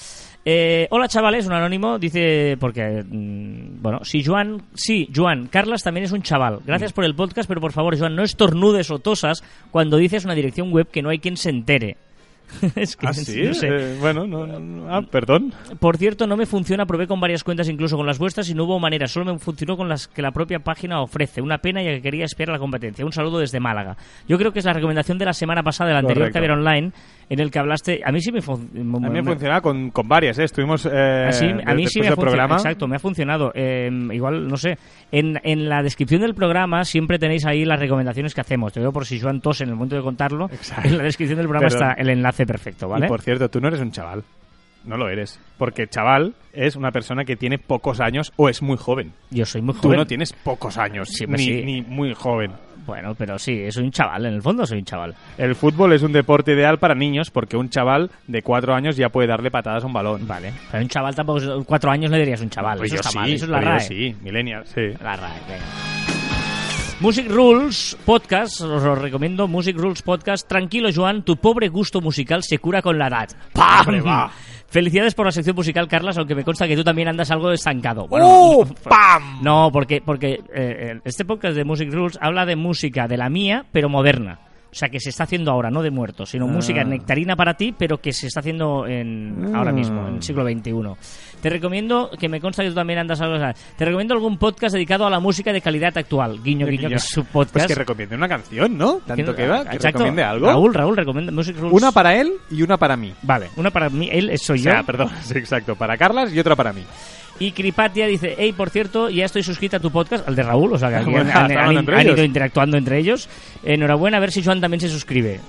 Eh, 0.44 0.88
hola 0.89 1.08
chavales, 1.08 1.46
un 1.46 1.54
anónimo 1.54 2.00
dice, 2.00 2.58
porque, 2.60 3.04
mm, 3.08 3.80
bueno, 3.82 4.00
si 4.04 4.24
Joan, 4.24 4.63
sí, 4.74 5.08
Joan, 5.15 5.48
Carlas 5.48 5.84
también 5.84 6.06
es 6.06 6.13
un 6.13 6.24
chaval. 6.24 6.56
Mm. 6.62 6.65
Gracias 6.65 6.94
por 6.94 7.06
el 7.06 7.13
podcast, 7.13 7.48
pero 7.48 7.62
por 7.62 7.74
favor, 7.74 7.96
Joan, 8.00 8.15
no 8.15 8.24
estornudes 8.24 8.89
o 8.89 8.98
tosas 8.98 9.44
cuando 9.70 9.98
dices 9.98 10.26
una 10.26 10.34
dirección 10.34 10.72
web 10.72 10.88
que 10.89 11.04
no 11.04 11.10
hay 11.10 11.20
quien 11.20 11.38
se 11.38 11.52
entere. 11.52 11.98
es 12.76 12.96
que 12.96 13.08
¿Ah, 13.08 13.14
sí? 13.14 13.44
no 13.44 13.54
sé. 13.54 13.68
Eh, 13.68 13.98
bueno, 14.00 14.28
no. 14.28 14.88
Ah, 14.90 15.02
perdón. 15.02 15.54
Por 15.80 15.98
cierto, 15.98 16.28
no 16.28 16.38
me 16.38 16.46
funciona, 16.46 16.86
probé 16.86 17.08
con 17.08 17.20
varias 17.20 17.44
cuentas, 17.44 17.70
incluso 17.70 17.98
con 17.98 18.06
las 18.06 18.20
vuestras, 18.20 18.50
y 18.50 18.54
no 18.54 18.66
hubo 18.66 18.80
manera. 18.80 19.08
Solo 19.08 19.34
me 19.34 19.40
funcionó 19.40 19.78
con 19.78 19.90
las 19.90 20.08
que 20.08 20.22
la 20.22 20.32
propia 20.32 20.60
página 20.60 21.02
ofrece. 21.02 21.42
Una 21.42 21.60
pena 21.60 21.82
ya 21.82 21.92
que 21.92 22.02
quería 22.02 22.26
esperar 22.26 22.54
la 22.54 22.60
competencia. 22.60 23.06
Un 23.06 23.14
saludo 23.14 23.40
desde 23.40 23.60
Málaga. 23.60 23.98
Yo 24.28 24.38
creo 24.38 24.52
que 24.52 24.60
es 24.60 24.66
la 24.66 24.74
recomendación 24.74 25.18
de 25.18 25.26
la 25.26 25.34
semana 25.34 25.64
pasada, 25.64 25.90
del 25.90 25.98
anterior 25.98 26.32
Correcto. 26.32 26.38
Caber 26.38 26.52
Online, 26.52 26.92
en 27.34 27.39
el 27.39 27.50
que 27.50 27.60
hablaste. 27.60 28.02
A 28.06 28.12
mí 28.12 28.20
sí 28.20 28.30
me 28.32 28.41
funcionó. 28.41 28.98
A 28.98 29.10
mí 29.10 29.10
me 29.10 29.24
funcionaba 29.24 29.62
con, 29.62 29.89
con 29.91 30.08
varias, 30.08 30.38
¿eh? 30.38 30.44
Estuvimos. 30.44 30.86
Eh, 30.86 31.26
Así, 31.30 31.46
a 31.46 31.70
de- 31.72 31.76
mí 31.76 31.88
sí 31.88 32.02
me 32.02 32.10
ha 32.10 32.15
funcionado. 32.15 32.56
Exacto, 32.56 32.88
me 32.88 32.98
ha 32.98 33.00
funcionado. 33.00 33.52
Eh, 33.56 33.89
igual, 34.12 34.48
no 34.50 34.58
sé. 34.58 34.78
En, 35.13 35.39
en 35.44 35.70
la 35.70 35.82
descripción 35.82 36.22
del 36.22 36.34
programa 36.36 36.84
siempre 36.84 37.17
tenéis 37.20 37.46
ahí 37.46 37.63
las 37.63 37.80
recomendaciones 37.80 38.34
que 38.36 38.41
hacemos. 38.41 38.74
Te 38.74 38.82
digo 38.82 38.91
por 38.91 39.06
si 39.06 39.20
Joan 39.20 39.39
tos 39.39 39.62
en 39.62 39.70
el 39.70 39.76
momento 39.76 39.96
de 39.96 40.02
contarlo. 40.02 40.48
Exacto. 40.52 40.89
En 40.89 40.98
la 40.98 41.04
descripción 41.06 41.38
del 41.38 41.48
programa 41.48 41.70
Perdón. 41.70 41.89
está 41.91 42.02
el 42.02 42.10
enlace 42.10 42.46
perfecto, 42.46 42.89
¿vale? 42.89 43.06
Y 43.06 43.10
por 43.10 43.22
cierto, 43.22 43.48
tú 43.50 43.62
no 43.62 43.70
eres 43.70 43.80
un 43.80 43.91
chaval. 43.91 44.24
No 44.84 44.98
lo 44.98 45.08
eres. 45.10 45.39
Porque 45.58 45.88
chaval 45.88 46.34
es 46.54 46.76
una 46.76 46.91
persona 46.91 47.24
que 47.24 47.36
tiene 47.36 47.60
pocos 47.60 48.00
años 48.02 48.34
o 48.36 48.50
es 48.50 48.62
muy 48.63 48.78
joven. 48.78 49.13
Yo 49.30 49.46
soy 49.46 49.62
muy 49.62 49.76
Tú 49.76 49.82
joven. 49.84 49.98
no 50.00 50.06
tienes 50.08 50.34
pocos 50.34 50.78
años, 50.78 51.08
Sí, 51.10 51.26
ni, 51.28 51.38
sí. 51.38 51.62
ni 51.63 51.82
muy 51.84 52.13
joven. 52.15 52.52
Bueno, 52.86 53.15
pero 53.15 53.38
sí, 53.39 53.72
soy 53.72 53.84
un 53.86 53.91
chaval. 53.91 54.26
En 54.26 54.34
el 54.34 54.41
fondo 54.41 54.65
soy 54.65 54.80
un 54.80 54.86
chaval. 54.86 55.15
El 55.38 55.56
fútbol 55.56 55.94
es 55.94 56.02
un 56.04 56.12
deporte 56.12 56.54
ideal 56.54 56.80
para 56.80 56.96
niños 56.96 57.30
porque 57.32 57.58
un 57.58 57.70
chaval 57.70 58.10
de 58.28 58.41
cuatro 58.41 58.74
años 58.74 58.98
ya 58.98 59.10
puede 59.10 59.28
darle 59.28 59.52
patadas 59.52 59.84
a 59.84 59.88
un 59.88 59.94
balón. 59.94 60.28
Vale. 60.28 60.54
Pero 60.72 60.84
un 60.84 60.89
chaval 60.89 61.15
tampoco. 61.15 61.63
Cuatro 61.65 61.91
años 61.91 62.12
le 62.12 62.20
dirías 62.20 62.41
un 62.41 62.50
chaval. 62.50 62.78
Pues 62.78 62.91
eso 62.91 62.96
yo 62.96 63.00
está 63.02 63.10
sí, 63.12 63.17
mal. 63.17 63.30
Eso 63.30 63.46
es 63.46 63.52
la 63.52 63.60
pero 63.60 63.72
yo 63.72 63.78
RAE. 63.78 63.88
sí, 63.88 64.15
millennial, 64.22 64.63
sí. 64.65 64.82
La 65.02 65.15
RAE, 65.15 65.39
venga. 65.48 65.65
Music 67.00 67.26
Rules 67.30 67.98
Podcast, 68.06 68.62
os 68.62 68.84
lo 68.84 68.94
recomiendo. 68.94 69.48
Music 69.48 69.76
Rules 69.76 70.04
Podcast. 70.04 70.48
Tranquilo, 70.48 70.89
Joan, 70.94 71.24
tu 71.24 71.36
pobre 71.38 71.67
gusto 71.67 72.00
musical 72.00 72.44
se 72.44 72.60
cura 72.60 72.82
con 72.84 73.00
la 73.00 73.08
edad. 73.08 73.30
¡Pam! 73.54 74.06
Va. 74.06 74.32
Felicidades 74.72 75.14
por 75.16 75.26
la 75.26 75.34
sección 75.34 75.54
musical, 75.54 75.90
Carlas, 75.90 76.18
aunque 76.18 76.34
me 76.34 76.46
consta 76.46 76.66
que 76.66 76.78
tú 76.78 76.84
también 76.86 77.10
andas 77.10 77.30
algo 77.30 77.52
estancado. 77.52 78.08
Bueno, 78.08 78.26
¡Oh! 78.30 78.66
¡Pam! 78.66 79.44
No, 79.44 79.70
porque, 79.70 80.02
porque 80.02 80.36
eh, 80.36 80.40
eh, 80.54 81.00
este 81.04 81.26
podcast 81.26 81.58
de 81.58 81.66
Music 81.66 81.92
Rules 81.92 82.18
habla 82.22 82.46
de 82.46 82.56
música 82.56 83.06
de 83.10 83.18
la 83.18 83.30
mía, 83.30 83.66
pero 83.74 83.90
moderna. 83.90 84.40
O 84.72 84.74
sea, 84.76 84.88
que 84.88 85.02
se 85.02 85.10
está 85.10 85.24
haciendo 85.26 85.52
ahora, 85.52 85.70
no 85.70 85.82
de 85.84 85.92
muertos, 85.92 86.30
sino 86.30 86.46
Ah. 86.46 86.52
música 86.52 86.84
nectarina 86.86 87.36
para 87.36 87.56
ti, 87.56 87.76
pero 87.78 87.98
que 88.00 88.14
se 88.14 88.28
está 88.28 88.40
haciendo 88.40 88.88
en, 88.88 89.54
ahora 89.54 89.74
mismo, 89.74 90.08
en 90.08 90.16
el 90.16 90.24
siglo 90.24 90.46
XXI. 90.46 90.72
Te 91.42 91.50
recomiendo, 91.50 92.10
que 92.18 92.30
me 92.30 92.40
consta 92.40 92.64
que 92.64 92.70
tú 92.70 92.76
también 92.76 93.00
andas 93.00 93.20
algo... 93.20 93.38
Te 93.78 93.84
recomiendo 93.84 94.14
algún 94.14 94.38
podcast 94.38 94.74
dedicado 94.74 95.06
a 95.06 95.10
la 95.10 95.20
música 95.20 95.52
de 95.52 95.60
calidad 95.60 95.98
actual. 95.98 96.42
Guiño, 96.42 96.68
guiño, 96.68 96.88
que 96.88 96.96
es 96.96 97.04
su 97.04 97.26
podcast. 97.26 97.54
Pues 97.54 97.68
que 97.68 97.76
recomiende 97.76 98.16
una 98.16 98.30
canción, 98.30 98.78
¿no? 98.78 99.00
Tanto 99.06 99.36
que 99.36 99.46
va, 99.48 99.66
que 99.66 99.76
Exacto. 99.76 99.98
recomiende 100.00 100.24
algo. 100.24 100.48
Raúl, 100.48 100.74
Raúl, 100.74 100.96
recomienda 100.96 101.32
Music 101.34 101.58
Rules. 101.58 101.74
Una 101.74 101.92
para 101.92 102.16
él 102.16 102.32
y 102.50 102.62
una 102.62 102.78
para 102.78 102.96
mí. 102.96 103.14
Vale, 103.24 103.50
una 103.58 103.72
para 103.72 103.90
mí, 103.90 104.08
él 104.10 104.32
soy 104.40 104.60
O 104.60 104.64
sea, 104.64 104.80
yo. 104.80 104.86
perdón, 104.86 105.10
sí, 105.24 105.38
exacto. 105.38 105.76
Para 105.76 105.98
Carlas 105.98 106.32
y 106.34 106.40
otra 106.40 106.56
para 106.56 106.72
mí. 106.72 106.84
Y 107.41 107.54
Cripatia 107.54 108.06
dice, 108.06 108.36
hey, 108.38 108.54
por 108.54 108.69
cierto, 108.69 109.10
ya 109.10 109.25
estoy 109.25 109.41
suscrita 109.41 109.77
a 109.77 109.80
tu 109.80 109.89
podcast, 109.89 110.27
al 110.27 110.36
de 110.36 110.43
Raúl, 110.43 110.73
o 110.73 110.77
sea 110.77 110.89
que 110.89 110.95
aquí 110.97 111.15
han, 111.15 112.08
ido 112.08 112.23
interactuando 112.23 112.77
entre 112.77 112.99
ellos. 112.99 113.27
Enhorabuena, 113.63 114.17
a 114.17 114.19
ver 114.19 114.32
si 114.32 114.43
Joan 114.43 114.62
también 114.62 114.80
se 114.80 114.89
suscribe. 114.89 115.39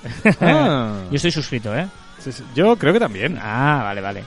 Ah. 0.40 1.02
Yo 1.10 1.16
estoy 1.16 1.30
suscrito, 1.30 1.76
¿eh? 1.76 1.86
Sí, 2.18 2.32
sí, 2.32 2.44
Yo 2.54 2.76
creo 2.76 2.94
que 2.94 2.98
también. 2.98 3.36
Ah, 3.38 3.82
vale, 3.84 4.00
vale. 4.00 4.24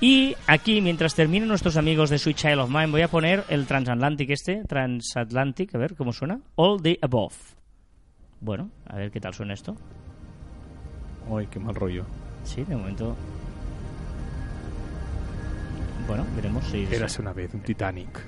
Y 0.00 0.34
aquí, 0.48 0.80
mientras 0.80 1.14
terminen 1.14 1.46
nuestros 1.46 1.76
amigos 1.76 2.10
de 2.10 2.18
Sweet 2.18 2.36
Child 2.36 2.58
of 2.58 2.68
Mine, 2.70 2.88
voy 2.88 3.02
a 3.02 3.08
poner 3.08 3.44
el 3.48 3.64
Transatlantic 3.64 4.30
este, 4.30 4.64
Transatlantic, 4.64 5.72
a 5.76 5.78
ver 5.78 5.94
cómo 5.94 6.12
suena. 6.12 6.40
All 6.56 6.82
the 6.82 6.98
Above. 7.00 7.36
Bueno, 8.40 8.70
a 8.88 8.96
ver 8.96 9.12
qué 9.12 9.20
tal 9.20 9.34
suena 9.34 9.54
esto. 9.54 9.76
Uy, 11.28 11.46
qué 11.46 11.60
mal 11.60 11.76
rollo. 11.76 12.04
Sí, 12.42 12.64
de 12.64 12.74
momento... 12.74 13.16
Bueno, 16.06 16.24
veremos 16.36 16.64
si... 16.66 16.86
Érase 16.90 17.22
una 17.22 17.32
vez 17.32 17.54
un 17.54 17.60
Titanic. 17.60 18.24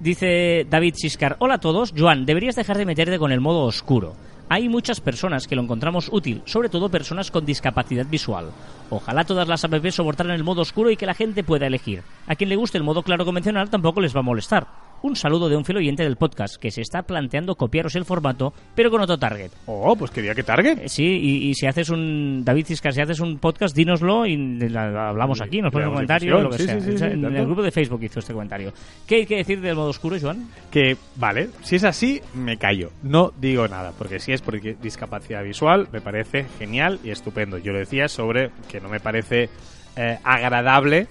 Dice 0.00 0.66
David 0.68 0.94
Siscar, 0.96 1.36
hola 1.38 1.54
a 1.54 1.60
todos, 1.60 1.94
Joan, 1.96 2.26
deberías 2.26 2.54
dejar 2.54 2.76
de 2.76 2.84
meterte 2.84 3.18
con 3.18 3.32
el 3.32 3.40
modo 3.40 3.62
oscuro. 3.64 4.14
Hay 4.48 4.68
muchas 4.68 5.00
personas 5.00 5.48
que 5.48 5.56
lo 5.56 5.62
encontramos 5.62 6.08
útil, 6.12 6.42
sobre 6.44 6.68
todo 6.68 6.88
personas 6.88 7.30
con 7.30 7.44
discapacidad 7.44 8.06
visual. 8.06 8.50
Ojalá 8.90 9.24
todas 9.24 9.48
las 9.48 9.64
apps 9.64 9.94
soportaran 9.94 10.32
el 10.32 10.44
modo 10.44 10.62
oscuro 10.62 10.90
y 10.90 10.96
que 10.96 11.06
la 11.06 11.14
gente 11.14 11.42
pueda 11.42 11.66
elegir. 11.66 12.02
A 12.26 12.36
quien 12.36 12.50
le 12.50 12.56
guste 12.56 12.78
el 12.78 12.84
modo 12.84 13.02
claro 13.02 13.24
convencional 13.24 13.70
tampoco 13.70 14.00
les 14.00 14.14
va 14.14 14.20
a 14.20 14.22
molestar. 14.22 14.85
Un 15.06 15.14
saludo 15.14 15.48
de 15.48 15.54
un 15.56 15.64
fiel 15.64 15.78
oyente 15.78 16.02
del 16.02 16.16
podcast 16.16 16.56
que 16.56 16.72
se 16.72 16.80
está 16.80 17.02
planteando 17.02 17.54
copiaros 17.54 17.94
el 17.94 18.04
formato, 18.04 18.52
pero 18.74 18.90
con 18.90 19.00
otro 19.00 19.16
target. 19.16 19.52
Oh, 19.66 19.94
pues 19.94 20.10
quería 20.10 20.34
que 20.34 20.42
Target. 20.42 20.78
Eh, 20.80 20.88
Sí, 20.88 21.04
y, 21.04 21.48
y 21.48 21.54
si 21.54 21.66
haces 21.66 21.90
un. 21.90 22.42
David 22.44 22.66
Ciscar, 22.66 22.92
si 22.92 23.00
haces 23.00 23.20
un 23.20 23.38
podcast, 23.38 23.76
dínoslo 23.76 24.26
y 24.26 24.36
la- 24.68 24.90
la 24.90 25.08
hablamos 25.10 25.40
aquí, 25.40 25.58
nos 25.62 25.66
le 25.66 25.70
pones 25.70 25.86
un 25.88 25.94
damos 25.94 25.96
comentario, 26.08 26.36
difusión. 26.38 26.42
lo 26.44 26.50
que 26.50 26.58
Sí, 26.58 26.64
sea. 26.64 26.80
sí, 26.80 26.86
sí, 26.90 26.94
O 26.94 26.98
sea, 26.98 27.08
sí, 27.08 27.14
en 27.14 27.22
tanto. 27.22 27.38
el 27.38 27.46
grupo 27.46 27.62
de 27.62 27.70
Facebook 27.70 28.02
hizo 28.02 28.18
este 28.18 28.32
comentario. 28.32 28.72
¿Qué 29.06 29.14
hay 29.14 29.26
que 29.26 29.36
decir 29.36 29.60
del 29.60 29.76
modo 29.76 29.90
oscuro, 29.90 30.16
Joan? 30.20 30.48
Que, 30.72 30.96
vale, 31.14 31.50
si 31.62 31.76
es 31.76 31.84
así, 31.84 32.20
me 32.34 32.56
callo. 32.56 32.90
No 33.04 33.32
digo 33.40 33.68
nada, 33.68 33.92
porque 33.96 34.18
si 34.18 34.32
es 34.32 34.42
porque 34.42 34.76
discapacidad 34.82 35.44
visual, 35.44 35.86
me 35.92 36.00
parece 36.00 36.46
genial 36.58 36.98
y 37.04 37.10
estupendo. 37.10 37.58
Yo 37.58 37.72
lo 37.72 37.78
decía 37.78 38.08
sobre 38.08 38.50
que 38.68 38.80
no 38.80 38.88
me 38.88 38.98
parece 38.98 39.50
eh, 39.96 40.18
agradable 40.24 41.06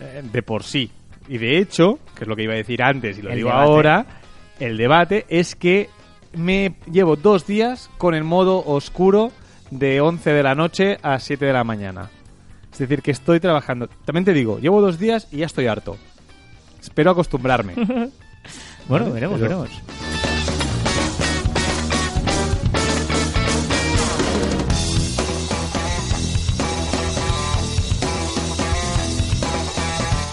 eh, 0.00 0.22
de 0.32 0.42
por 0.42 0.62
sí. 0.62 0.90
Y 1.28 1.38
de 1.38 1.58
hecho, 1.58 1.98
que 2.14 2.24
es 2.24 2.28
lo 2.28 2.36
que 2.36 2.42
iba 2.44 2.52
a 2.52 2.56
decir 2.56 2.82
antes 2.82 3.18
y 3.18 3.22
lo 3.22 3.30
El 3.30 3.36
digo 3.36 3.48
debate. 3.48 3.66
ahora, 3.70 4.06
el 4.60 4.76
debate 4.76 5.24
es 5.28 5.54
que 5.54 5.88
me 6.34 6.74
llevo 6.90 7.16
dos 7.16 7.46
días 7.46 7.90
con 7.98 8.14
el 8.14 8.24
modo 8.24 8.62
oscuro 8.64 9.30
de 9.70 10.00
11 10.00 10.30
de 10.32 10.42
la 10.42 10.54
noche 10.54 10.98
a 11.02 11.18
7 11.18 11.44
de 11.46 11.52
la 11.52 11.64
mañana. 11.64 12.10
Es 12.72 12.78
decir, 12.78 13.02
que 13.02 13.12
estoy 13.12 13.40
trabajando. 13.40 13.88
También 14.04 14.24
te 14.24 14.32
digo, 14.32 14.58
llevo 14.58 14.80
dos 14.80 14.98
días 14.98 15.28
y 15.32 15.38
ya 15.38 15.46
estoy 15.46 15.66
harto. 15.66 15.96
Espero 16.80 17.10
acostumbrarme. 17.12 17.74
Bueno, 18.86 19.10
veremos, 19.10 19.40
veremos. 19.40 19.70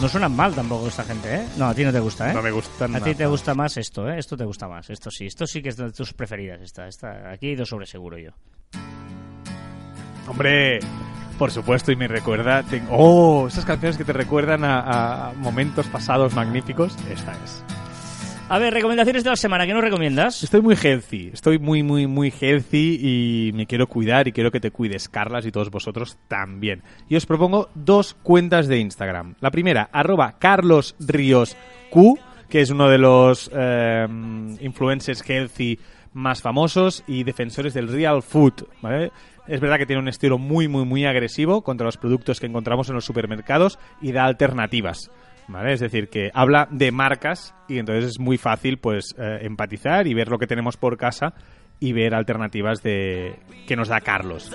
No 0.02 0.10
suenan 0.10 0.36
mal 0.36 0.54
tampoco 0.56 0.88
esta 0.88 1.04
gente, 1.04 1.36
¿eh? 1.36 1.48
No, 1.58 1.66
a 1.68 1.76
ti 1.76 1.84
no 1.84 1.92
te 1.92 2.00
gusta, 2.00 2.32
¿eh? 2.32 2.34
No 2.34 2.42
me 2.42 2.50
gustan 2.52 2.96
A 2.96 3.00
ti 3.00 3.06
nada. 3.12 3.18
te 3.18 3.26
gusta 3.28 3.54
más 3.54 3.78
esto, 3.78 4.10
¿eh? 4.10 4.18
Esto 4.18 4.36
te 4.36 4.46
gusta 4.46 4.68
más. 4.68 4.90
Esto 4.90 5.12
sí, 5.12 5.28
esto 5.28 5.46
sí 5.46 5.62
que 5.62 5.70
es 5.70 5.78
de 5.78 5.92
tus 5.92 6.12
preferidas. 6.14 6.60
Esta, 6.62 6.88
esta. 6.88 7.30
Aquí 7.32 7.48
he 7.48 7.52
ido 7.52 7.66
sobre 7.66 7.86
seguro 7.86 8.18
yo. 8.18 8.32
Hombre, 10.28 10.80
por 11.38 11.52
supuesto, 11.52 11.92
y 11.92 11.96
me 11.96 12.08
recuerda. 12.08 12.64
tengo- 12.64 12.88
¡Oh! 12.92 13.48
Esas 13.48 13.64
canciones 13.66 13.98
que 13.98 14.04
te 14.06 14.14
recuerdan 14.14 14.64
a, 14.64 15.30
a 15.30 15.34
momentos 15.34 15.86
pasados 15.88 16.34
magníficos. 16.34 16.96
Esta 17.10 17.34
es. 17.44 17.64
A 18.52 18.60
ver, 18.60 18.74
recomendaciones 18.74 19.24
de 19.24 19.30
la 19.30 19.38
semana. 19.38 19.66
¿Qué 19.66 19.74
nos 19.74 19.82
recomiendas? 19.82 20.44
Estoy 20.44 20.62
muy 20.62 20.76
healthy. 20.76 21.30
Estoy 21.32 21.58
muy, 21.58 21.84
muy, 21.84 22.06
muy 22.06 22.34
healthy 22.38 23.00
y 23.02 23.54
me 23.54 23.66
quiero 23.66 23.88
cuidar 23.88 24.28
y 24.28 24.34
quiero 24.34 24.52
que 24.52 24.60
te 24.60 24.72
cuides, 24.72 25.08
Carlas, 25.08 25.46
y 25.46 25.54
todos 25.54 25.72
vosotros 25.72 26.18
también. 26.28 26.84
Y 27.08 27.16
os 27.16 27.26
propongo 27.26 27.70
dos 27.76 28.14
cuentas 28.14 28.68
de 28.68 28.80
Instagram. 28.80 29.36
La 29.40 29.52
primera, 29.52 29.90
arroba 29.94 30.36
Carlos 30.38 30.98
Ríos 31.00 31.56
Q, 31.92 32.20
que 32.50 32.60
es 32.60 32.70
uno 32.72 32.90
de 32.90 32.98
los 32.98 33.50
eh, 33.56 34.06
influencers 34.60 35.24
healthy 35.26 35.80
más 36.12 36.42
famosos 36.42 37.06
y 37.08 37.24
defensores 37.24 37.74
del 37.74 37.88
real 37.88 38.22
food. 38.22 38.66
Es 39.48 39.62
verdad 39.62 39.78
que 39.78 39.86
tiene 39.86 40.02
un 40.02 40.10
estilo 40.10 40.38
muy, 40.38 40.68
muy, 40.68 40.84
muy 40.84 41.06
agresivo 41.06 41.62
contra 41.62 41.86
los 41.86 41.96
productos 41.96 42.42
que 42.42 42.48
encontramos 42.48 42.90
en 42.90 42.96
los 42.96 43.06
supermercados 43.06 43.80
y 44.02 44.12
da 44.12 44.26
alternativas. 44.26 45.10
Es 45.74 45.80
decir, 45.80 46.10
que 46.10 46.30
habla 46.34 46.68
de 46.72 46.92
marcas 46.92 47.54
y 47.68 47.78
entonces 47.80 48.06
es 48.12 48.20
muy 48.20 48.38
fácil 48.38 48.78
pues 48.80 49.16
eh, 49.18 49.40
empatizar 49.42 50.08
y 50.08 50.14
ver 50.14 50.30
lo 50.30 50.38
que 50.40 50.48
tenemos 50.48 50.78
por 50.78 50.98
casa 50.98 51.34
y 51.80 51.94
ver 51.94 52.14
alternativas 52.14 52.84
de 52.84 53.40
que 53.68 53.76
nos 53.76 53.88
da 53.88 54.02
Carlos. 54.02 54.52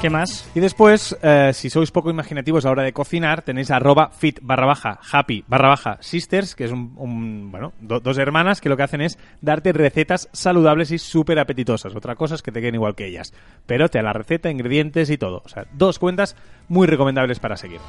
¿Qué 0.00 0.08
más? 0.08 0.50
Y 0.54 0.60
después, 0.60 1.14
eh, 1.22 1.50
si 1.52 1.68
sois 1.68 1.90
poco 1.90 2.10
imaginativos 2.10 2.64
a 2.64 2.68
la 2.68 2.72
hora 2.72 2.82
de 2.84 2.92
cocinar, 2.94 3.42
tenéis 3.42 3.70
arroba 3.70 4.10
fit 4.10 4.38
barra 4.40 4.72
happy 5.12 5.44
barra 5.46 5.98
sisters, 6.00 6.54
que 6.54 6.64
es 6.64 6.72
un, 6.72 7.50
bueno, 7.50 7.74
do- 7.80 8.00
dos 8.00 8.16
hermanas 8.16 8.62
que 8.62 8.70
lo 8.70 8.78
que 8.78 8.82
hacen 8.82 9.02
es 9.02 9.18
darte 9.42 9.72
recetas 9.74 10.30
saludables 10.32 10.90
y 10.90 10.98
súper 10.98 11.38
apetitosas. 11.38 11.94
Otra 11.94 12.14
cosa 12.14 12.34
es 12.34 12.42
que 12.42 12.50
te 12.50 12.60
queden 12.60 12.76
igual 12.76 12.94
que 12.94 13.06
ellas. 13.06 13.34
Pero 13.66 13.88
te 13.90 13.98
da 13.98 14.04
la 14.04 14.12
receta, 14.14 14.50
ingredientes 14.50 15.10
y 15.10 15.18
todo. 15.18 15.42
O 15.44 15.48
sea, 15.50 15.66
dos 15.72 15.98
cuentas 15.98 16.34
muy 16.70 16.86
recomendables 16.86 17.38
para 17.38 17.58
seguir. 17.58 17.80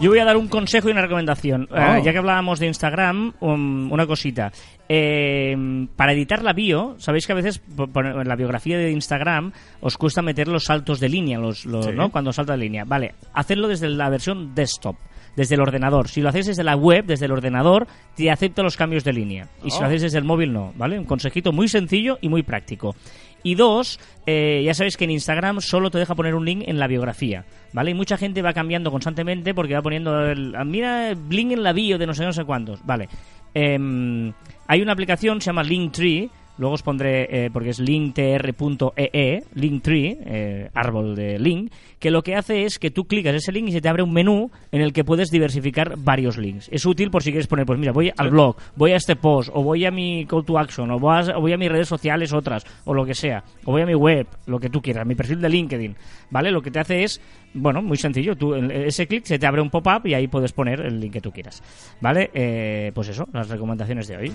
Yo 0.00 0.10
voy 0.10 0.18
a 0.18 0.24
dar 0.24 0.36
un 0.36 0.48
consejo 0.48 0.88
y 0.88 0.92
una 0.92 1.02
recomendación. 1.02 1.68
Oh. 1.70 1.76
Eh, 1.76 2.02
ya 2.04 2.10
que 2.10 2.18
hablábamos 2.18 2.58
de 2.58 2.66
Instagram, 2.66 3.34
um, 3.38 3.90
una 3.92 4.04
cosita. 4.04 4.50
Eh, 4.88 5.54
para 5.94 6.12
editar 6.12 6.42
la 6.42 6.52
bio, 6.52 6.96
sabéis 6.98 7.24
que 7.24 7.32
a 7.32 7.36
veces 7.36 7.62
en 7.78 8.28
la 8.28 8.34
biografía 8.34 8.76
de 8.78 8.90
Instagram 8.90 9.52
os 9.80 9.96
cuesta 9.96 10.20
meter 10.20 10.48
los 10.48 10.64
saltos 10.64 10.98
de 10.98 11.08
línea, 11.08 11.38
los, 11.38 11.64
los- 11.66 11.86
Sí. 11.86 11.92
¿no? 11.94 12.10
Cuando 12.10 12.32
salta 12.32 12.54
de 12.54 12.58
línea. 12.58 12.82
Vale, 12.84 13.14
hacerlo 13.32 13.68
desde 13.68 13.88
la 13.90 14.08
versión 14.10 14.54
desktop. 14.56 14.96
Desde 15.36 15.54
el 15.54 15.62
ordenador. 15.62 16.08
Si 16.08 16.20
lo 16.20 16.28
hacéis 16.28 16.48
desde 16.48 16.62
la 16.62 16.76
web, 16.76 17.06
desde 17.06 17.24
el 17.24 17.32
ordenador, 17.32 17.86
te 18.14 18.30
acepta 18.30 18.62
los 18.62 18.76
cambios 18.76 19.02
de 19.02 19.14
línea. 19.14 19.48
Y 19.64 19.70
si 19.70 19.78
lo 19.78 19.84
Oh. 19.84 19.86
hacéis 19.86 20.02
desde 20.02 20.18
el 20.18 20.24
móvil, 20.24 20.52
no. 20.52 20.74
¿Vale? 20.76 20.98
Un 20.98 21.06
consejito 21.06 21.52
muy 21.52 21.68
sencillo 21.68 22.18
y 22.20 22.28
muy 22.28 22.42
práctico. 22.42 22.94
Y 23.42 23.54
dos, 23.54 23.98
eh, 24.26 24.62
ya 24.64 24.74
sabéis 24.74 24.96
que 24.96 25.04
en 25.04 25.10
Instagram 25.10 25.60
solo 25.60 25.90
te 25.90 25.98
deja 25.98 26.14
poner 26.14 26.34
un 26.34 26.44
link 26.44 26.62
en 26.66 26.78
la 26.78 26.86
biografía, 26.86 27.44
¿vale? 27.72 27.90
Y 27.90 27.94
mucha 27.94 28.16
gente 28.16 28.42
va 28.42 28.52
cambiando 28.52 28.90
constantemente 28.90 29.54
porque 29.54 29.74
va 29.74 29.82
poniendo, 29.82 30.26
el, 30.26 30.54
ah, 30.54 30.64
mira, 30.64 31.12
link 31.28 31.52
en 31.52 31.62
la 31.62 31.72
bio 31.72 31.98
de 31.98 32.06
no 32.06 32.14
sé 32.14 32.24
no 32.24 32.32
sé 32.32 32.44
cuántos, 32.44 32.84
¿vale? 32.84 33.08
Em, 33.54 34.32
hay 34.66 34.80
una 34.80 34.92
aplicación, 34.92 35.40
se 35.40 35.46
llama 35.46 35.62
Linktree, 35.62 36.30
luego 36.58 36.74
os 36.74 36.82
pondré, 36.82 37.26
eh, 37.30 37.50
porque 37.52 37.70
es 37.70 37.78
linktr.ee, 37.78 39.42
Linktree, 39.54 40.18
eh, 40.24 40.70
árbol 40.74 41.14
de 41.16 41.38
link, 41.38 41.72
que 41.98 42.10
lo 42.10 42.22
que 42.22 42.34
hace 42.34 42.64
es 42.64 42.78
que 42.78 42.90
tú 42.90 43.04
clicas 43.04 43.34
ese 43.34 43.52
link 43.52 43.68
y 43.68 43.72
se 43.72 43.80
te 43.80 43.88
abre 43.88 44.02
un 44.02 44.12
menú 44.12 44.50
en 44.70 44.80
el 44.80 44.92
que 44.92 45.04
puedes 45.04 45.30
diversificar 45.30 45.94
varios 45.98 46.36
links. 46.36 46.68
Es 46.72 46.84
útil 46.84 47.10
por 47.10 47.22
si 47.22 47.30
quieres 47.30 47.46
poner, 47.46 47.64
pues 47.66 47.78
mira, 47.78 47.92
voy 47.92 48.12
al 48.16 48.30
blog, 48.30 48.56
voy 48.76 48.92
a 48.92 48.96
este 48.96 49.16
post, 49.16 49.50
o 49.52 49.62
voy 49.62 49.84
a 49.84 49.90
mi 49.90 50.26
call 50.26 50.44
to 50.44 50.58
action, 50.58 50.90
o 50.90 50.98
voy 50.98 51.16
a, 51.16 51.38
o 51.38 51.40
voy 51.40 51.52
a 51.52 51.56
mis 51.56 51.70
redes 51.70 51.88
sociales 51.88 52.32
otras, 52.32 52.64
o 52.84 52.94
lo 52.94 53.04
que 53.04 53.14
sea, 53.14 53.44
o 53.64 53.72
voy 53.72 53.82
a 53.82 53.86
mi 53.86 53.94
web, 53.94 54.26
lo 54.46 54.58
que 54.58 54.68
tú 54.68 54.80
quieras, 54.80 55.06
mi 55.06 55.14
perfil 55.14 55.40
de 55.40 55.48
LinkedIn, 55.48 55.96
¿vale? 56.30 56.50
Lo 56.50 56.60
que 56.60 56.70
te 56.70 56.80
hace 56.80 57.04
es, 57.04 57.20
bueno, 57.54 57.82
muy 57.82 57.96
sencillo, 57.96 58.36
tú 58.36 58.54
en 58.54 58.70
ese 58.70 59.06
clic 59.06 59.24
se 59.24 59.38
te 59.38 59.46
abre 59.46 59.62
un 59.62 59.70
pop-up 59.70 60.06
y 60.06 60.14
ahí 60.14 60.26
puedes 60.26 60.52
poner 60.52 60.80
el 60.80 61.00
link 61.00 61.12
que 61.12 61.20
tú 61.20 61.30
quieras, 61.30 61.62
¿vale? 62.00 62.30
Eh, 62.34 62.92
pues 62.94 63.08
eso, 63.08 63.28
las 63.32 63.48
recomendaciones 63.48 64.08
de 64.08 64.16
hoy. 64.16 64.32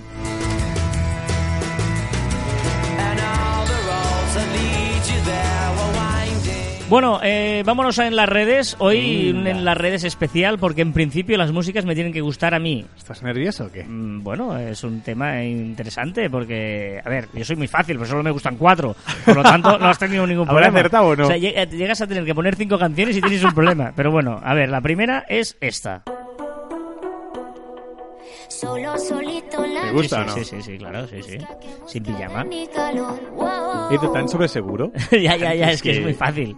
Bueno, 6.89 7.19
eh, 7.21 7.63
vámonos 7.65 7.99
a 7.99 8.07
en 8.07 8.15
las 8.15 8.29
redes. 8.29 8.77
Hoy 8.79 9.29
en 9.31 9.65
las 9.65 9.75
redes 9.77 10.05
especial 10.05 10.57
porque 10.57 10.81
en 10.81 10.93
principio 10.93 11.37
las 11.37 11.51
músicas 11.51 11.83
me 11.85 11.95
tienen 11.95 12.13
que 12.13 12.21
gustar 12.21 12.53
a 12.53 12.59
mí. 12.59 12.85
¿Estás 12.97 13.21
nervioso 13.23 13.65
o 13.65 13.71
qué? 13.71 13.83
Mm, 13.83 14.23
Bueno, 14.23 14.57
es 14.57 14.81
un 14.85 15.01
tema 15.01 15.43
interesante 15.43 16.29
porque, 16.29 17.01
a 17.03 17.09
ver, 17.09 17.27
yo 17.33 17.43
soy 17.43 17.57
muy 17.57 17.67
fácil, 17.67 17.97
pero 17.97 18.07
solo 18.09 18.23
me 18.23 18.31
gustan 18.31 18.55
cuatro. 18.55 18.95
Por 19.25 19.35
lo 19.35 19.43
tanto, 19.43 19.77
no 19.77 19.87
has 19.87 19.99
tenido 19.99 20.25
ningún 20.25 20.43
¿Habrá 20.49 20.67
problema. 20.67 20.79
acertado 20.79 21.07
o 21.07 21.15
no? 21.17 21.27
sea, 21.27 21.35
lleg- 21.37 21.69
llegas 21.71 21.99
a 22.01 22.07
tener 22.07 22.23
que 22.23 22.33
poner 22.33 22.55
cinco 22.55 22.79
canciones 22.79 23.17
y 23.17 23.21
tienes 23.21 23.43
un 23.43 23.53
problema. 23.53 23.91
Pero 23.93 24.09
bueno, 24.09 24.39
a 24.41 24.53
ver, 24.53 24.69
la 24.69 24.79
primera 24.79 25.25
es 25.27 25.57
esta. 25.59 26.03
Solo 28.49 28.97
solito 28.97 29.65
la 29.65 29.81
¿Te 29.81 29.91
gusta 29.91 30.21
o 30.21 30.23
sí, 30.23 30.27
no? 30.27 30.35
sí, 30.35 30.43
sí, 30.45 30.61
sí, 30.61 30.77
claro, 30.77 31.07
sí, 31.07 31.21
sí. 31.21 31.37
Sin 31.85 32.03
pijama. 32.03 32.43
Ni 32.45 32.65
calor. 32.67 33.19
Wow. 33.35 33.91
¿Y 33.91 33.97
tú 33.99 34.11
tan 34.11 34.27
sobre 34.29 34.47
seguro? 34.47 34.91
ya, 35.11 35.35
ya, 35.35 35.53
ya, 35.53 35.71
es 35.71 35.81
que 35.81 35.91
que- 35.91 35.97
es 35.97 36.03
muy 36.03 36.13
fácil. 36.13 36.55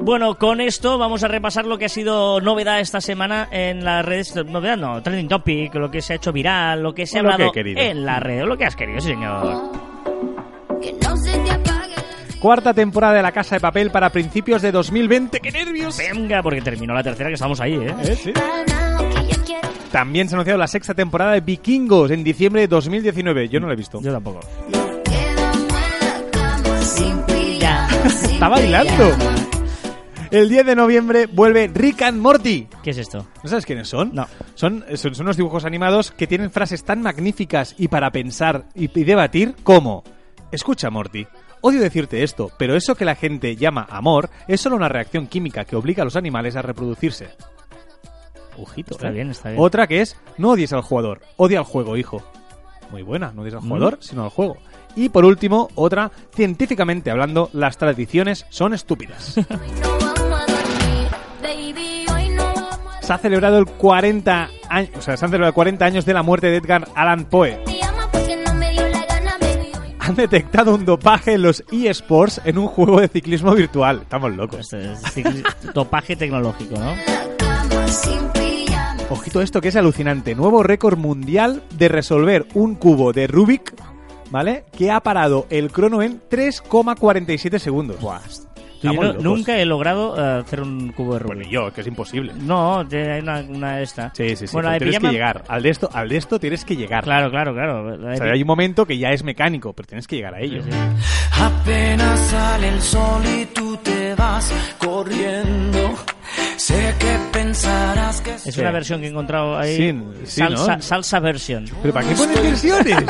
Bueno, 0.00 0.34
con 0.36 0.60
esto 0.60 0.98
vamos 0.98 1.24
a 1.24 1.28
repasar 1.28 1.64
lo 1.64 1.78
que 1.78 1.86
ha 1.86 1.88
sido 1.88 2.40
novedad 2.40 2.78
esta 2.80 3.00
semana 3.00 3.48
en 3.50 3.84
las 3.84 4.04
redes. 4.04 4.34
Novedad 4.36 4.76
no, 4.76 5.02
trending 5.02 5.28
topic, 5.28 5.74
lo 5.76 5.90
que 5.90 6.02
se 6.02 6.12
ha 6.12 6.16
hecho 6.16 6.30
viral, 6.30 6.82
lo 6.82 6.94
que 6.94 7.06
se 7.06 7.18
ha 7.18 7.22
Lo 7.22 7.28
que 7.28 7.32
hablado 7.34 7.50
he 7.50 7.54
querido. 7.54 7.80
en 7.80 8.04
la 8.04 8.20
red, 8.20 8.44
lo 8.44 8.56
que 8.58 8.66
has 8.66 8.76
querido, 8.76 9.00
sí, 9.00 9.08
señor. 9.08 9.70
Que 10.82 10.92
no 10.92 11.16
se 11.16 11.38
te 11.38 11.50
apague. 11.50 11.94
Cuarta 12.38 12.74
temporada 12.74 13.14
de 13.14 13.22
La 13.22 13.32
Casa 13.32 13.54
de 13.54 13.60
Papel 13.62 13.90
para 13.90 14.10
principios 14.10 14.60
de 14.60 14.72
2020. 14.72 15.40
¡Qué 15.40 15.50
nervios! 15.50 15.96
Venga, 15.96 16.42
porque 16.42 16.60
terminó 16.60 16.92
la 16.92 17.02
tercera 17.02 17.30
que 17.30 17.34
estamos 17.34 17.58
ahí, 17.62 17.72
¿eh? 17.74 17.94
¿Eh? 18.02 18.16
Sí. 18.16 18.32
También 19.94 20.28
se 20.28 20.34
ha 20.34 20.38
anunciado 20.38 20.58
la 20.58 20.66
sexta 20.66 20.92
temporada 20.92 21.34
de 21.34 21.40
Vikingos 21.40 22.10
en 22.10 22.24
diciembre 22.24 22.62
de 22.62 22.66
2019. 22.66 23.48
Yo 23.48 23.60
no 23.60 23.68
la 23.68 23.74
he 23.74 23.76
visto. 23.76 24.00
Yo 24.00 24.10
tampoco. 24.10 24.40
Está 28.04 28.48
bailando. 28.48 29.16
El 30.32 30.48
10 30.48 30.66
de 30.66 30.74
noviembre 30.74 31.26
vuelve 31.26 31.70
Rick 31.72 32.02
and 32.02 32.20
Morty. 32.20 32.66
¿Qué 32.82 32.90
es 32.90 32.98
esto? 32.98 33.28
¿No 33.44 33.48
sabes 33.48 33.64
quiénes 33.64 33.86
son? 33.86 34.12
No. 34.12 34.26
Son, 34.56 34.84
son, 34.96 35.14
son 35.14 35.26
unos 35.26 35.36
dibujos 35.36 35.64
animados 35.64 36.10
que 36.10 36.26
tienen 36.26 36.50
frases 36.50 36.82
tan 36.82 37.00
magníficas 37.00 37.76
y 37.78 37.86
para 37.86 38.10
pensar 38.10 38.64
y, 38.74 38.90
y 38.98 39.04
debatir 39.04 39.54
como... 39.62 40.02
Escucha, 40.50 40.90
Morty. 40.90 41.24
Odio 41.60 41.80
decirte 41.80 42.24
esto, 42.24 42.50
pero 42.58 42.74
eso 42.74 42.96
que 42.96 43.04
la 43.04 43.14
gente 43.14 43.54
llama 43.54 43.86
amor 43.88 44.28
es 44.48 44.60
solo 44.60 44.74
una 44.74 44.88
reacción 44.88 45.28
química 45.28 45.64
que 45.64 45.76
obliga 45.76 46.02
a 46.02 46.04
los 46.04 46.16
animales 46.16 46.56
a 46.56 46.62
reproducirse. 46.62 47.28
Ojito, 48.58 48.92
Está 48.94 49.08
¿eh? 49.08 49.12
bien, 49.12 49.30
está 49.30 49.50
bien. 49.50 49.60
Otra 49.60 49.86
que 49.86 50.00
es, 50.00 50.16
no 50.38 50.50
odies 50.50 50.72
al 50.72 50.82
jugador, 50.82 51.20
odia 51.36 51.58
al 51.58 51.64
juego, 51.64 51.96
hijo. 51.96 52.22
Muy 52.90 53.02
buena, 53.02 53.32
no 53.34 53.42
odies 53.42 53.54
al 53.54 53.60
Mm. 53.62 53.68
jugador, 53.68 53.98
sino 54.00 54.24
al 54.24 54.30
juego. 54.30 54.56
Y 54.96 55.08
por 55.08 55.24
último, 55.24 55.68
otra, 55.74 56.12
científicamente 56.34 57.10
hablando, 57.10 57.50
las 57.52 57.76
tradiciones 57.78 58.46
son 58.50 58.74
estúpidas. 58.74 59.34
Se 63.00 63.12
ha 63.12 63.18
celebrado 63.18 63.58
el 63.58 63.66
40 63.66 64.48
años, 64.70 64.90
o 64.96 65.02
sea, 65.02 65.16
se 65.18 65.24
han 65.26 65.30
celebrado 65.30 65.52
40 65.52 65.84
años 65.84 66.06
de 66.06 66.14
la 66.14 66.22
muerte 66.22 66.46
de 66.46 66.56
Edgar 66.56 66.88
Allan 66.94 67.26
Poe. 67.26 67.62
Han 69.98 70.14
detectado 70.14 70.74
un 70.74 70.86
dopaje 70.86 71.34
en 71.34 71.42
los 71.42 71.62
eSports 71.70 72.40
en 72.46 72.56
un 72.56 72.66
juego 72.66 73.00
de 73.02 73.08
ciclismo 73.08 73.54
virtual. 73.54 74.00
Estamos 74.02 74.34
locos. 74.34 74.60
Esto 74.60 74.78
es 74.78 75.02
cicli- 75.14 75.42
topaje 75.74 76.16
tecnológico, 76.16 76.78
¿no? 76.78 76.94
Ojito 79.10 79.40
esto 79.42 79.60
que 79.60 79.68
es 79.68 79.76
alucinante. 79.76 80.34
Nuevo 80.34 80.62
récord 80.62 80.98
mundial 80.98 81.62
de 81.76 81.88
resolver 81.88 82.46
un 82.54 82.74
cubo 82.74 83.12
de 83.12 83.26
Rubik, 83.26 83.72
¿vale? 84.30 84.64
Que 84.76 84.90
ha 84.90 85.00
parado 85.00 85.46
el 85.50 85.70
crono 85.70 86.02
en 86.02 86.20
3,47 86.28 87.58
segundos. 87.58 88.00
Buah. 88.00 88.20
Yo 88.82 88.92
no- 88.92 89.12
nunca 89.14 89.56
he 89.58 89.64
logrado 89.64 90.14
eh, 90.18 90.40
hacer 90.40 90.60
un 90.60 90.92
cubo 90.92 91.14
de 91.14 91.24
Bueno, 91.24 91.40
Rubik. 91.42 91.48
y 91.48 91.54
yo, 91.54 91.72
que 91.72 91.80
es 91.82 91.86
imposible. 91.86 92.32
No, 92.36 92.86
te- 92.86 93.12
hay 93.12 93.20
una, 93.22 93.40
una 93.48 93.76
de 93.76 93.82
esta. 93.84 94.12
Sí, 94.14 94.36
sí, 94.36 94.46
sí. 94.46 94.52
Bueno, 94.52 94.68
la 94.68 94.72
de 94.74 94.78
tienes 94.80 94.96
pijama- 94.96 95.08
que 95.08 95.12
llegar. 95.14 95.44
Al 95.48 95.62
de 95.62 95.68
esto, 95.70 95.88
al 95.92 96.08
de 96.08 96.16
esto 96.16 96.38
tienes 96.40 96.64
que 96.64 96.76
llegar. 96.76 97.04
Claro, 97.04 97.30
claro, 97.30 97.54
claro. 97.54 97.96
La 97.96 98.08
de 98.10 98.14
O 98.14 98.18
sea, 98.18 98.32
hay 98.32 98.42
un 98.42 98.46
momento 98.48 98.84
que 98.84 98.98
ya 98.98 99.10
es 99.12 99.22
mecánico, 99.24 99.72
pero 99.72 99.86
tienes 99.86 100.06
que 100.06 100.16
llegar 100.16 100.34
a 100.34 100.40
ello. 100.40 100.62
Sí, 100.62 100.70
sí. 100.70 100.78
Apenas 101.40 102.20
sale 102.26 102.68
el 102.68 102.80
sol 102.82 103.22
y 103.40 103.46
tú 103.46 103.76
te 103.78 104.14
vas 104.16 104.52
corriendo. 104.78 105.94
Sé 106.64 106.94
que 106.98 107.18
pensarás 107.30 108.22
que 108.22 108.34
Es 108.36 108.56
una 108.56 108.70
versión 108.70 108.98
que 109.00 109.06
he 109.06 109.10
encontrado 109.10 109.58
ahí. 109.58 109.76
Sí, 109.76 110.02
sí, 110.24 110.40
salsa, 110.40 110.76
¿no? 110.76 110.82
salsa 110.82 111.20
version. 111.20 111.66
¿Pero 111.82 111.92
para 111.92 112.08
qué 112.08 112.14
pones 112.14 112.42
versiones? 112.42 113.04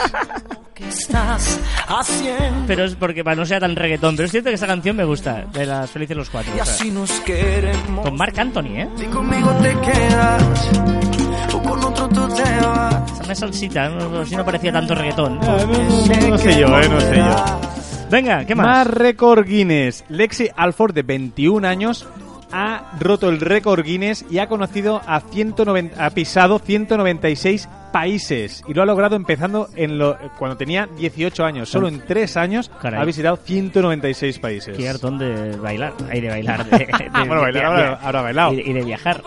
estás 0.89 1.61
haciendo. 1.87 2.65
Pero 2.67 2.85
es 2.85 2.97
porque 2.97 3.23
para 3.23 3.37
no 3.37 3.47
sea 3.47 3.61
tan 3.61 3.77
reggaetón. 3.77 4.17
Pero 4.17 4.27
es 4.27 4.33
cierto 4.33 4.49
que 4.49 4.55
esta 4.55 4.67
canción 4.67 4.97
me 4.97 5.05
gusta, 5.05 5.45
de 5.53 5.67
las 5.67 5.89
Felices 5.89 6.17
los 6.17 6.31
Cuatro. 6.31 6.53
Y 6.57 6.59
o 6.59 6.65
sea, 6.65 6.75
así 6.75 6.91
nos 6.91 7.13
queremos. 7.21 8.05
con 8.05 8.17
Marc 8.17 8.37
Anthony, 8.37 8.75
¿eh? 8.77 8.89
Si 8.97 9.05
conmigo 9.07 9.53
te 9.63 9.71
quedas 9.81 10.71
o 11.55 11.63
con 11.63 11.85
otro 11.85 12.09
tú 12.09 12.29
te 12.35 12.67
vas. 12.67 13.13
Esa 13.13 13.25
me 13.29 13.35
salsita, 13.37 13.89
no, 13.89 14.21
así 14.23 14.35
no 14.35 14.45
parecía 14.45 14.73
tanto 14.73 14.97
reggaetón. 14.97 15.39
no, 15.39 15.47
no, 15.59 15.67
no, 15.67 16.29
no 16.31 16.39
sé 16.39 16.59
yo, 16.59 16.81
eh, 16.81 16.89
no 16.89 17.01
sé 17.01 17.17
yo. 17.19 17.61
Venga, 18.11 18.45
¿qué 18.45 18.57
Más 18.57 18.67
más? 18.67 18.87
récord 18.89 19.47
Guinness. 19.47 20.05
Lexi 20.09 20.49
Alford, 20.57 20.93
de 20.93 21.03
21 21.03 21.67
años, 21.67 22.07
ha 22.57 22.93
roto 23.01 23.29
el 23.29 23.41
récord 23.41 23.83
Guinness 23.85 24.25
y 24.31 24.39
ha 24.39 24.47
conocido 24.47 25.01
a 25.07 25.21
190, 25.21 26.05
ha 26.05 26.11
pisado 26.11 26.59
196 26.61 27.69
países 27.93 28.63
y 28.69 28.75
lo 28.75 28.83
ha 28.83 28.87
logrado 28.87 29.17
empezando 29.17 29.69
en 29.75 29.99
lo, 29.99 30.17
cuando 30.39 30.57
tenía 30.57 30.89
18 30.97 31.45
años. 31.45 31.69
Solo 31.69 31.89
en 31.89 32.05
3 32.07 32.37
años 32.37 32.71
Caray. 32.81 33.01
ha 33.01 33.05
visitado 33.05 33.37
196 33.37 34.39
países. 34.39 34.77
Qué 34.77 34.89
hartón 34.89 35.19
de 35.19 35.57
bailar. 35.57 35.93
Ay, 36.11 36.21
de 36.21 36.29
bailar. 36.29 36.65
De, 36.71 36.79
de- 36.79 37.09
Bueno, 37.27 37.41
bailar 37.43 37.53
de- 37.63 37.65
ahora- 37.85 37.99
ahora 38.03 38.19
ha 38.21 38.23
bailado. 38.23 38.53
Y, 38.55 38.61
y 38.61 38.73
de 38.73 38.83
viajar. 38.85 39.23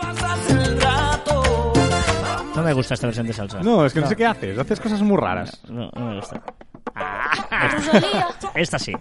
No 2.54 2.62
me 2.64 2.72
gusta 2.72 2.94
esta 2.94 3.06
versión 3.06 3.26
de 3.26 3.32
salsa. 3.32 3.60
No, 3.62 3.86
es 3.86 3.92
que 3.92 4.00
no, 4.00 4.08
sé 4.08 4.16
qué 4.16 4.26
haces. 4.26 4.58
Haces 4.58 4.80
cosas 4.80 5.00
muy 5.02 5.16
raras. 5.16 5.60
No, 5.68 5.90
no 5.94 6.06
me 6.06 6.16
gusta. 6.16 6.42
Rosalía, 6.94 8.26
Esta 8.54 8.78
sí. 8.78 8.92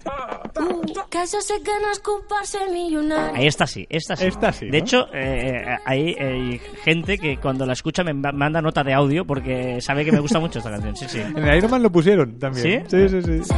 esta 3.38 3.68
sí, 3.68 3.86
esta 3.90 4.16
sí. 4.16 4.26
Esta 4.26 4.52
sí, 4.52 4.66
De 4.70 4.72
¿no? 4.80 4.84
hecho, 4.84 5.08
eh, 5.14 5.64
eh, 5.66 5.78
hay, 5.86 6.14
hay 6.16 6.62
gente 6.84 7.18
que 7.18 7.38
cuando 7.38 7.66
la 7.66 7.74
escucha 7.74 8.04
me 8.04 8.14
ma- 8.14 8.32
manda 8.32 8.62
nota 8.62 8.84
de 8.84 8.94
audio 8.94 9.26
porque 9.26 9.80
sabe 9.82 10.04
que 10.06 10.12
me 10.12 10.20
gusta 10.20 10.40
mucho 10.40 10.60
esta 10.60 10.72
canción. 10.72 10.96
Sí, 10.96 11.06
sí. 11.08 11.20
En 11.20 11.38
el 11.38 11.58
Iron 11.58 11.72
Man 11.72 11.84
lo 11.84 11.92
pusieron 11.92 12.38
también. 12.40 12.86
¿Sí? 12.90 13.08
Sí, 13.10 13.22
sí, 13.22 13.42
sí. 13.44 13.54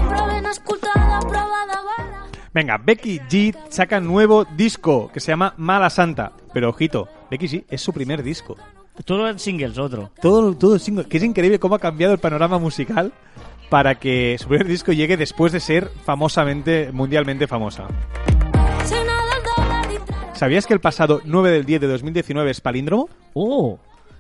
Venga, 2.53 2.77
Becky 2.83 3.19
G 3.29 3.55
saca 3.69 3.99
nuevo 3.99 4.43
disco 4.45 5.09
que 5.13 5.19
se 5.19 5.31
llama 5.31 5.53
Mala 5.57 5.89
Santa. 5.89 6.31
Pero 6.53 6.69
ojito, 6.69 7.07
Becky 7.29 7.47
G 7.47 7.65
es 7.69 7.81
su 7.81 7.93
primer 7.93 8.23
disco. 8.23 8.57
Todo 9.05 9.29
en 9.29 9.39
singles, 9.39 9.77
otro. 9.77 10.11
Todo, 10.21 10.53
todo 10.57 10.77
single, 10.79 11.05
que 11.05 11.17
es 11.17 11.23
increíble 11.23 11.59
cómo 11.59 11.75
ha 11.75 11.79
cambiado 11.79 12.13
el 12.13 12.19
panorama 12.19 12.57
musical 12.59 13.13
para 13.69 13.95
que 13.95 14.37
su 14.39 14.47
primer 14.47 14.67
disco 14.67 14.91
llegue 14.91 15.17
después 15.17 15.51
de 15.51 15.59
ser 15.59 15.89
famosamente, 16.03 16.91
mundialmente 16.91 17.47
famosa. 17.47 17.87
¿Sabías 20.33 20.65
que 20.65 20.73
el 20.73 20.79
pasado 20.79 21.21
9 21.25 21.51
del 21.51 21.65
10 21.65 21.81
de 21.81 21.87
2019 21.87 22.51
es 22.51 22.61
palíndromo? 22.61 23.09
¡Oh! 23.33 23.77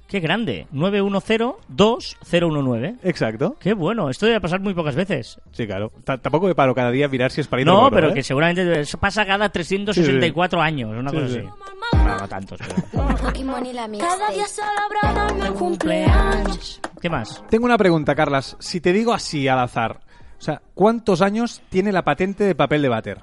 ¡Qué 0.07 0.19
grande! 0.19 0.67
910-2019. 0.73 2.97
Exacto. 3.03 3.55
¡Qué 3.59 3.73
bueno! 3.73 4.09
Esto 4.09 4.25
debe 4.25 4.41
pasar 4.41 4.59
muy 4.59 4.73
pocas 4.73 4.95
veces. 4.95 5.39
Sí, 5.51 5.65
claro. 5.67 5.91
T- 6.03 6.17
tampoco 6.17 6.47
me 6.47 6.55
paro 6.55 6.73
cada 6.75 6.89
día 6.91 7.05
a 7.05 7.09
mirar 7.09 7.31
si 7.31 7.41
es 7.41 7.47
palíndromo. 7.47 7.81
No, 7.81 7.87
o 7.87 7.91
pero 7.91 8.09
¿eh? 8.09 8.13
que 8.15 8.23
seguramente 8.23 8.81
eso 8.81 8.97
pasa 8.97 9.25
cada 9.25 9.49
364 9.49 10.61
años, 10.61 10.89
una 10.91 11.09
Sí, 11.11 11.15
cosa 11.15 11.27
sí. 11.29 11.37
así. 11.39 11.47
Bueno, 11.91 12.17
no 12.19 12.27
tantos, 12.27 12.59
pero... 12.91 13.07
Pokémon 13.17 13.65
y 13.65 13.73
la 13.73 13.87
Cada 13.99 14.29
día 14.31 14.45
celebrando 14.47 15.35
mi 15.35 15.49
cumpleaños. 15.57 16.79
¿Qué 17.01 17.09
más? 17.09 17.43
Tengo 17.49 17.65
una 17.65 17.77
pregunta, 17.77 18.15
Carlas. 18.15 18.55
Si 18.59 18.81
te 18.81 18.93
digo 18.93 19.13
así 19.13 19.47
al 19.47 19.59
azar, 19.59 20.01
o 20.37 20.41
sea, 20.41 20.61
¿cuántos 20.73 21.21
años 21.21 21.61
tiene 21.69 21.91
la 21.91 22.03
patente 22.03 22.43
de 22.43 22.55
papel 22.55 22.81
de 22.81 22.89
váter? 22.89 23.21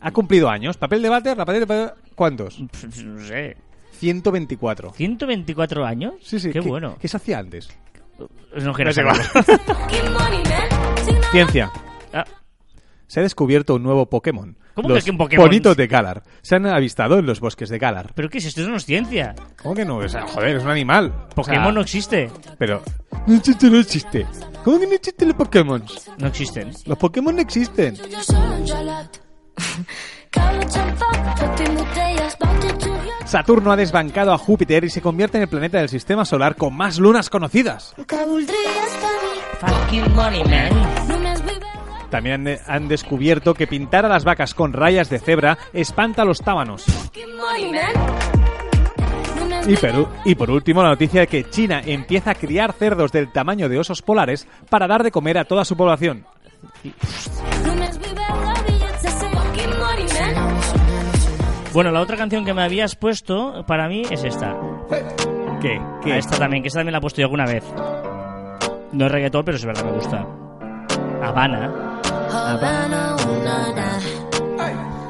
¿Ha 0.00 0.10
cumplido 0.12 0.48
años? 0.48 0.76
¿Papel 0.76 1.02
de 1.02 1.08
váter? 1.08 1.36
¿La 1.36 1.44
patente 1.44 1.66
de 1.66 1.66
papel? 1.66 1.90
¿Cuántos? 2.14 2.56
Pff, 2.70 2.98
No 3.04 3.24
sé. 3.24 3.56
124. 3.92 4.92
¿124 4.92 5.84
años? 5.84 6.14
Sí, 6.22 6.38
sí. 6.38 6.52
Qué 6.52 6.60
¿Qué, 6.60 6.68
bueno. 6.68 6.96
¿Qué 7.00 7.08
se 7.08 7.16
hacía 7.16 7.38
antes? 7.38 7.68
No 8.62 8.72
quiero 8.72 8.92
Ciencia. 11.32 11.70
Ah, 12.12 12.24
Se 13.06 13.20
ha 13.20 13.22
descubierto 13.22 13.74
un 13.74 13.82
nuevo 13.82 14.06
Pokémon. 14.06 14.56
¿Cómo 14.78 14.90
Los 14.90 15.02
que 15.02 15.10
un 15.10 15.18
Pokémon? 15.18 15.44
Bonitos 15.44 15.76
de 15.76 15.88
Galar. 15.88 16.22
Se 16.40 16.54
han 16.54 16.64
avistado 16.66 17.18
en 17.18 17.26
los 17.26 17.40
bosques 17.40 17.68
de 17.68 17.80
Galar. 17.80 18.12
¿Pero 18.14 18.30
qué 18.30 18.38
es 18.38 18.44
esto? 18.44 18.60
Esto 18.60 18.70
no 18.70 18.76
es 18.76 18.84
ciencia. 18.84 19.34
¿Cómo 19.60 19.74
que 19.74 19.84
no? 19.84 19.96
O 19.96 20.08
sea, 20.08 20.22
joder, 20.22 20.56
es 20.56 20.62
un 20.62 20.70
animal. 20.70 21.12
Pokémon 21.34 21.62
O 21.62 21.64
sea, 21.64 21.72
no 21.72 21.80
existe. 21.80 22.30
Pero... 22.58 22.80
No 23.26 23.34
existe, 23.34 23.70
no 23.70 23.78
existe. 23.80 24.26
¿Cómo 24.62 24.78
que 24.78 24.86
no 24.86 24.92
existen 24.92 25.28
los 25.28 25.36
Pokémon? 25.36 25.84
No 26.18 26.28
existen. 26.28 26.70
Los 26.86 26.96
Pokémon 26.96 27.34
no 27.34 27.42
existen. 27.42 27.96
Saturno 33.24 33.72
ha 33.72 33.76
desbancado 33.76 34.32
a 34.32 34.38
Júpiter 34.38 34.84
y 34.84 34.90
se 34.90 35.02
convierte 35.02 35.38
en 35.38 35.42
el 35.42 35.48
planeta 35.48 35.78
del 35.78 35.88
sistema 35.88 36.24
solar 36.24 36.54
con 36.54 36.76
más 36.76 37.00
lunas 37.00 37.28
conocidas. 37.28 37.96
Fucking 39.58 40.14
money, 40.14 40.44
man. 40.44 41.27
También 42.10 42.58
han, 42.66 42.88
descubierto 42.88 43.54
que 43.54 43.66
pintar 43.66 44.06
a 44.06 44.08
las 44.08 44.24
vacas 44.24 44.54
con 44.54 44.72
rayas 44.72 45.10
de 45.10 45.18
cebra 45.18 45.58
espanta 45.72 46.22
a 46.22 46.24
los 46.24 46.40
tábanos. 46.40 46.84
Y 49.66 49.76
Perú- 49.76 50.08
y 50.24 50.34
por 50.34 50.50
último, 50.50 50.82
la 50.82 50.88
noticia 50.90 51.20
de 51.20 51.26
que 51.26 51.44
China 51.50 51.82
empieza 51.84 52.30
a 52.30 52.34
criar 52.34 52.72
cerdos 52.72 53.12
del 53.12 53.30
tamaño 53.32 53.68
de 53.68 53.78
osos 53.78 54.00
polares 54.00 54.46
para 54.70 54.86
dar 54.86 55.02
de 55.02 55.10
comer 55.10 55.36
a 55.36 55.44
toda 55.44 55.64
su 55.64 55.76
población. 55.76 56.24
Bueno, 61.72 61.90
la 61.92 62.00
otra 62.00 62.16
canción 62.16 62.44
que 62.44 62.54
me 62.54 62.62
habías 62.62 62.96
puesto 62.96 63.64
para 63.66 63.88
mí 63.88 64.02
es 64.10 64.24
esta. 64.24 64.56
¿Qué? 65.60 65.80
¿Qué? 66.02 66.12
Ah, 66.12 66.18
esta 66.18 66.36
también, 66.38 66.62
que 66.62 66.68
esta 66.68 66.80
también 66.80 66.92
la 66.92 66.98
he 66.98 67.00
puesto 67.00 67.20
yo 67.20 67.26
alguna 67.26 67.44
vez. 67.44 67.62
No 68.92 69.06
es 69.06 69.12
reggaetón, 69.12 69.44
pero 69.44 69.56
es 69.58 69.64
verdad 69.64 69.82
que 69.82 69.88
me 69.90 69.96
gusta. 69.96 70.26
Habana. 71.22 71.87
Havana, 72.30 73.16
una 73.28 73.72
na. 73.72 74.00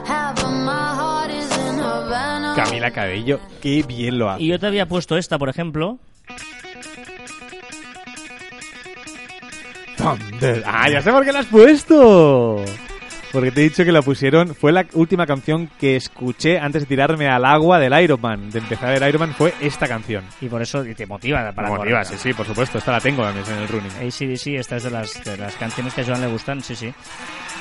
Half 0.07 0.45
of 0.45 0.53
my 0.53 0.71
heart 0.71 1.31
is 1.31 1.51
in 1.57 1.79
Havana. 1.79 2.55
Camila 2.57 2.91
Cabello, 2.91 3.41
qué 3.61 3.83
bien 3.83 4.19
lo 4.19 4.31
hace. 4.31 4.43
Y 4.43 4.49
yo 4.49 4.59
te 4.59 4.67
había 4.67 4.87
puesto 4.87 5.17
esta, 5.17 5.39
por 5.39 5.49
ejemplo. 5.49 5.99
Thunder. 9.97 10.63
Ah, 10.67 10.89
ya 10.89 11.03
sé 11.03 11.11
por 11.11 11.25
qué 11.25 11.33
la 11.33 11.41
has 11.41 11.47
puesto. 11.47 12.65
Porque 13.33 13.51
te 13.51 13.61
he 13.61 13.65
dicho 13.65 13.85
que 13.85 13.93
la 13.93 14.03
pusieron, 14.03 14.55
fue 14.55 14.73
la 14.73 14.87
última 14.95 15.27
canción 15.27 15.69
que 15.79 15.97
escuché 15.97 16.59
antes 16.59 16.83
de 16.83 16.87
tirarme 16.87 17.29
al 17.29 17.45
agua 17.45 17.79
del 17.79 17.93
Iron 18.03 18.21
Man. 18.21 18.51
De 18.51 18.59
empezar 18.59 18.95
el 18.95 19.07
Iron 19.07 19.21
Man 19.21 19.35
fue 19.35 19.53
esta 19.61 19.87
canción. 19.87 20.25
Y 20.41 20.49
por 20.49 20.63
eso 20.63 20.83
te 20.83 21.07
motiva 21.07 21.53
para 21.53 21.71
Me 21.71 21.77
motiva, 21.77 22.05
sí, 22.05 22.17
sí, 22.17 22.33
por 22.33 22.47
supuesto. 22.47 22.79
Esta 22.79 22.93
la 22.93 23.01
tengo 23.01 23.25
además 23.25 23.49
en 23.51 23.59
el 23.59 23.69
running. 23.69 23.91
ACDC, 23.91 24.59
esta 24.59 24.77
es 24.77 24.85
de 24.85 24.91
las, 24.91 25.25
de 25.25 25.37
las 25.37 25.55
canciones 25.57 25.93
que 25.93 26.01
a 26.01 26.05
Joan 26.05 26.23
le 26.23 26.29
gustan, 26.29 26.63
sí, 26.63 26.75
sí. 26.75 26.93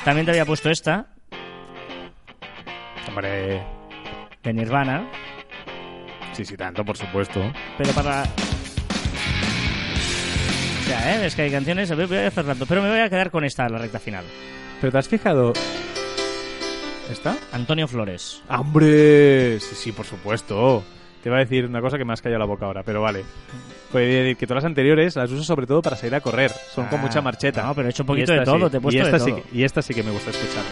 También 0.06 0.26
te 0.26 0.32
había 0.32 0.46
puesto 0.46 0.70
esta, 0.70 1.08
Hombre, 3.08 3.64
de 4.44 4.54
Nirvana, 4.54 5.10
sí, 6.34 6.46
sí, 6.46 6.56
tanto, 6.56 6.84
por 6.86 6.98
supuesto. 6.98 7.42
pero 7.78 7.92
para... 7.94 8.24
O 10.82 10.84
sea, 10.86 11.16
¿eh? 11.16 11.26
es 11.26 11.36
que 11.36 11.42
hay 11.44 11.52
canciones, 11.52 11.94
voy 11.96 12.06
voy 12.06 12.18
a 12.18 12.28
hacer 12.28 12.46
rato, 12.46 12.66
pero 12.68 12.84
me 12.84 12.90
voy 12.90 13.00
a 13.00 13.10
quedar 13.10 13.32
con 13.32 13.44
esta, 13.44 13.68
la 13.70 13.78
recta 13.80 14.00
final. 14.00 14.24
¿Pero 14.82 14.92
te 14.92 14.98
has 14.98 15.08
fijado? 15.08 15.54
¿Esta? 17.12 17.38
Antonio 17.52 17.88
Flores. 17.88 18.42
¡Hombre! 18.50 19.60
Sí, 19.60 19.76
sí, 19.76 19.92
por 19.92 20.06
supuesto. 20.06 20.84
Te 21.24 21.30
iba 21.30 21.38
a 21.38 21.40
decir 21.40 21.66
una 21.66 21.82
cosa 21.82 21.98
que 21.98 22.06
me 22.06 22.14
has 22.14 22.22
callado 22.22 22.40
la 22.40 22.46
boca 22.46 22.66
ahora, 22.66 22.84
pero 22.84 23.02
vale. 23.02 23.24
Puede 23.92 24.06
decir 24.08 24.38
que 24.38 24.46
todas 24.46 24.64
las 24.64 24.68
anteriores 24.70 25.16
las 25.16 25.32
uso 25.32 25.44
sobre 25.44 25.66
todo 25.66 25.82
para 25.82 25.96
salir 25.96 26.14
a 26.16 26.22
correr. 26.22 26.52
Son 26.74 26.86
con 26.88 27.00
Ah, 27.00 27.02
mucha 27.04 27.22
marcheta. 27.22 27.64
no, 27.64 27.74
pero 27.74 27.88
he 27.88 27.92
hecho 27.92 28.04
un 28.04 28.08
poquito 28.08 28.34
de 28.34 28.42
todo, 28.44 28.66
sí. 28.66 28.72
te 28.72 28.78
he 28.78 28.82
puesto 28.82 28.98
y 29.00 29.02
de 29.02 29.06
esta 29.08 29.20
sí 29.20 29.32
todo. 29.32 29.42
que- 29.44 29.58
y 29.58 29.64
esta 29.64 29.82
sí 29.82 29.94
que 29.94 30.04
me 30.04 30.12
gusta 30.12 30.30
escucharla. 30.32 30.70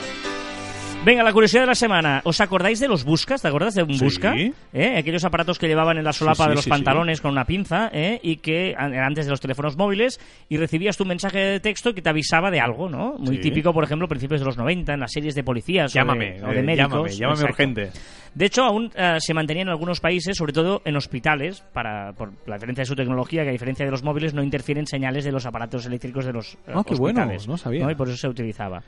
Venga, 1.06 1.22
la 1.22 1.32
curiosidad 1.34 1.62
de 1.62 1.68
la 1.68 1.76
semana. 1.76 2.22
¿Os 2.24 2.41
acordáis 2.41 2.80
de 2.80 2.88
los 2.88 3.03
buscas? 3.06 3.39
¿Te 3.39 3.47
acuerdas 3.47 3.76
de 3.76 3.84
un 3.84 3.93
Sí. 3.93 4.03
busca? 4.03 4.34
¿Eh? 4.74 4.97
Aquellos 4.97 5.24
aparatos 5.24 5.60
que 5.60 5.68
llevaban 5.68 5.99
en 5.99 6.03
la 6.03 6.12
solapa 6.14 6.45
sí, 6.45 6.49
de 6.49 6.56
los 6.56 6.68
pantalones 6.68 7.22
con 7.22 7.30
una 7.32 7.45
pinza 7.45 7.91
¿eh? 7.93 8.20
y 8.24 8.38
que 8.38 8.74
antes 8.76 9.26
de 9.26 9.30
los 9.32 9.39
teléfonos 9.39 9.78
móviles 9.78 10.20
y 10.49 10.58
recibías 10.58 10.97
tu 10.97 11.06
mensaje 11.06 11.38
de 11.38 11.60
texto 11.60 11.93
que 11.93 12.01
te 12.01 12.10
avisaba 12.10 12.49
de 12.49 12.60
algo, 12.60 12.89
¿no? 12.89 13.14
Muy 13.20 13.38
típico, 13.39 13.72
por 13.72 13.84
ejemplo, 13.84 14.08
principios 14.08 14.41
de 14.41 14.45
los 14.47 14.58
90 14.58 14.95
en 14.95 14.99
las 14.99 15.12
series 15.12 15.36
de 15.36 15.43
policías 15.43 15.91
o 15.91 15.93
de- 15.93 15.99
Llámame, 15.99 16.43
o 16.43 16.47
de, 16.47 16.60
eh, 16.60 16.64
médicos. 16.64 16.89
llámame, 16.91 17.10
llámame 17.12 17.34
Exacto. 17.41 17.53
urgente. 17.53 17.89
De 18.34 18.45
hecho, 18.45 18.64
aún 18.64 18.91
eh, 18.95 19.18
se 19.20 19.34
mantenía 19.36 19.62
en 19.62 19.70
algunos 19.70 19.99
países, 19.99 20.36
sobre 20.36 20.53
todo 20.53 20.82
en 20.86 20.95
hospitales, 20.95 21.62
para, 21.72 22.14
por 22.14 22.32
la 22.47 22.56
diferencia 22.56 22.82
de 22.82 22.86
su 22.88 22.95
tecnología, 22.95 23.43
que 23.43 23.49
a 23.49 23.51
diferencia 23.53 23.86
de 23.86 23.91
los 23.91 24.01
móviles 24.03 24.34
no 24.34 24.41
interfieren 24.41 24.88
señales 24.88 25.24
de 25.24 25.32
los 25.32 25.45
aparatos 25.45 25.86
eléctricos 25.86 26.26
de 26.26 26.34
los 26.34 26.56
eh, 26.56 26.74
Ah, 26.74 26.84
qué 26.84 26.95
bueno, 26.95 27.20
hospitales. 27.22 27.47
no 27.47 27.58
sabía. 27.58 27.91
Y 27.91 27.95
por 27.95 28.08
eso 28.08 28.18
se 28.18 28.28
utilizaba. 28.28 28.82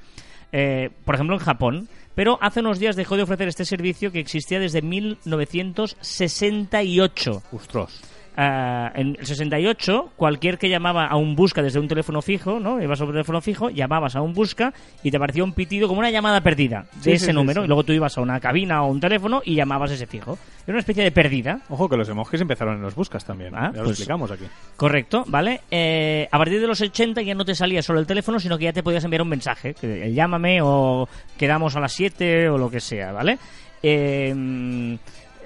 Eh, 0.51 0.89
por 1.05 1.13
ejemplo, 1.13 1.35
en 1.35 1.41
Japón. 1.41 1.87
Pero 2.17 2.37
hace 2.41 2.59
unos 2.61 2.79
días 2.79 2.95
dejó 2.95 3.15
de 3.15 3.21
ofrecer 3.21 3.47
este 3.47 3.63
servicio 3.63 4.11
que 4.11 4.19
existía 4.19 4.59
desde 4.59 4.81
1968. 4.81 7.43
Ostras. 7.51 8.01
Ah, 8.39 8.91
en 8.93 9.15
el 9.19 9.25
68, 9.25 10.11
cualquier 10.15 10.59
que 10.59 10.69
llamaba 10.69 11.07
a 11.07 11.15
un 11.15 11.35
busca 11.35 11.63
desde 11.63 11.79
un 11.79 11.87
teléfono 11.87 12.21
fijo, 12.21 12.59
¿no? 12.59 12.79
Ibas 12.79 13.01
a 13.01 13.05
un 13.05 13.11
teléfono 13.11 13.41
fijo, 13.41 13.71
llamabas 13.71 14.15
a 14.15 14.21
un 14.21 14.33
busca 14.35 14.75
y 15.01 15.09
te 15.09 15.17
aparecía 15.17 15.43
un 15.43 15.53
pitido 15.53 15.87
como 15.87 16.01
una 16.01 16.11
llamada 16.11 16.41
perdida 16.41 16.85
de 16.97 17.01
Sí, 17.01 17.11
ese 17.13 17.25
sí, 17.27 17.33
número. 17.33 17.61
sí. 17.61 17.65
Y 17.65 17.67
luego 17.67 17.83
tú 17.83 17.93
ibas 17.93 18.15
a 18.15 18.21
una 18.21 18.39
cabina 18.39 18.83
o 18.83 18.91
un 18.91 18.99
teléfono 18.99 19.41
y 19.43 19.55
llamabas 19.55 19.89
ese 19.89 20.05
fijo. 20.05 20.37
Era 20.67 20.73
una 20.73 20.81
especie 20.81 21.03
de 21.03 21.11
perdida. 21.11 21.61
Ojo 21.69 21.89
que 21.89 21.97
los 21.97 22.07
emojis 22.09 22.39
empezaron 22.39 22.75
en 22.75 22.83
los 22.83 22.93
buscas 22.93 23.25
también. 23.25 23.55
Ah, 23.55 23.71
ya 23.73 23.77
lo 23.79 23.85
pues- 23.85 23.97
explicamos 23.97 24.29
aquí. 24.29 24.45
Correcto, 24.75 25.23
¿vale? 25.27 25.61
Eh, 25.71 26.27
a 26.31 26.37
partir 26.37 26.61
de 26.61 26.67
los 26.67 26.79
80 26.79 27.23
ya 27.23 27.33
no 27.33 27.43
te 27.43 27.55
salía 27.55 27.81
solo 27.81 27.99
el 27.99 28.05
teléfono, 28.05 28.39
sino 28.39 28.55
que 28.59 28.65
ya 28.65 28.73
te 28.73 28.83
podías 28.83 29.03
enviar 29.03 29.23
un 29.23 29.29
mensaje. 29.29 29.73
Que, 29.73 30.05
eh, 30.05 30.13
llámame 30.13 30.59
o 30.61 31.09
quedamos 31.37 31.75
a 31.75 31.79
las 31.79 31.91
7 31.93 32.49
o 32.49 32.59
lo 32.59 32.69
que 32.69 32.81
sea, 32.81 33.11
¿vale? 33.13 33.39
Eh, 33.81 34.97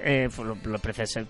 eh, 0.04 0.28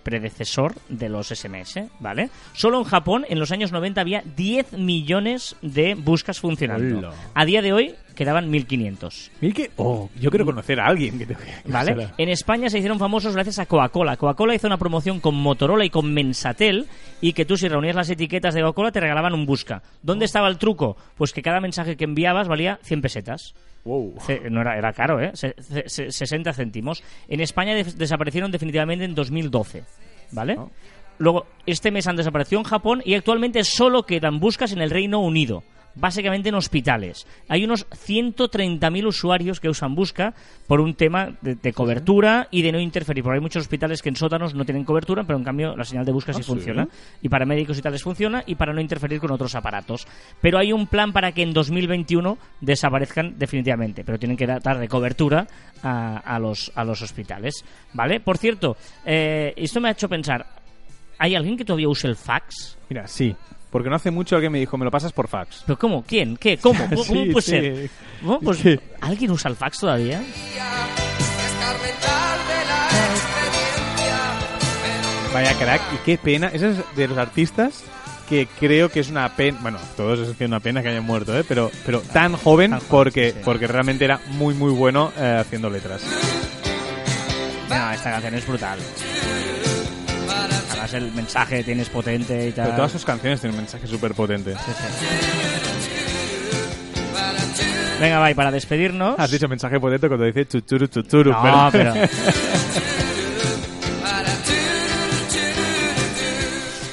predecesor 0.02 0.74
de 0.88 1.08
los 1.08 1.28
SMS, 1.28 1.88
¿vale? 2.00 2.30
Solo 2.54 2.78
en 2.78 2.84
Japón, 2.84 3.24
en 3.28 3.38
los 3.38 3.52
años 3.52 3.72
90, 3.72 4.00
había 4.00 4.22
10 4.36 4.72
millones 4.74 5.56
de 5.62 5.94
buscas 5.94 6.40
funcionando. 6.40 6.98
Hola. 6.98 7.12
A 7.34 7.44
día 7.44 7.62
de 7.62 7.72
hoy 7.72 7.94
quedaban 8.14 8.50
1500. 8.50 9.30
Mira 9.40 9.54
que- 9.54 9.70
Oh, 9.76 10.10
yo 10.20 10.30
quiero 10.30 10.44
conocer 10.44 10.78
a 10.80 10.86
alguien 10.86 11.18
que 11.18 11.26
te 11.26 11.34
que 11.34 11.40
¿Vale? 11.64 11.92
será. 11.94 12.14
En 12.18 12.28
España 12.28 12.68
se 12.68 12.78
hicieron 12.78 12.98
famosos 12.98 13.34
gracias 13.34 13.58
a 13.58 13.66
Coca-Cola. 13.66 14.16
Coca-Cola 14.16 14.54
hizo 14.54 14.66
una 14.66 14.76
promoción 14.78 15.20
con 15.20 15.34
Motorola 15.34 15.84
y 15.84 15.90
con 15.90 16.12
Mensatel 16.12 16.86
y 17.20 17.32
que 17.32 17.44
tú 17.44 17.56
si 17.56 17.68
reunías 17.68 17.96
las 17.96 18.10
etiquetas 18.10 18.54
de 18.54 18.60
Coca-Cola 18.60 18.92
te 18.92 19.00
regalaban 19.00 19.32
un 19.34 19.46
busca. 19.46 19.82
¿Dónde 20.02 20.26
estaba 20.26 20.48
el 20.48 20.58
truco? 20.58 20.96
Pues 21.16 21.32
que 21.32 21.42
cada 21.42 21.60
mensaje 21.60 21.96
que 21.96 22.04
enviabas 22.04 22.48
valía 22.48 22.78
100 22.82 23.00
pesetas. 23.00 23.54
Wow. 23.84 24.14
No 24.50 24.60
era, 24.60 24.76
era 24.78 24.92
caro, 24.92 25.20
¿eh? 25.20 25.32
Se- 25.34 25.54
se- 25.86 26.12
60 26.12 26.52
céntimos. 26.52 27.02
En 27.28 27.40
España 27.40 27.74
des- 27.74 27.98
desaparecieron 27.98 28.50
definitivamente 28.52 29.04
en 29.04 29.14
2012, 29.14 29.82
¿vale? 30.30 30.56
Oh. 30.58 30.70
Luego, 31.18 31.46
este 31.66 31.90
mes 31.90 32.06
han 32.06 32.16
desaparecido 32.16 32.60
en 32.60 32.64
Japón 32.64 33.02
y 33.04 33.14
actualmente 33.14 33.62
solo 33.64 34.04
quedan 34.04 34.40
buscas 34.40 34.72
en 34.72 34.80
el 34.80 34.90
Reino 34.90 35.20
Unido. 35.20 35.62
Básicamente 35.94 36.48
en 36.48 36.54
hospitales. 36.54 37.26
Hay 37.48 37.64
unos 37.64 37.86
130.000 37.90 39.06
usuarios 39.06 39.60
que 39.60 39.68
usan 39.68 39.94
Busca 39.94 40.34
por 40.66 40.80
un 40.80 40.94
tema 40.94 41.36
de, 41.42 41.54
de 41.54 41.72
cobertura 41.72 42.48
y 42.50 42.62
de 42.62 42.72
no 42.72 42.80
interferir. 42.80 43.22
Porque 43.22 43.36
hay 43.36 43.42
muchos 43.42 43.62
hospitales 43.62 44.00
que 44.02 44.08
en 44.08 44.16
sótanos 44.16 44.54
no 44.54 44.64
tienen 44.64 44.84
cobertura, 44.84 45.24
pero 45.24 45.38
en 45.38 45.44
cambio 45.44 45.76
la 45.76 45.84
señal 45.84 46.04
de 46.04 46.12
Busca 46.12 46.32
sí 46.32 46.40
Ah, 46.40 46.42
sí. 46.42 46.48
funciona. 46.50 46.88
Y 47.20 47.28
para 47.28 47.44
médicos 47.44 47.78
y 47.78 47.82
tales 47.82 48.02
funciona 48.02 48.42
y 48.46 48.54
para 48.54 48.72
no 48.72 48.80
interferir 48.80 49.20
con 49.20 49.30
otros 49.32 49.54
aparatos. 49.54 50.06
Pero 50.40 50.58
hay 50.58 50.72
un 50.72 50.86
plan 50.86 51.12
para 51.12 51.32
que 51.32 51.42
en 51.42 51.52
2021 51.52 52.38
desaparezcan 52.60 53.38
definitivamente. 53.38 54.04
Pero 54.04 54.18
tienen 54.18 54.36
que 54.36 54.46
dar 54.46 54.62
dar 54.62 54.78
de 54.78 54.88
cobertura 54.88 55.46
a, 55.82 56.18
a 56.18 56.38
los, 56.38 56.72
a 56.74 56.84
los 56.84 57.02
hospitales. 57.02 57.64
¿Vale? 57.92 58.20
Por 58.20 58.38
cierto, 58.38 58.76
eh, 59.04 59.52
esto 59.56 59.80
me 59.80 59.88
ha 59.88 59.92
hecho 59.92 60.08
pensar. 60.08 60.46
¿Hay 61.18 61.34
alguien 61.34 61.56
que 61.56 61.64
todavía 61.64 61.88
use 61.88 62.08
el 62.08 62.16
fax? 62.16 62.78
Mira, 62.88 63.06
sí. 63.06 63.34
Porque 63.72 63.88
no 63.88 63.96
hace 63.96 64.10
mucho 64.12 64.36
alguien 64.36 64.52
me 64.52 64.60
dijo, 64.60 64.76
me 64.76 64.84
lo 64.84 64.90
pasas 64.90 65.12
por 65.12 65.26
fax. 65.28 65.62
¿Pero 65.66 65.78
cómo? 65.78 66.04
¿Quién? 66.06 66.36
¿Qué? 66.36 66.58
¿Cómo? 66.58 66.84
¿Cómo, 66.90 67.02
Sí, 67.02 67.08
cómo 67.08 67.32
puede 67.32 67.42
sí. 67.42 67.50
ser? 67.50 67.90
Bueno, 68.20 68.40
pues, 68.44 68.58
Sí. 68.58 68.78
¿Alguien 69.00 69.30
usa 69.30 69.50
el 69.50 69.56
fax 69.56 69.78
todavía? 69.80 70.22
Vaya 75.32 75.54
crack, 75.58 75.80
y 75.94 75.96
qué 76.04 76.18
pena. 76.18 76.48
Ese 76.48 76.70
es 76.70 76.76
de 76.94 77.08
los 77.08 77.16
artistas 77.16 77.82
que 78.28 78.46
creo 78.60 78.90
que 78.90 79.00
es 79.00 79.08
una 79.08 79.34
pena. 79.34 79.58
Bueno, 79.62 79.78
todos 79.96 80.18
es 80.28 80.36
que 80.36 80.44
una 80.44 80.60
pena 80.60 80.82
que 80.82 80.88
hayan 80.90 81.04
muerto, 81.04 81.36
¿eh? 81.38 81.42
Pero, 81.48 81.70
pero 81.86 82.00
tan 82.00 82.36
joven 82.36 82.72
Tan 82.72 82.80
joven, 82.80 82.88
porque, 82.90 83.30
sí. 83.32 83.38
porque 83.42 83.66
realmente 83.66 84.04
era 84.04 84.20
muy, 84.28 84.54
muy 84.54 84.72
bueno 84.72 85.10
eh, 85.18 85.38
haciendo 85.40 85.70
letras. 85.70 86.02
No, 87.70 87.90
esta 87.92 88.10
canción 88.10 88.34
es 88.34 88.46
brutal. 88.46 88.78
Además 90.82 90.94
el 90.94 91.12
mensaje 91.12 91.58
que 91.58 91.64
tienes 91.64 91.88
potente 91.88 92.48
y 92.48 92.52
tal. 92.52 92.64
Pero 92.64 92.76
todas 92.76 92.92
sus 92.92 93.04
canciones 93.04 93.40
tienen 93.40 93.54
un 93.56 93.62
mensaje 93.62 93.86
súper 93.86 94.14
potente. 94.14 94.52
Sí, 94.54 94.72
sí. 94.72 95.06
Venga, 98.00 98.18
va, 98.18 98.30
y 98.32 98.34
para 98.34 98.50
despedirnos... 98.50 99.14
Has 99.16 99.30
dicho 99.30 99.48
mensaje 99.48 99.78
potente 99.78 100.08
cuando 100.08 100.24
dice 100.26 100.44
chuchuru 100.48 100.88
chuchuru. 100.88 101.30
No, 101.30 101.68
pero... 101.70 101.94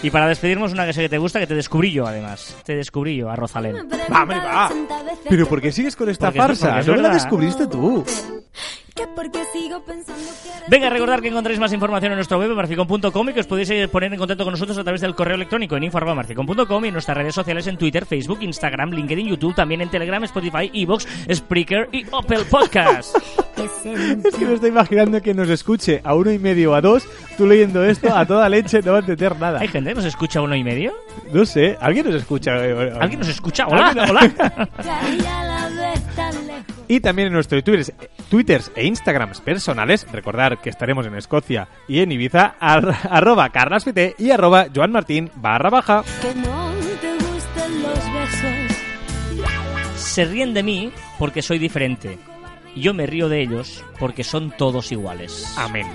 Y 0.01 0.11
para 0.11 0.27
despedirnos, 0.27 0.71
una 0.71 0.85
que 0.85 0.93
sé 0.93 1.01
que 1.01 1.09
te 1.09 1.17
gusta, 1.17 1.39
que 1.41 1.47
te 1.47 1.55
descubrí 1.55 1.91
yo, 1.91 2.07
además. 2.07 2.55
Te 2.63 2.73
descubrí 2.73 3.17
yo, 3.17 3.29
a 3.29 3.35
Rosalén. 3.35 3.75
Va, 4.09 4.21
hombre, 4.21 4.37
va. 4.37 4.71
Pero 5.27 5.45
¿por 5.45 5.59
qué 5.61 5.73
sigues 5.73 5.97
con 5.97 6.07
esta 6.09 6.27
Porque 6.27 6.39
farsa? 6.39 6.67
porque 6.67 6.79
es 6.79 6.87
no 6.87 6.95
la 6.95 7.01
verdad. 7.01 7.13
descubriste 7.15 7.67
tú. 7.67 8.05
Que 8.99 9.07
porque 9.07 9.45
sigo 9.53 9.79
pensando 9.79 10.29
que 10.43 10.49
eres 10.49 10.69
Venga, 10.69 10.89
recordar 10.89 11.21
que 11.21 11.29
encontráis 11.29 11.57
más 11.57 11.71
información 11.71 12.11
en 12.11 12.17
nuestro 12.17 12.37
web, 12.37 12.53
marficon.com, 12.53 13.29
y 13.29 13.33
que 13.33 13.39
os 13.39 13.47
podéis 13.47 13.69
eh, 13.69 13.87
poner 13.87 14.11
en 14.11 14.19
contacto 14.19 14.43
con 14.43 14.51
nosotros 14.51 14.77
a 14.77 14.83
través 14.83 14.99
del 14.99 15.15
correo 15.15 15.35
electrónico 15.35 15.77
en 15.77 15.83
info.marficon.com 15.83 16.83
y 16.83 16.87
en 16.89 16.93
nuestras 16.93 17.15
redes 17.15 17.33
sociales 17.33 17.65
en 17.67 17.77
Twitter, 17.77 18.05
Facebook, 18.05 18.39
Instagram, 18.41 18.91
LinkedIn, 18.91 19.25
YouTube, 19.25 19.55
también 19.55 19.79
en 19.79 19.89
Telegram, 19.89 20.21
Spotify, 20.25 20.69
Evox, 20.73 21.07
Spreaker 21.33 21.87
y 21.93 22.05
Opel 22.11 22.43
Podcast. 22.45 23.15
Es 23.59 24.35
que 24.35 24.45
me 24.45 24.53
estoy 24.53 24.69
imaginando 24.69 25.21
que 25.21 25.33
nos 25.33 25.49
escuche 25.49 25.99
a 26.05 26.15
uno 26.15 26.31
y 26.31 26.39
medio 26.39 26.71
o 26.71 26.75
a 26.75 26.81
dos, 26.81 27.05
tú 27.37 27.45
leyendo 27.45 27.83
esto 27.83 28.15
a 28.15 28.25
toda 28.25 28.47
leche, 28.47 28.81
no 28.81 28.91
va 28.93 28.97
a 28.97 29.01
entender 29.01 29.37
nada. 29.37 29.59
¿Hay 29.59 29.67
gente 29.67 29.89
que 29.89 29.95
nos 29.95 30.05
escucha 30.05 30.39
a 30.39 30.43
uno 30.43 30.55
y 30.55 30.63
medio? 30.63 30.93
No 31.33 31.45
sé, 31.45 31.77
¿alguien 31.81 32.05
nos 32.05 32.15
escucha? 32.15 32.53
¿Alguien 32.53 33.19
nos 33.19 33.27
escucha? 33.27 33.67
Hola, 33.67 33.93
hola. 34.09 34.69
Y 36.89 36.99
también 36.99 37.27
en 37.27 37.33
nuestros 37.35 37.63
twitters, 37.63 37.93
twitters 38.29 38.71
e 38.75 38.85
instagrams 38.85 39.39
personales, 39.39 40.05
recordar 40.11 40.59
que 40.59 40.69
estaremos 40.69 41.05
en 41.05 41.15
Escocia 41.15 41.69
y 41.87 41.99
en 41.99 42.11
Ibiza, 42.11 42.55
ar- 42.59 42.97
arroba 43.09 43.47
carlaspt 43.49 43.97
y 44.17 44.31
arroba 44.31 44.65
joanmartin 44.75 45.31
barra 45.35 45.69
baja. 45.69 46.03
Que 46.21 46.35
no 46.35 46.71
te 46.99 47.13
gusten 47.13 47.81
los 47.83 48.13
besos. 48.13 48.75
Se 49.95 50.25
ríen 50.25 50.53
de 50.53 50.63
mí 50.63 50.91
porque 51.17 51.41
soy 51.41 51.59
diferente. 51.59 52.17
Y 52.75 52.81
yo 52.81 52.93
me 52.93 53.05
río 53.05 53.29
de 53.29 53.41
ellos 53.41 53.83
porque 53.99 54.23
son 54.23 54.51
todos 54.57 54.91
iguales. 54.91 55.53
Amén. 55.57 55.87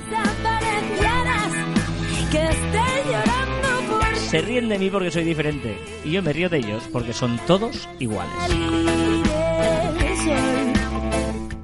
Se 4.30 4.40
ríen 4.40 4.68
de 4.68 4.78
mí 4.78 4.90
porque 4.90 5.10
soy 5.10 5.24
diferente. 5.24 5.76
Y 6.04 6.10
yo 6.12 6.22
me 6.22 6.32
río 6.32 6.48
de 6.48 6.58
ellos 6.58 6.82
porque 6.92 7.12
son 7.12 7.38
todos 7.46 7.88
iguales. 8.00 8.34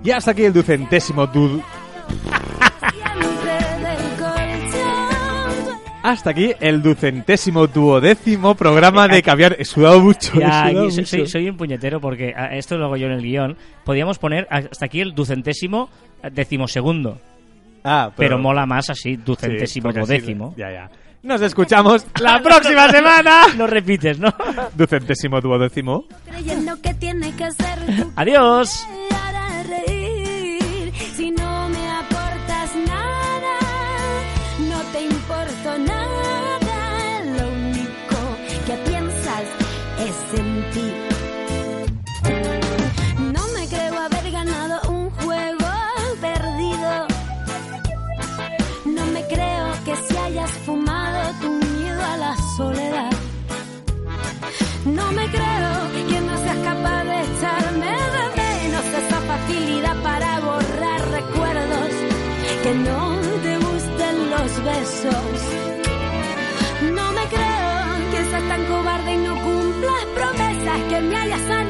Y 0.02 0.10
hasta 0.10 0.30
aquí 0.30 0.44
el 0.44 0.52
ducentésimo 0.52 1.26
du- 1.26 1.62
Siempre 2.80 3.52
del 3.78 4.18
colchón. 4.18 5.78
Hasta 6.02 6.30
aquí 6.30 6.52
el 6.60 6.82
ducentésimo 6.82 7.66
duodécimo 7.66 8.54
programa 8.54 9.06
de 9.08 9.22
caviar. 9.22 9.56
He 9.58 9.64
sudado 9.64 10.00
mucho, 10.00 10.32
he 10.34 10.40
sudado 10.40 10.84
mucho. 10.84 11.06
soy- 11.06 11.26
soy 11.26 11.48
un 11.50 11.56
puñetero 11.56 12.00
porque 12.00 12.32
ah, 12.36 12.56
esto 12.56 12.78
lo 12.78 12.86
hago 12.86 12.96
yo 12.96 13.06
en 13.06 13.12
el 13.12 13.22
guion. 13.22 13.56
Podíamos 13.84 14.18
poner 14.18 14.46
hasta 14.50 14.86
aquí 14.86 15.00
el 15.00 15.14
ducentésimo 15.14 15.90
eh, 16.22 16.30
decimosegundo. 16.32 17.18
Ah, 17.84 18.10
Pero 18.16 18.38
mola 18.38 18.66
más 18.66 18.90
así, 18.90 19.14
Sí, 19.14 19.16
ducentésimo 19.16 19.92
duodécimo. 19.92 20.54
Ya, 20.56 20.70
ya. 20.70 20.90
Nos 21.22 21.42
escuchamos 21.42 22.06
la 22.20 22.40
próxima 22.42 22.88
semana. 22.90 23.42
No 23.58 23.66
repites, 23.66 24.18
¿no? 24.18 24.32
Ducentésimo 24.74 25.40
duodécimo. 25.42 26.04
Adiós. 28.16 28.86
Reír. 29.62 30.92
Si 31.16 31.30
no 31.30 31.49
Que 62.70 62.76
no 62.76 63.16
te 63.42 63.56
gusten 63.56 64.30
los 64.30 64.64
besos. 64.64 65.38
No 66.94 67.10
me 67.10 67.24
creo 67.34 68.10
que 68.12 68.30
seas 68.30 68.48
tan 68.48 68.64
cobarde 68.66 69.14
y 69.14 69.16
no 69.16 69.34
cumplas 69.42 70.04
promesas. 70.14 70.78
Que 70.88 71.00
me 71.00 71.16
hayas 71.16 71.50
anulado, 71.50 71.69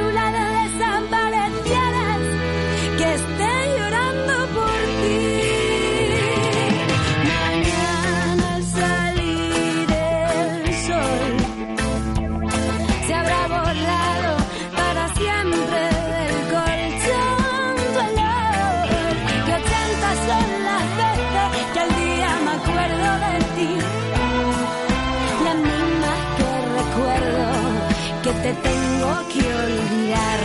te 28.42 28.52
tengo 28.54 29.12
que 29.32 29.42
olvidar. 29.54 30.40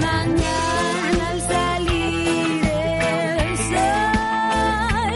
Mañana 0.00 1.24
al 1.30 1.40
salir 1.40 2.64
el 2.64 3.56
sol 3.70 5.14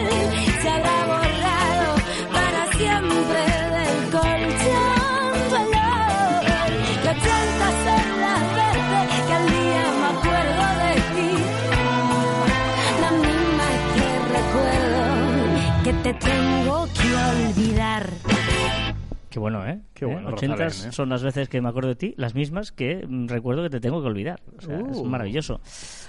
se 0.63 0.69
habrá 0.69 0.99
borrado 1.13 1.89
para 2.33 2.61
siempre 2.79 3.41
del 3.77 3.99
colchón 4.15 5.33
tu 5.49 5.55
olor. 5.57 6.71
Que 7.03 7.09
ochenta 7.15 7.69
son 7.85 8.07
las 8.27 8.43
veces 8.61 9.09
que 9.27 9.33
al 9.35 9.47
día 9.57 9.85
me 10.01 10.09
acuerdo 10.15 10.65
de 10.85 10.93
ti. 11.15 11.33
Las 13.03 13.15
mismas 13.27 13.79
que 13.95 14.07
recuerdo 14.39 15.03
que 15.85 15.93
te 16.05 16.13
tengo 16.15 16.77
que 16.95 17.09
olvidar. 17.31 18.05
Qué 19.31 19.39
bueno, 19.39 19.67
¿eh? 19.67 19.79
Qué 19.99 20.05
bueno, 20.07 20.31
¿Eh? 20.31 20.33
80 20.35 20.57
Rosalén, 20.57 20.89
¿eh? 20.89 20.93
son 20.93 21.09
las 21.09 21.23
veces 21.23 21.49
que 21.49 21.61
me 21.61 21.69
acuerdo 21.69 21.89
de 21.89 21.97
ti, 21.97 22.15
las 22.17 22.35
mismas 22.35 22.71
que 22.73 23.05
mm, 23.07 23.27
recuerdo 23.29 23.63
que 23.65 23.71
te 23.71 23.81
tengo 23.81 24.01
que 24.01 24.07
olvidar. 24.07 24.41
O 24.57 24.61
sea, 24.61 24.79
es 24.79 24.97
Uh. 24.99 25.05
maravilloso. 25.05 25.61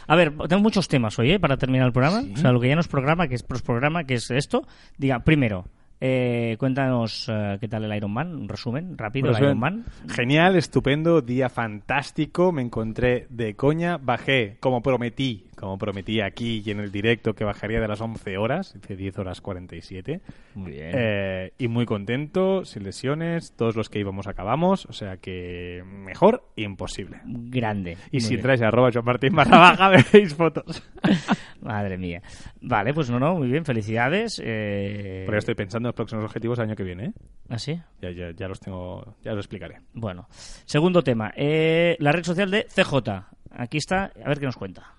A 0.07 0.15
ver, 0.15 0.33
tengo 0.47 0.61
muchos 0.61 0.87
temas 0.87 1.17
hoy, 1.19 1.31
¿eh? 1.31 1.39
Para 1.39 1.57
terminar 1.57 1.87
el 1.87 1.93
programa. 1.93 2.21
O 2.33 2.37
sea, 2.37 2.51
lo 2.51 2.59
que 2.59 2.67
ya 2.67 2.75
no 2.75 2.81
es 2.81 2.87
programa, 2.87 3.27
que 3.27 3.35
es 3.35 3.43
programa, 3.43 4.03
que 4.03 4.15
es 4.15 4.29
esto. 4.31 4.67
Diga, 4.97 5.19
primero, 5.19 5.65
eh, 6.01 6.55
cuéntanos 6.59 7.27
eh, 7.29 7.57
qué 7.59 7.67
tal 7.67 7.83
el 7.83 7.95
Iron 7.97 8.11
Man, 8.11 8.33
un 8.33 8.47
resumen 8.47 8.97
rápido 8.97 9.31
Iron 9.37 9.59
Man. 9.59 9.85
Genial, 10.07 10.55
estupendo, 10.55 11.21
día 11.21 11.49
fantástico. 11.49 12.51
Me 12.51 12.61
encontré 12.61 13.27
de 13.29 13.55
coña, 13.55 13.97
bajé 13.97 14.57
como 14.59 14.81
prometí, 14.81 15.45
como 15.59 15.77
prometí 15.77 16.21
aquí 16.21 16.63
y 16.65 16.71
en 16.71 16.79
el 16.79 16.91
directo 16.91 17.33
que 17.33 17.43
bajaría 17.43 17.81
de 17.81 17.87
las 17.87 17.99
11 17.99 18.37
horas, 18.37 18.73
hice 18.75 18.95
10 18.95 19.19
horas 19.19 19.41
47. 19.41 20.21
Muy 20.55 20.71
bien. 20.71 20.91
Eh, 20.93 21.51
y 21.57 21.67
muy 21.67 21.85
contento, 21.85 22.63
sin 22.63 22.83
lesiones, 22.83 23.51
todos 23.57 23.75
los 23.75 23.89
que 23.89 23.99
íbamos 23.99 24.27
acabamos, 24.27 24.85
o 24.85 24.93
sea 24.93 25.17
que 25.17 25.83
mejor 25.85 26.43
imposible. 26.55 27.19
Grande. 27.25 27.97
Y 28.11 28.21
Muy 28.21 28.21
si 28.21 28.63
a 28.63 28.67
arroba 28.67 28.89
Joan 28.93 29.03
Martín 29.05 29.35
barra 29.35 29.57
baja 29.57 29.89
veréis 30.13 30.33
fotos. 30.33 30.81
Madre 31.61 31.97
mía. 31.97 32.21
Vale, 32.61 32.93
pues 32.93 33.09
no, 33.09 33.19
no, 33.19 33.35
muy 33.35 33.49
bien, 33.49 33.65
felicidades. 33.65 34.41
Eh... 34.41 35.23
Porque 35.25 35.39
estoy 35.39 35.55
pensando 35.55 35.87
en 35.87 35.89
los 35.89 35.95
próximos 35.95 36.23
objetivos 36.23 36.57
el 36.59 36.65
año 36.65 36.75
que 36.77 36.83
viene. 36.83 37.05
¿eh? 37.07 37.13
¿Ah, 37.49 37.59
sí? 37.59 37.77
Ya, 38.01 38.11
ya, 38.11 38.31
ya 38.31 38.47
los 38.47 38.61
tengo, 38.61 39.17
ya 39.23 39.31
los 39.33 39.39
explicaré. 39.39 39.81
Bueno, 39.93 40.27
segundo 40.65 41.03
tema. 41.03 41.33
eh, 41.35 41.97
la 41.99 42.13
red 42.13 42.23
social 42.23 42.49
de 42.49 42.63
CJ. 42.63 43.09
Aquí 43.51 43.77
está, 43.77 44.11
a 44.23 44.29
ver 44.29 44.39
qué 44.39 44.45
nos 44.45 44.55
cuenta. 44.55 44.98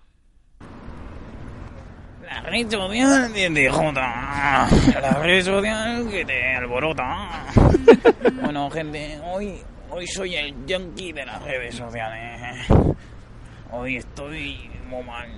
La 2.31 2.43
red 2.43 2.71
social 2.71 3.33
de 3.33 3.51
DJ. 3.51 3.93
La 3.93 5.19
red 5.21 5.45
social 5.45 6.09
que 6.09 6.25
te 6.25 6.55
alborota. 6.55 7.45
bueno, 8.41 8.71
gente, 8.71 9.19
hoy, 9.25 9.61
hoy 9.91 10.07
soy 10.07 10.37
el 10.37 10.55
yankee 10.65 11.13
de 11.13 11.27
las 11.27 11.43
redes 11.43 11.75
sociales. 11.75 12.69
Hoy 13.73 13.97
estoy 13.97 14.71
muy 14.89 15.03
mal. 15.03 15.29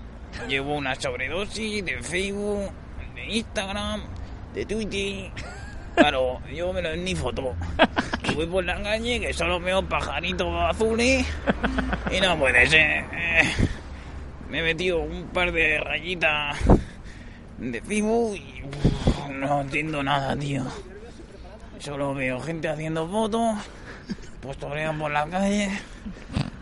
llevo 0.46 0.74
una 0.74 0.94
sobredosis 0.94 1.82
de 1.82 2.02
Facebook, 2.02 2.70
de 3.14 3.24
Instagram, 3.36 4.02
de 4.52 4.66
Twitter. 4.66 5.30
Claro, 5.96 6.42
yo 6.54 6.74
me 6.74 6.82
lo 6.82 6.94
ni 6.94 7.14
foto. 7.14 7.54
Y 8.28 8.34
voy 8.34 8.46
por 8.46 8.64
la 8.64 8.82
calle 8.82 9.18
que 9.18 9.32
solo 9.32 9.58
veo 9.60 9.82
pajaritos 9.82 10.48
azules 10.70 11.26
y 12.10 12.20
no 12.20 12.38
puede 12.38 12.66
ser. 12.66 13.04
Me 14.52 14.58
he 14.58 14.62
metido 14.62 14.98
un 14.98 15.28
par 15.28 15.50
de 15.50 15.80
rayitas 15.80 16.58
de 17.56 17.80
Facebook 17.80 18.36
y 18.36 18.62
no 19.32 19.62
entiendo 19.62 20.02
nada, 20.02 20.36
tío. 20.36 20.62
Solo 21.78 22.12
veo 22.12 22.38
gente 22.38 22.68
haciendo 22.68 23.08
fotos, 23.08 23.56
postorean 24.42 24.98
por 24.98 25.10
la 25.10 25.26
calle 25.26 25.70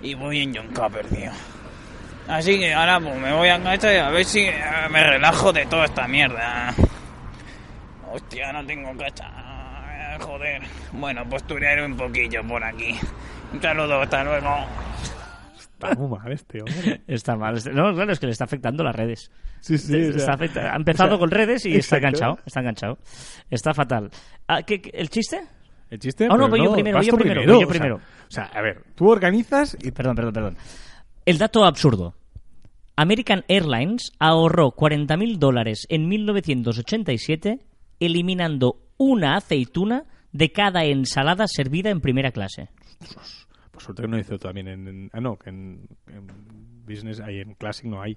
y 0.03 0.15
voy 0.15 0.41
en 0.41 0.55
John 0.55 0.69
Capper, 0.69 1.05
tío. 1.09 1.33
Así 2.29 2.61
que 2.61 2.73
ahora 2.73 3.01
pues 3.01 3.17
me 3.17 3.33
voy 3.33 3.49
a 3.49 3.61
casa 3.61 3.93
y 3.93 3.97
a 3.97 4.09
ver 4.11 4.25
si 4.25 4.43
eh, 4.43 4.55
me 4.89 5.03
relajo 5.03 5.53
de 5.53 5.67
toda 5.67 5.87
esta 5.87 6.07
mierda. 6.07 6.73
Hostia, 8.09 8.53
no 8.53 8.65
tengo 8.65 8.97
cacha. 8.97 9.27
Eh, 9.91 10.17
Joder. 10.21 10.63
Bueno, 10.93 11.25
turearé 11.45 11.85
un 11.85 11.97
poquillo 11.97 12.47
por 12.47 12.63
aquí. 12.63 12.97
Un 13.53 13.61
saludo, 13.61 14.01
hasta 14.01 14.23
luego. 14.23 14.65
Está 15.89 15.95
muy 16.01 16.09
mal 16.19 16.33
este 16.33 16.61
hombre. 16.61 17.03
Está 17.09 17.37
mal. 17.37 17.57
Este- 17.57 17.73
No, 17.73 17.93
claro, 17.95 18.13
es 18.13 18.19
que 18.21 18.27
le 18.27 18.33
está 18.33 18.45
afectando 18.45 18.83
las 18.85 18.95
redes. 18.95 19.31
Sí, 19.61 19.79
sí. 19.79 19.93
Le 19.93 20.09
o 20.09 20.13
sea, 20.13 20.21
está 20.21 20.33
afecta- 20.35 20.73
Ha 20.73 20.77
empezado 20.77 21.11
o 21.11 21.13
sea, 21.13 21.19
con 21.19 21.31
redes 21.31 21.67
y 21.67 21.77
está 21.77 21.97
enganchado. 21.99 22.39
Está 22.47 22.61
enganchado. 22.61 22.99
Está 23.51 23.75
fatal. 23.75 24.11
Ah, 24.49 24.63
¿qué- 24.63 24.81
qué- 24.81 24.91
¿El 24.95 25.09
chiste? 25.11 25.41
El 25.91 25.99
chiste. 25.99 26.27
Ah, 26.31 26.37
no, 26.37 26.49
yo 26.57 26.73
primero, 26.73 26.99
voy 26.99 27.07
yo 27.07 27.17
primero, 27.17 27.41
voy 27.41 27.49
yo 27.49 27.57
o 27.57 27.61
sea, 27.61 27.69
primero. 27.69 27.97
O 27.97 28.31
sea, 28.31 28.45
a 28.45 28.61
ver, 28.63 28.85
tú 28.95 29.09
organizas 29.11 29.77
y 29.83 29.91
Perdón, 29.91 30.15
perdón, 30.17 30.33
perdón. 30.33 30.57
El 31.27 31.39
dato 31.39 31.65
absurdo. 31.65 32.15
American 32.97 33.45
Airlines 33.49 34.13
ahorró 34.19 34.73
40.000 34.73 35.39
dólares 35.39 35.87
en 35.89 36.07
1987 36.09 37.59
eliminando 37.99 38.77
una 38.99 39.37
aceituna 39.37 40.05
de 40.33 40.53
cada 40.53 40.85
ensalada 40.85 41.47
servida 41.49 41.91
en 41.91 42.01
primera 42.01 42.31
clase. 42.31 42.69
Por 43.81 43.85
suerte 43.87 44.03
que 44.03 44.09
no 44.09 44.19
hizo 44.19 44.39
también 44.39 44.69
en, 44.69 44.87
en- 44.89 45.11
Ah, 45.15 45.21
no, 45.23 45.39
que 45.39 45.49
en, 45.49 45.89
en 46.09 46.27
Business, 46.87 47.19
ahí 47.21 47.41
en 47.41 47.55
Classic 47.55 47.87
no 47.87 48.03
hay 48.03 48.15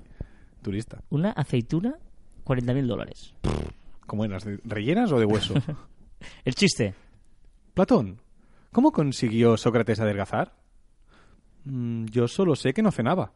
turista. 0.61 1.01
Una 1.09 1.31
aceituna, 1.31 1.95
40.000 2.43 2.85
dólares. 2.85 3.33
¿Cómo 4.05 4.25
eras? 4.25 4.43
¿De 4.43 4.59
¿Rellenas 4.65 5.09
o 5.13 5.19
de 5.19 5.25
hueso? 5.25 5.53
El 6.43 6.55
chiste. 6.55 6.93
Platón, 7.73 8.19
¿cómo 8.73 8.91
consiguió 8.91 9.55
Sócrates 9.55 10.01
adelgazar? 10.01 10.53
Mm, 11.63 12.05
yo 12.07 12.27
solo 12.27 12.55
sé 12.57 12.73
que 12.73 12.81
no 12.81 12.91
cenaba. 12.91 13.31